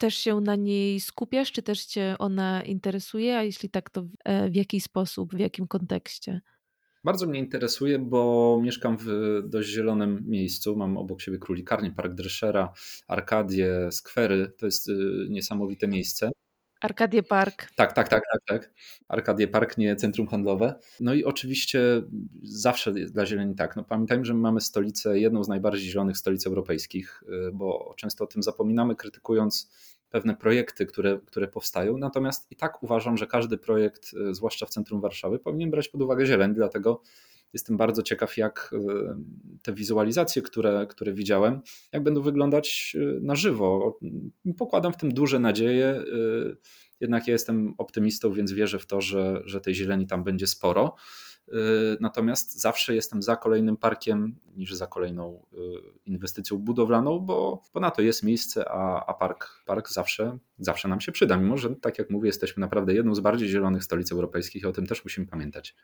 też 0.05 0.15
się 0.15 0.41
na 0.41 0.55
niej 0.55 0.99
skupiasz, 0.99 1.51
czy 1.51 1.61
też 1.63 1.85
cię 1.85 2.15
ona 2.19 2.63
interesuje, 2.63 3.37
a 3.37 3.43
jeśli 3.43 3.69
tak, 3.69 3.89
to 3.89 4.03
w, 4.03 4.09
e, 4.25 4.49
w 4.49 4.55
jaki 4.55 4.81
sposób, 4.81 5.35
w 5.35 5.39
jakim 5.39 5.67
kontekście? 5.67 6.41
Bardzo 7.03 7.27
mnie 7.27 7.39
interesuje, 7.39 7.99
bo 7.99 8.59
mieszkam 8.63 8.97
w 8.99 9.07
dość 9.43 9.69
zielonym 9.69 10.23
miejscu. 10.27 10.75
Mam 10.75 10.97
obok 10.97 11.21
siebie 11.21 11.37
królikarnię, 11.37 11.91
park 11.91 12.13
Dreszera, 12.13 12.73
arkadię, 13.07 13.91
skwery. 13.91 14.51
To 14.57 14.65
jest 14.65 14.89
y, 14.89 14.93
niesamowite 15.29 15.87
miejsce. 15.87 16.31
Arkadie 16.81 17.23
Park. 17.23 17.69
Tak, 17.75 17.93
tak, 17.93 18.09
tak, 18.09 18.23
tak, 18.31 18.41
tak. 18.45 18.73
Arkadie 19.07 19.47
Park, 19.47 19.77
nie 19.77 19.95
centrum 19.95 20.27
handlowe. 20.27 20.79
No 20.99 21.13
i 21.13 21.23
oczywiście 21.23 22.01
zawsze 22.43 22.93
dla 22.93 23.25
zieleni 23.25 23.55
tak. 23.55 23.75
No 23.75 23.83
pamiętajmy, 23.83 24.25
że 24.25 24.33
my 24.33 24.39
mamy 24.39 24.61
stolicę, 24.61 25.19
jedną 25.19 25.43
z 25.43 25.47
najbardziej 25.47 25.89
zielonych 25.89 26.17
stolic 26.17 26.47
europejskich, 26.47 27.23
y, 27.47 27.51
bo 27.53 27.93
często 27.97 28.23
o 28.23 28.27
tym 28.27 28.43
zapominamy, 28.43 28.95
krytykując 28.95 29.71
pewne 30.15 30.35
projekty, 30.35 30.85
które, 30.85 31.19
które 31.25 31.47
powstają. 31.47 31.97
Natomiast 31.97 32.51
i 32.51 32.55
tak 32.55 32.83
uważam, 32.83 33.17
że 33.17 33.27
każdy 33.27 33.57
projekt, 33.57 34.13
y, 34.13 34.35
zwłaszcza 34.35 34.65
w 34.65 34.69
centrum 34.69 35.01
Warszawy, 35.01 35.39
powinien 35.39 35.71
brać 35.71 35.89
pod 35.89 36.01
uwagę 36.01 36.25
zieleń, 36.25 36.53
dlatego 36.53 37.01
jestem 37.53 37.77
bardzo 37.77 38.03
ciekaw, 38.03 38.37
jak 38.37 38.73
y, 38.73 38.77
te 39.61 39.73
wizualizacje, 39.73 40.41
które, 40.41 40.87
które 40.89 41.13
widziałem, 41.13 41.61
jak 41.91 42.03
będą 42.03 42.21
wyglądać 42.21 42.95
y, 42.95 43.19
na 43.21 43.35
żywo. 43.35 43.99
Pokładam 44.57 44.93
w 44.93 44.97
tym 44.97 45.13
duże 45.13 45.39
nadzieje. 45.39 46.03
Jednak 46.99 47.27
ja 47.27 47.33
jestem 47.33 47.73
optymistą, 47.77 48.33
więc 48.33 48.51
wierzę 48.51 48.79
w 48.79 48.85
to, 48.85 49.01
że, 49.01 49.41
że 49.45 49.61
tej 49.61 49.75
zieleni 49.75 50.07
tam 50.07 50.23
będzie 50.23 50.47
sporo. 50.47 50.95
Y, 51.47 51.97
natomiast 51.99 52.59
zawsze 52.61 52.95
jestem 52.95 53.23
za 53.23 53.35
kolejnym 53.35 53.77
parkiem 53.77 54.35
niż 54.55 54.73
za 54.73 54.87
kolejną 54.87 55.45
y, 55.53 55.57
inwestycją 56.05 56.57
budowlaną, 56.57 57.19
bo, 57.19 57.61
bo 57.73 57.79
na 57.79 57.91
to 57.91 58.01
jest 58.01 58.23
miejsce, 58.23 58.69
a, 58.69 59.05
a 59.05 59.13
park, 59.13 59.63
park 59.65 59.89
zawsze, 59.89 60.37
zawsze 60.59 60.87
nam 60.87 61.01
się 61.01 61.11
przyda. 61.11 61.37
Mimo, 61.37 61.57
że 61.57 61.75
tak 61.75 61.99
jak 61.99 62.09
mówię, 62.09 62.27
jesteśmy 62.27 62.61
naprawdę 62.61 62.93
jedną 62.93 63.15
z 63.15 63.19
bardziej 63.19 63.49
zielonych 63.49 63.83
stolic 63.83 64.11
europejskich 64.11 64.63
i 64.63 64.65
o 64.65 64.71
tym 64.71 64.87
też 64.87 65.03
musimy 65.03 65.27
pamiętać. 65.27 65.75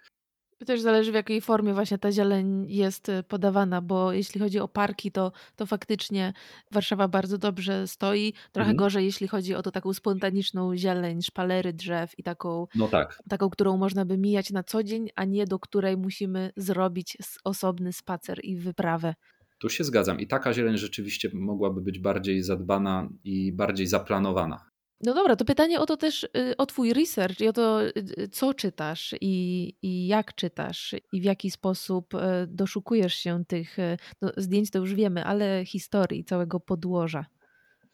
To 0.61 0.65
też 0.65 0.81
zależy 0.81 1.11
w 1.11 1.15
jakiej 1.15 1.41
formie 1.41 1.73
właśnie 1.73 1.97
ta 1.97 2.11
zieleń 2.11 2.65
jest 2.69 3.09
y, 3.09 3.23
podawana, 3.23 3.81
bo 3.81 4.13
jeśli 4.13 4.41
chodzi 4.41 4.59
o 4.59 4.67
parki, 4.67 5.11
to, 5.11 5.31
to 5.55 5.65
faktycznie 5.65 6.33
Warszawa 6.71 7.07
bardzo 7.07 7.37
dobrze 7.37 7.87
stoi. 7.87 8.33
Trochę 8.51 8.69
mhm. 8.69 8.77
gorzej, 8.77 9.05
jeśli 9.05 9.27
chodzi 9.27 9.55
o 9.55 9.61
to 9.61 9.71
taką 9.71 9.93
spontaniczną 9.93 10.77
zieleń, 10.77 11.21
szpalery 11.21 11.73
drzew 11.73 12.19
i 12.19 12.23
taką, 12.23 12.67
no 12.75 12.87
tak. 12.87 13.19
taką, 13.29 13.49
którą 13.49 13.77
można 13.77 14.05
by 14.05 14.17
mijać 14.17 14.51
na 14.51 14.63
co 14.63 14.83
dzień, 14.83 15.09
a 15.15 15.25
nie 15.25 15.45
do 15.45 15.59
której 15.59 15.97
musimy 15.97 16.51
zrobić 16.57 17.17
osobny 17.43 17.93
spacer 17.93 18.39
i 18.43 18.57
wyprawę. 18.57 19.15
Tu 19.59 19.69
się 19.69 19.83
zgadzam. 19.83 20.19
I 20.19 20.27
taka 20.27 20.53
zieleń 20.53 20.77
rzeczywiście 20.77 21.29
mogłaby 21.33 21.81
być 21.81 21.99
bardziej 21.99 22.43
zadbana 22.43 23.09
i 23.23 23.51
bardziej 23.51 23.87
zaplanowana. 23.87 24.70
No 25.03 25.13
dobra, 25.13 25.35
to 25.35 25.45
pytanie 25.45 25.79
o 25.79 25.85
to 25.85 25.97
też, 25.97 26.23
y, 26.23 26.57
o 26.57 26.65
Twój 26.65 26.93
research 26.93 27.41
i 27.41 27.47
o 27.47 27.53
to, 27.53 27.83
y, 27.83 27.93
y, 28.19 28.27
co 28.27 28.53
czytasz 28.53 29.15
i, 29.21 29.75
i 29.81 30.07
jak 30.07 30.35
czytasz 30.35 30.95
i 31.11 31.21
w 31.21 31.23
jaki 31.23 31.51
sposób 31.51 32.13
doszukujesz 32.47 33.13
się 33.13 33.45
tych 33.45 33.77
no, 34.21 34.31
zdjęć, 34.37 34.71
to 34.71 34.79
już 34.79 34.93
wiemy, 34.93 35.25
ale 35.25 35.65
historii, 35.65 36.23
całego 36.23 36.59
podłoża. 36.59 37.25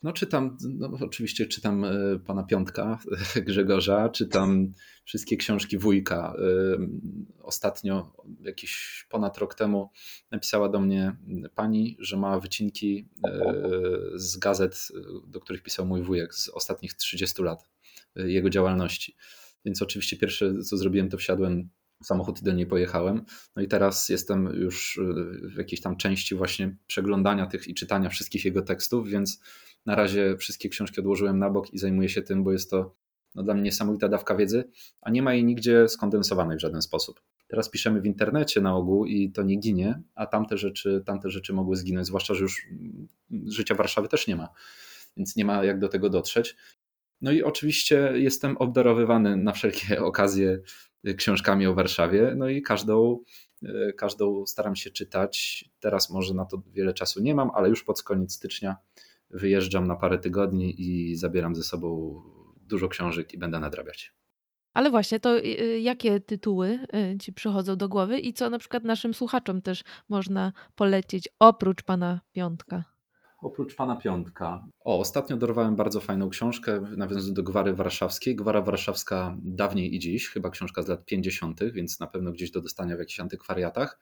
No 0.03 0.13
czytam, 0.13 0.57
no 0.63 0.91
oczywiście 1.01 1.45
czytam 1.45 1.85
e, 1.85 2.19
pana 2.25 2.43
Piątka 2.43 2.99
Grzegorza, 3.47 4.09
czytam 4.09 4.73
wszystkie 5.05 5.37
książki 5.37 5.77
wujka. 5.77 6.33
E, 6.37 6.77
ostatnio, 7.41 8.13
jakiś 8.41 9.05
ponad 9.09 9.37
rok 9.37 9.55
temu, 9.55 9.89
napisała 10.31 10.69
do 10.69 10.79
mnie 10.79 11.15
pani, 11.55 11.97
że 11.99 12.17
ma 12.17 12.39
wycinki 12.39 13.09
e, 13.27 13.53
z 14.15 14.37
gazet, 14.37 14.87
do 15.27 15.39
których 15.39 15.63
pisał 15.63 15.85
mój 15.85 16.01
wujek 16.01 16.35
z 16.35 16.49
ostatnich 16.49 16.93
30 16.93 17.43
lat 17.43 17.69
jego 18.15 18.49
działalności. 18.49 19.15
Więc 19.65 19.81
oczywiście 19.81 20.17
pierwsze, 20.17 20.63
co 20.63 20.77
zrobiłem, 20.77 21.09
to 21.09 21.17
wsiadłem 21.17 21.69
w 22.03 22.05
samochód 22.05 22.41
i 22.41 22.43
do 22.43 22.53
niej 22.53 22.67
pojechałem. 22.67 23.25
No 23.55 23.61
i 23.61 23.67
teraz 23.67 24.09
jestem 24.09 24.45
już 24.45 24.99
w 25.41 25.57
jakiejś 25.57 25.81
tam 25.81 25.97
części 25.97 26.35
właśnie 26.35 26.77
przeglądania 26.87 27.45
tych 27.45 27.67
i 27.67 27.73
czytania 27.73 28.09
wszystkich 28.09 28.45
jego 28.45 28.61
tekstów, 28.61 29.07
więc 29.09 29.39
na 29.87 29.95
razie 29.95 30.37
wszystkie 30.37 30.69
książki 30.69 30.99
odłożyłem 30.99 31.39
na 31.39 31.49
bok 31.49 31.73
i 31.73 31.77
zajmuję 31.77 32.09
się 32.09 32.21
tym, 32.21 32.43
bo 32.43 32.51
jest 32.51 32.69
to 32.69 32.95
no, 33.35 33.43
dla 33.43 33.53
mnie 33.53 33.63
niesamowita 33.63 34.09
dawka 34.09 34.35
wiedzy, 34.35 34.69
a 35.01 35.11
nie 35.11 35.21
ma 35.21 35.33
jej 35.33 35.43
nigdzie 35.43 35.87
skondensowanej 35.87 36.57
w 36.57 36.61
żaden 36.61 36.81
sposób. 36.81 37.21
Teraz 37.47 37.69
piszemy 37.69 38.01
w 38.01 38.05
internecie 38.05 38.61
na 38.61 38.75
ogół 38.75 39.05
i 39.05 39.31
to 39.31 39.43
nie 39.43 39.55
ginie, 39.55 40.01
a 40.15 40.25
tamte 40.25 40.57
rzeczy, 40.57 41.03
tamte 41.05 41.29
rzeczy 41.29 41.53
mogły 41.53 41.75
zginąć, 41.75 42.07
zwłaszcza, 42.07 42.33
że 42.33 42.41
już 42.41 42.67
życia 43.45 43.75
Warszawy 43.75 44.07
też 44.07 44.27
nie 44.27 44.35
ma, 44.35 44.49
więc 45.17 45.35
nie 45.35 45.45
ma 45.45 45.63
jak 45.63 45.79
do 45.79 45.87
tego 45.89 46.09
dotrzeć. 46.09 46.55
No 47.21 47.31
i 47.31 47.43
oczywiście 47.43 48.11
jestem 48.15 48.57
obdarowywany 48.57 49.37
na 49.37 49.51
wszelkie 49.51 50.01
okazje 50.11 50.59
książkami 51.17 51.67
o 51.67 51.73
Warszawie, 51.73 52.33
no 52.37 52.49
i 52.49 52.61
każdą, 52.61 53.19
każdą 53.97 54.45
staram 54.45 54.75
się 54.75 54.91
czytać. 54.91 55.65
Teraz 55.79 56.09
może 56.09 56.33
na 56.33 56.45
to 56.45 56.61
wiele 56.73 56.93
czasu 56.93 57.21
nie 57.21 57.35
mam, 57.35 57.51
ale 57.53 57.69
już 57.69 57.83
pod 57.83 58.03
koniec 58.03 58.33
stycznia 58.33 58.75
wyjeżdżam 59.29 59.87
na 59.87 59.95
parę 59.95 60.19
tygodni 60.19 60.81
i 60.81 61.15
zabieram 61.15 61.55
ze 61.55 61.63
sobą 61.63 62.21
dużo 62.61 62.87
książek 62.87 63.33
i 63.33 63.37
będę 63.37 63.59
nadrabiać. 63.59 64.13
Ale 64.73 64.89
właśnie, 64.89 65.19
to 65.19 65.37
y, 65.37 65.41
y, 65.41 65.79
jakie 65.79 66.19
tytuły 66.19 66.79
y, 67.13 67.17
ci 67.17 67.33
przychodzą 67.33 67.75
do 67.75 67.89
głowy 67.89 68.19
i 68.19 68.33
co 68.33 68.49
na 68.49 68.59
przykład 68.59 68.83
naszym 68.83 69.13
słuchaczom 69.13 69.61
też 69.61 69.83
można 70.09 70.53
polecić 70.75 71.29
oprócz 71.39 71.83
pana 71.83 72.21
Piątka? 72.31 72.83
Oprócz 73.41 73.75
pana 73.75 73.95
Piątka. 73.95 74.67
O, 74.79 74.99
ostatnio 74.99 75.37
dorwałem 75.37 75.75
bardzo 75.75 75.99
fajną 75.99 76.29
książkę, 76.29 76.81
nawiązując 76.97 77.33
do 77.33 77.43
Gwary 77.43 77.73
Warszawskiej. 77.73 78.35
Gwara 78.35 78.61
Warszawska 78.61 79.37
dawniej 79.43 79.95
i 79.95 79.99
dziś, 79.99 80.29
chyba 80.29 80.49
książka 80.49 80.81
z 80.81 80.87
lat 80.87 81.05
50., 81.05 81.59
więc 81.73 81.99
na 81.99 82.07
pewno 82.07 82.31
gdzieś 82.31 82.51
do 82.51 82.61
dostania 82.61 82.95
w 82.95 82.99
jakichś 82.99 83.19
antykwariatach. 83.19 83.99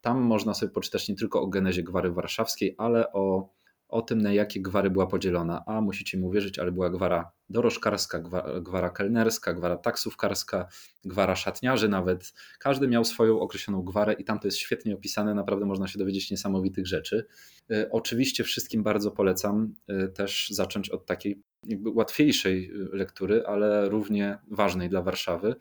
Tam 0.00 0.20
można 0.20 0.54
sobie 0.54 0.72
poczytać 0.72 1.08
nie 1.08 1.14
tylko 1.14 1.40
o 1.42 1.46
genezie 1.46 1.82
Gwary 1.82 2.12
Warszawskiej, 2.12 2.74
ale 2.78 3.12
o 3.12 3.48
o 3.88 4.02
tym, 4.02 4.22
na 4.22 4.32
jakie 4.32 4.62
gwary 4.62 4.90
była 4.90 5.06
podzielona. 5.06 5.62
A 5.66 5.80
musicie 5.80 6.18
mi 6.18 6.24
uwierzyć, 6.24 6.58
ale 6.58 6.72
była 6.72 6.90
gwara 6.90 7.32
dorożkarska, 7.48 8.22
gwara 8.60 8.90
kelnerska, 8.90 9.54
gwara 9.54 9.76
taksówkarska, 9.76 10.68
gwara 11.04 11.36
szatniarzy 11.36 11.88
nawet. 11.88 12.32
Każdy 12.58 12.88
miał 12.88 13.04
swoją 13.04 13.40
określoną 13.40 13.82
gwarę 13.82 14.12
i 14.12 14.24
tam 14.24 14.38
to 14.38 14.48
jest 14.48 14.58
świetnie 14.58 14.94
opisane, 14.94 15.34
naprawdę 15.34 15.66
można 15.66 15.88
się 15.88 15.98
dowiedzieć 15.98 16.30
niesamowitych 16.30 16.86
rzeczy. 16.86 17.26
E, 17.70 17.90
oczywiście 17.90 18.44
wszystkim 18.44 18.82
bardzo 18.82 19.10
polecam 19.10 19.74
e, 19.88 20.08
też 20.08 20.48
zacząć 20.50 20.90
od 20.90 21.06
takiej 21.06 21.42
jakby 21.66 21.90
łatwiejszej 21.90 22.70
e, 22.70 22.96
lektury, 22.96 23.42
ale 23.46 23.88
równie 23.88 24.38
ważnej 24.50 24.88
dla 24.88 25.02
Warszawy, 25.02 25.54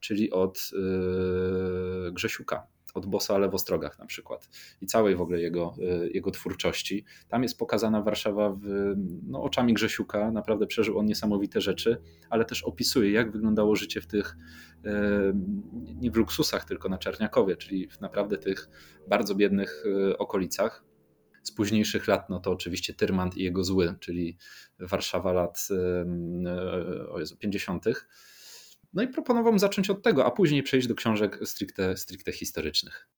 czyli 0.00 0.30
od 0.30 0.70
Grzesiuka 2.12 2.73
od 2.94 3.06
Bosa 3.06 3.34
ale 3.34 3.48
w 3.48 3.98
na 3.98 4.06
przykład 4.06 4.48
i 4.80 4.86
całej 4.86 5.16
w 5.16 5.20
ogóle 5.20 5.40
jego, 5.40 5.74
e, 5.82 6.08
jego 6.08 6.30
twórczości. 6.30 7.04
Tam 7.28 7.42
jest 7.42 7.58
pokazana 7.58 8.02
Warszawa 8.02 8.50
w, 8.50 8.94
no, 9.26 9.42
oczami 9.42 9.74
Grzesiuka, 9.74 10.30
naprawdę 10.30 10.66
przeżył 10.66 10.98
on 10.98 11.06
niesamowite 11.06 11.60
rzeczy, 11.60 11.96
ale 12.30 12.44
też 12.44 12.62
opisuje 12.62 13.12
jak 13.12 13.32
wyglądało 13.32 13.76
życie 13.76 14.00
w 14.00 14.06
tych 14.06 14.36
e, 14.84 15.32
nie 15.94 16.10
w 16.10 16.16
luksusach, 16.16 16.64
tylko 16.64 16.88
na 16.88 16.98
Czerniakowie, 16.98 17.56
czyli 17.56 17.88
w 17.88 18.00
naprawdę 18.00 18.38
tych 18.38 18.68
bardzo 19.08 19.34
biednych 19.34 19.84
e, 20.10 20.18
okolicach. 20.18 20.84
Z 21.42 21.52
późniejszych 21.52 22.08
lat, 22.08 22.30
no 22.30 22.40
to 22.40 22.50
oczywiście 22.50 22.94
Tyrmand 22.94 23.36
i 23.36 23.42
jego 23.42 23.64
zły, 23.64 23.94
czyli 24.00 24.36
Warszawa 24.78 25.32
lat 25.32 25.68
o 27.10 27.20
Jezu, 27.20 27.36
50 27.36 27.84
no 28.94 29.02
i 29.02 29.08
proponowałbym 29.08 29.58
zacząć 29.58 29.90
od 29.90 30.02
tego, 30.02 30.26
a 30.26 30.30
później 30.30 30.62
przejść 30.62 30.86
do 30.86 30.94
książek 30.94 31.38
stricte, 31.44 31.96
stricte 31.96 32.32
historycznych. 32.32 33.08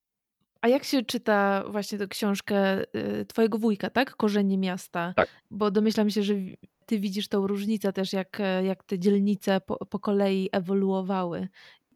A 0.61 0.67
jak 0.67 0.83
się 0.83 1.03
czyta 1.05 1.63
właśnie 1.69 1.97
tę 1.97 2.07
książkę 2.07 2.83
y, 3.21 3.25
twojego 3.25 3.57
wujka, 3.57 3.89
tak? 3.89 4.15
Korzenie 4.15 4.57
miasta. 4.57 5.13
Tak. 5.15 5.29
Bo 5.51 5.71
domyślam 5.71 6.09
się, 6.09 6.23
że 6.23 6.33
ty 6.85 6.99
widzisz 6.99 7.27
tą 7.27 7.47
różnicę 7.47 7.93
też, 7.93 8.13
jak, 8.13 8.41
jak 8.63 8.83
te 8.83 8.99
dzielnice 8.99 9.61
po, 9.61 9.85
po 9.85 9.99
kolei 9.99 10.49
ewoluowały. 10.51 11.47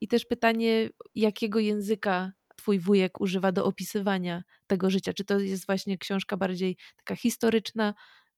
I 0.02 0.08
też 0.08 0.26
pytanie, 0.26 0.90
jakiego 1.16 1.60
języka 1.60 2.32
twój 2.56 2.80
wujek 2.80 3.22
używa 3.22 3.52
do 3.52 3.66
opisywania 3.66 4.44
tego 4.68 4.90
życia? 4.90 5.14
Czy 5.14 5.26
to 5.26 5.40
jest 5.40 5.66
właśnie 5.66 5.98
książka 5.98 6.38
bardziej 6.38 6.78
taka 6.98 7.16
historyczna, 7.16 7.94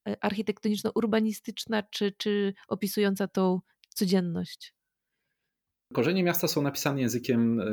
y, 0.09 0.15
architektoniczno-urbanistyczna, 0.21 1.83
czy, 1.89 2.11
czy 2.17 2.53
opisująca 2.67 3.27
tą 3.27 3.59
codzienność? 3.89 4.73
Korzenie 5.93 6.23
miasta 6.23 6.47
są 6.47 6.61
napisane 6.61 7.01
językiem 7.01 7.59
e, 7.59 7.65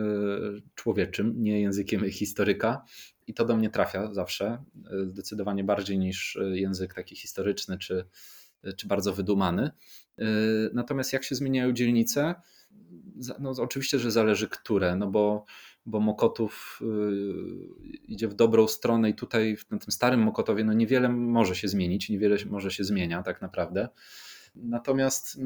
człowieczym, 0.74 1.34
nie 1.42 1.60
językiem 1.60 2.10
historyka. 2.10 2.84
I 3.26 3.34
to 3.34 3.44
do 3.44 3.56
mnie 3.56 3.70
trafia 3.70 4.14
zawsze, 4.14 4.64
e, 4.90 5.06
zdecydowanie 5.06 5.64
bardziej 5.64 5.98
niż 5.98 6.36
e, 6.36 6.58
język 6.58 6.94
taki 6.94 7.16
historyczny 7.16 7.78
czy, 7.78 8.04
czy 8.76 8.88
bardzo 8.88 9.12
wydumany. 9.12 9.70
Natomiast 10.72 11.12
jak 11.12 11.24
się 11.24 11.34
zmieniają 11.34 11.72
dzielnice? 11.72 12.34
No, 13.38 13.50
oczywiście, 13.58 13.98
że 13.98 14.10
zależy 14.10 14.48
które, 14.48 14.96
no 14.96 15.06
bo, 15.06 15.44
bo 15.86 16.00
Mokotów 16.00 16.80
idzie 18.08 18.28
w 18.28 18.34
dobrą 18.34 18.68
stronę 18.68 19.10
i 19.10 19.14
tutaj 19.14 19.56
na 19.70 19.78
tym 19.78 19.92
starym 19.92 20.20
Mokotowie 20.20 20.64
no 20.64 20.72
niewiele 20.72 21.08
może 21.08 21.56
się 21.56 21.68
zmienić, 21.68 22.08
niewiele 22.08 22.36
może 22.50 22.70
się 22.70 22.84
zmienia 22.84 23.22
tak 23.22 23.42
naprawdę. 23.42 23.88
Natomiast 24.54 25.38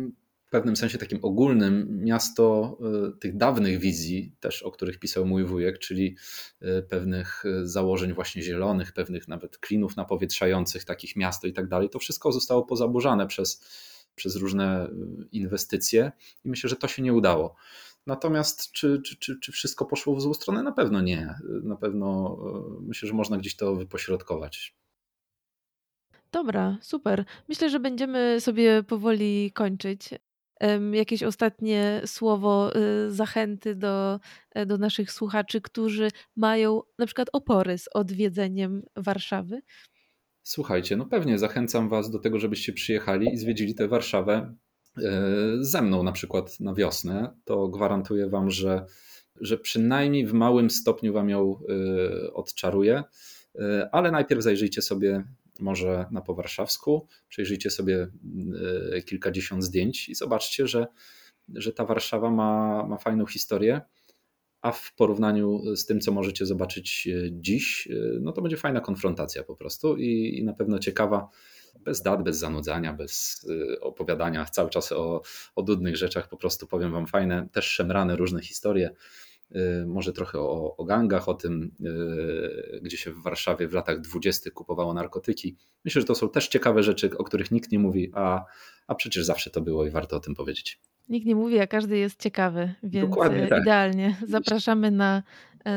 pewnym 0.55 0.77
sensie 0.77 0.99
takim 0.99 1.19
ogólnym 1.23 2.05
miasto 2.05 2.79
y, 3.09 3.19
tych 3.19 3.37
dawnych 3.37 3.79
wizji, 3.79 4.37
też 4.41 4.63
o 4.63 4.71
których 4.71 4.99
pisał 4.99 5.27
mój 5.27 5.45
wujek, 5.45 5.79
czyli 5.79 6.17
y, 6.63 6.83
pewnych 6.83 7.45
y, 7.45 7.69
założeń 7.69 8.13
właśnie 8.13 8.43
zielonych, 8.43 8.93
pewnych 8.93 9.29
nawet 9.29 9.59
klinów 9.59 9.97
napowietrzających 9.97 10.85
takich 10.85 11.17
miasto 11.17 11.47
i 11.47 11.53
tak 11.53 11.69
dalej, 11.69 11.91
to 11.91 11.99
wszystko 11.99 12.33
zostało 12.33 12.63
pozaburzane 12.63 13.27
przez 13.27 13.65
przez 14.15 14.37
różne 14.37 14.89
inwestycje 15.33 16.13
i 16.45 16.49
myślę, 16.49 16.71
że 16.71 16.77
to 16.77 16.89
się 16.89 17.03
nie 17.03 17.13
udało. 17.13 17.57
Natomiast 18.07 18.73
czy, 18.73 19.03
czy, 19.03 19.17
czy, 19.17 19.41
czy 19.41 19.53
wszystko 19.53 19.85
poszło 19.85 20.17
w 20.17 20.21
złą 20.21 20.35
stronę? 20.35 20.63
Na 20.63 20.73
pewno 20.73 21.01
nie. 21.01 21.35
Na 21.63 21.77
pewno 21.77 22.39
myślę, 22.81 23.09
że 23.09 23.15
można 23.15 23.37
gdzieś 23.39 23.57
to 23.57 23.77
wypośrodkować. 23.77 24.75
Dobra, 26.33 26.79
super. 26.81 27.25
Myślę, 27.49 27.71
że 27.71 27.81
będziemy 27.81 28.41
sobie 28.41 28.83
powoli 28.83 29.53
kończyć. 29.55 30.11
Jakieś 30.93 31.23
ostatnie 31.23 32.03
słowo 32.07 32.77
y, 32.77 33.11
zachęty 33.13 33.75
do, 33.75 34.21
e, 34.51 34.67
do 34.67 34.79
naszych 34.79 35.13
słuchaczy, 35.13 35.61
którzy 35.61 36.09
mają 36.37 36.83
na 36.99 37.07
przykład 37.07 37.29
opory 37.33 37.79
z 37.79 37.89
odwiedzeniem 37.95 38.83
Warszawy? 38.97 39.63
Słuchajcie, 40.43 40.97
no 40.97 41.07
pewnie 41.07 41.39
zachęcam 41.39 41.89
Was 41.89 42.11
do 42.11 42.19
tego, 42.19 42.39
żebyście 42.39 42.73
przyjechali 42.73 43.33
i 43.33 43.37
zwiedzili 43.37 43.75
tę 43.75 43.89
Warszawę 43.89 44.55
e, 44.99 45.13
ze 45.61 45.83
mną 45.83 46.03
na 46.03 46.13
przykład 46.13 46.61
na 46.61 46.75
wiosnę. 46.75 47.37
To 47.45 47.69
gwarantuję 47.69 48.29
Wam, 48.29 48.51
że, 48.51 48.87
że 49.41 49.59
przynajmniej 49.59 50.27
w 50.27 50.33
małym 50.33 50.71
stopniu 50.71 51.13
Wam 51.13 51.29
ją 51.29 51.59
e, 51.69 52.33
odczaruję. 52.33 53.03
Ale 53.93 54.11
najpierw 54.11 54.43
zajrzyjcie 54.43 54.83
sobie 54.83 55.25
może 55.61 56.07
na 56.11 56.21
powarszawsku, 56.21 57.09
przejrzyjcie 57.29 57.71
sobie 57.71 58.09
e, 58.95 59.03
kilkadziesiąt 59.03 59.65
zdjęć 59.65 60.09
i 60.09 60.15
zobaczcie, 60.15 60.67
że, 60.67 60.87
że 61.49 61.73
ta 61.73 61.85
Warszawa 61.85 62.31
ma, 62.31 62.85
ma 62.87 62.97
fajną 62.97 63.27
historię, 63.27 63.81
a 64.61 64.73
w 64.73 64.95
porównaniu 64.95 65.77
z 65.77 65.87
tym, 65.87 66.01
co 66.01 66.13
możecie 66.13 66.47
zobaczyć 66.47 67.09
e, 67.09 67.29
dziś, 67.33 67.89
e, 67.91 67.95
no 68.21 68.33
to 68.33 68.43
będzie 68.43 68.57
fajna 68.57 68.81
konfrontacja 68.81 69.45
po 69.45 69.57
prostu 69.57 69.97
i, 69.97 70.39
i 70.39 70.45
na 70.45 70.53
pewno 70.53 70.79
ciekawa, 70.79 71.29
bez 71.81 72.03
dat, 72.03 72.23
bez 72.23 72.39
zanudzania, 72.39 72.93
bez 72.93 73.47
opowiadania. 73.81 74.45
Cały 74.45 74.71
czas 74.71 74.93
o, 74.93 75.23
o 75.55 75.63
dudnych 75.63 75.97
rzeczach, 75.97 76.29
po 76.29 76.37
prostu 76.37 76.67
powiem 76.67 76.93
Wam 76.93 77.07
fajne, 77.07 77.49
też 77.53 77.67
szemrane 77.67 78.17
różne 78.17 78.43
historie 78.43 78.91
może 79.87 80.13
trochę 80.13 80.39
o, 80.39 80.77
o 80.77 80.85
gangach, 80.85 81.29
o 81.29 81.35
tym, 81.35 81.75
y, 81.87 82.81
gdzie 82.83 82.97
się 82.97 83.11
w 83.11 83.23
Warszawie 83.23 83.69
w 83.69 83.73
latach 83.73 84.01
dwudziestych 84.01 84.53
kupowało 84.53 84.95
narkotyki. 84.95 85.57
Myślę, 85.85 86.01
że 86.01 86.07
to 86.07 86.15
są 86.15 86.29
też 86.29 86.49
ciekawe 86.49 86.83
rzeczy, 86.83 87.19
o 87.19 87.25
których 87.25 87.51
nikt 87.51 87.73
nie 87.73 87.79
mówi, 87.79 88.11
a, 88.15 88.45
a 88.87 88.95
przecież 88.95 89.25
zawsze 89.25 89.51
to 89.51 89.61
było 89.61 89.87
i 89.87 89.91
warto 89.91 90.17
o 90.17 90.21
tym 90.21 90.35
powiedzieć. 90.35 90.81
Nikt 91.09 91.27
nie 91.27 91.35
mówi, 91.35 91.61
a 91.61 91.67
każdy 91.67 91.99
jest 91.99 92.23
ciekawy, 92.23 92.75
więc 92.83 93.11
Dokładnie, 93.11 93.47
tak. 93.47 93.63
idealnie. 93.63 94.17
Zapraszamy 94.29 94.91
na, 94.91 95.23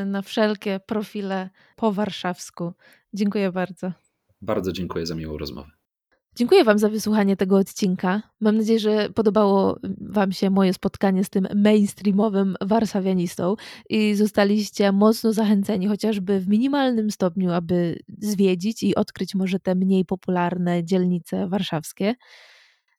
na 0.06 0.22
wszelkie 0.22 0.80
profile 0.86 1.50
po 1.76 1.92
warszawsku. 1.92 2.72
Dziękuję 3.14 3.52
bardzo. 3.52 3.92
Bardzo 4.42 4.72
dziękuję 4.72 5.06
za 5.06 5.14
miłą 5.14 5.38
rozmowę. 5.38 5.77
Dziękuję 6.36 6.64
Wam 6.64 6.78
za 6.78 6.88
wysłuchanie 6.88 7.36
tego 7.36 7.56
odcinka. 7.56 8.22
Mam 8.40 8.56
nadzieję, 8.56 8.78
że 8.78 9.10
podobało 9.10 9.78
Wam 10.00 10.32
się 10.32 10.50
moje 10.50 10.72
spotkanie 10.72 11.24
z 11.24 11.30
tym 11.30 11.48
mainstreamowym 11.54 12.56
warszawianistą 12.60 13.54
i 13.90 14.14
zostaliście 14.14 14.92
mocno 14.92 15.32
zachęceni, 15.32 15.88
chociażby 15.88 16.40
w 16.40 16.48
minimalnym 16.48 17.10
stopniu, 17.10 17.52
aby 17.52 17.98
zwiedzić 18.18 18.82
i 18.82 18.94
odkryć 18.94 19.34
może 19.34 19.60
te 19.60 19.74
mniej 19.74 20.04
popularne 20.04 20.84
dzielnice 20.84 21.48
warszawskie. 21.48 22.14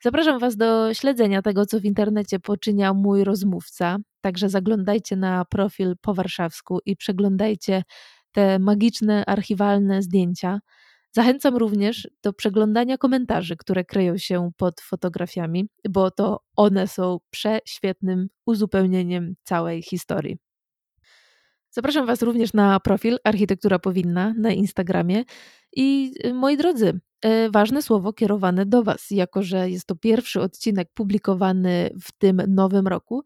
Zapraszam 0.04 0.40
Was 0.40 0.58
do 0.58 0.94
śledzenia 0.94 1.42
tego, 1.42 1.66
co 1.66 1.80
w 1.80 1.86
internecie 1.86 2.40
poczynia 2.40 2.94
mój 2.94 3.24
rozmówca. 3.24 3.98
Także 4.22 4.50
zaglądajcie 4.50 5.16
na 5.16 5.46
profil 5.46 5.96
po 6.02 6.14
warszawsku 6.14 6.80
i 6.86 6.96
przeglądajcie 6.96 7.84
te 8.32 8.60
magiczne, 8.60 9.26
archiwalne 9.26 10.02
zdjęcia. 10.02 10.60
Zachęcam 11.12 11.58
również 11.58 12.08
do 12.24 12.34
przeglądania 12.34 12.98
komentarzy, 12.98 13.58
które 13.58 13.86
kryją 13.86 14.18
się 14.18 14.52
pod 14.58 14.82
fotografiami, 14.82 15.70
bo 15.90 16.12
to 16.12 16.40
one 16.56 16.88
są 16.88 17.18
prześwietnym 17.30 18.28
uzupełnieniem 18.46 19.36
całej 19.44 19.82
historii. 19.82 20.38
Zapraszam 21.72 22.06
Was 22.06 22.22
również 22.22 22.54
na 22.54 22.80
profil 22.80 23.18
Architektura 23.24 23.80
Powinna 23.80 24.34
na 24.38 24.52
Instagramie. 24.52 25.24
I 25.76 26.14
y, 26.26 26.34
moi 26.34 26.58
drodzy, 26.58 27.00
y, 27.26 27.52
ważne 27.52 27.82
słowo 27.82 28.14
kierowane 28.14 28.66
do 28.66 28.84
Was, 28.84 29.12
jako 29.12 29.44
że 29.44 29.70
jest 29.70 29.86
to 29.86 29.96
pierwszy 29.96 30.42
odcinek 30.42 30.90
publikowany 30.94 31.90
w 32.02 32.12
tym 32.12 32.42
nowym 32.48 32.88
roku. 32.88 33.24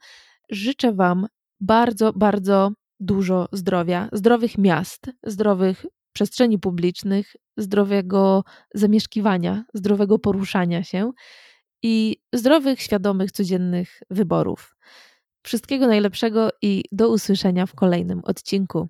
Życzę 0.50 0.94
Wam 0.94 1.28
bardzo, 1.60 2.14
bardzo 2.14 2.72
dużo 3.00 3.48
zdrowia, 3.52 4.10
zdrowych 4.12 4.58
miast, 4.58 5.12
zdrowych 5.24 5.86
przestrzeni 6.14 6.60
publicznych, 6.60 7.36
zdrowego 7.58 8.44
zamieszkiwania, 8.76 9.66
zdrowego 9.74 10.20
poruszania 10.20 10.84
się 10.84 11.12
i 11.84 12.18
zdrowych, 12.34 12.82
świadomych, 12.82 13.32
codziennych 13.32 14.02
wyborów. 14.10 14.76
Wszystkiego 15.44 15.88
najlepszego 15.88 16.50
i 16.62 16.84
do 16.92 17.10
usłyszenia 17.10 17.66
w 17.66 17.76
kolejnym 17.76 18.22
odcinku. 18.24 18.90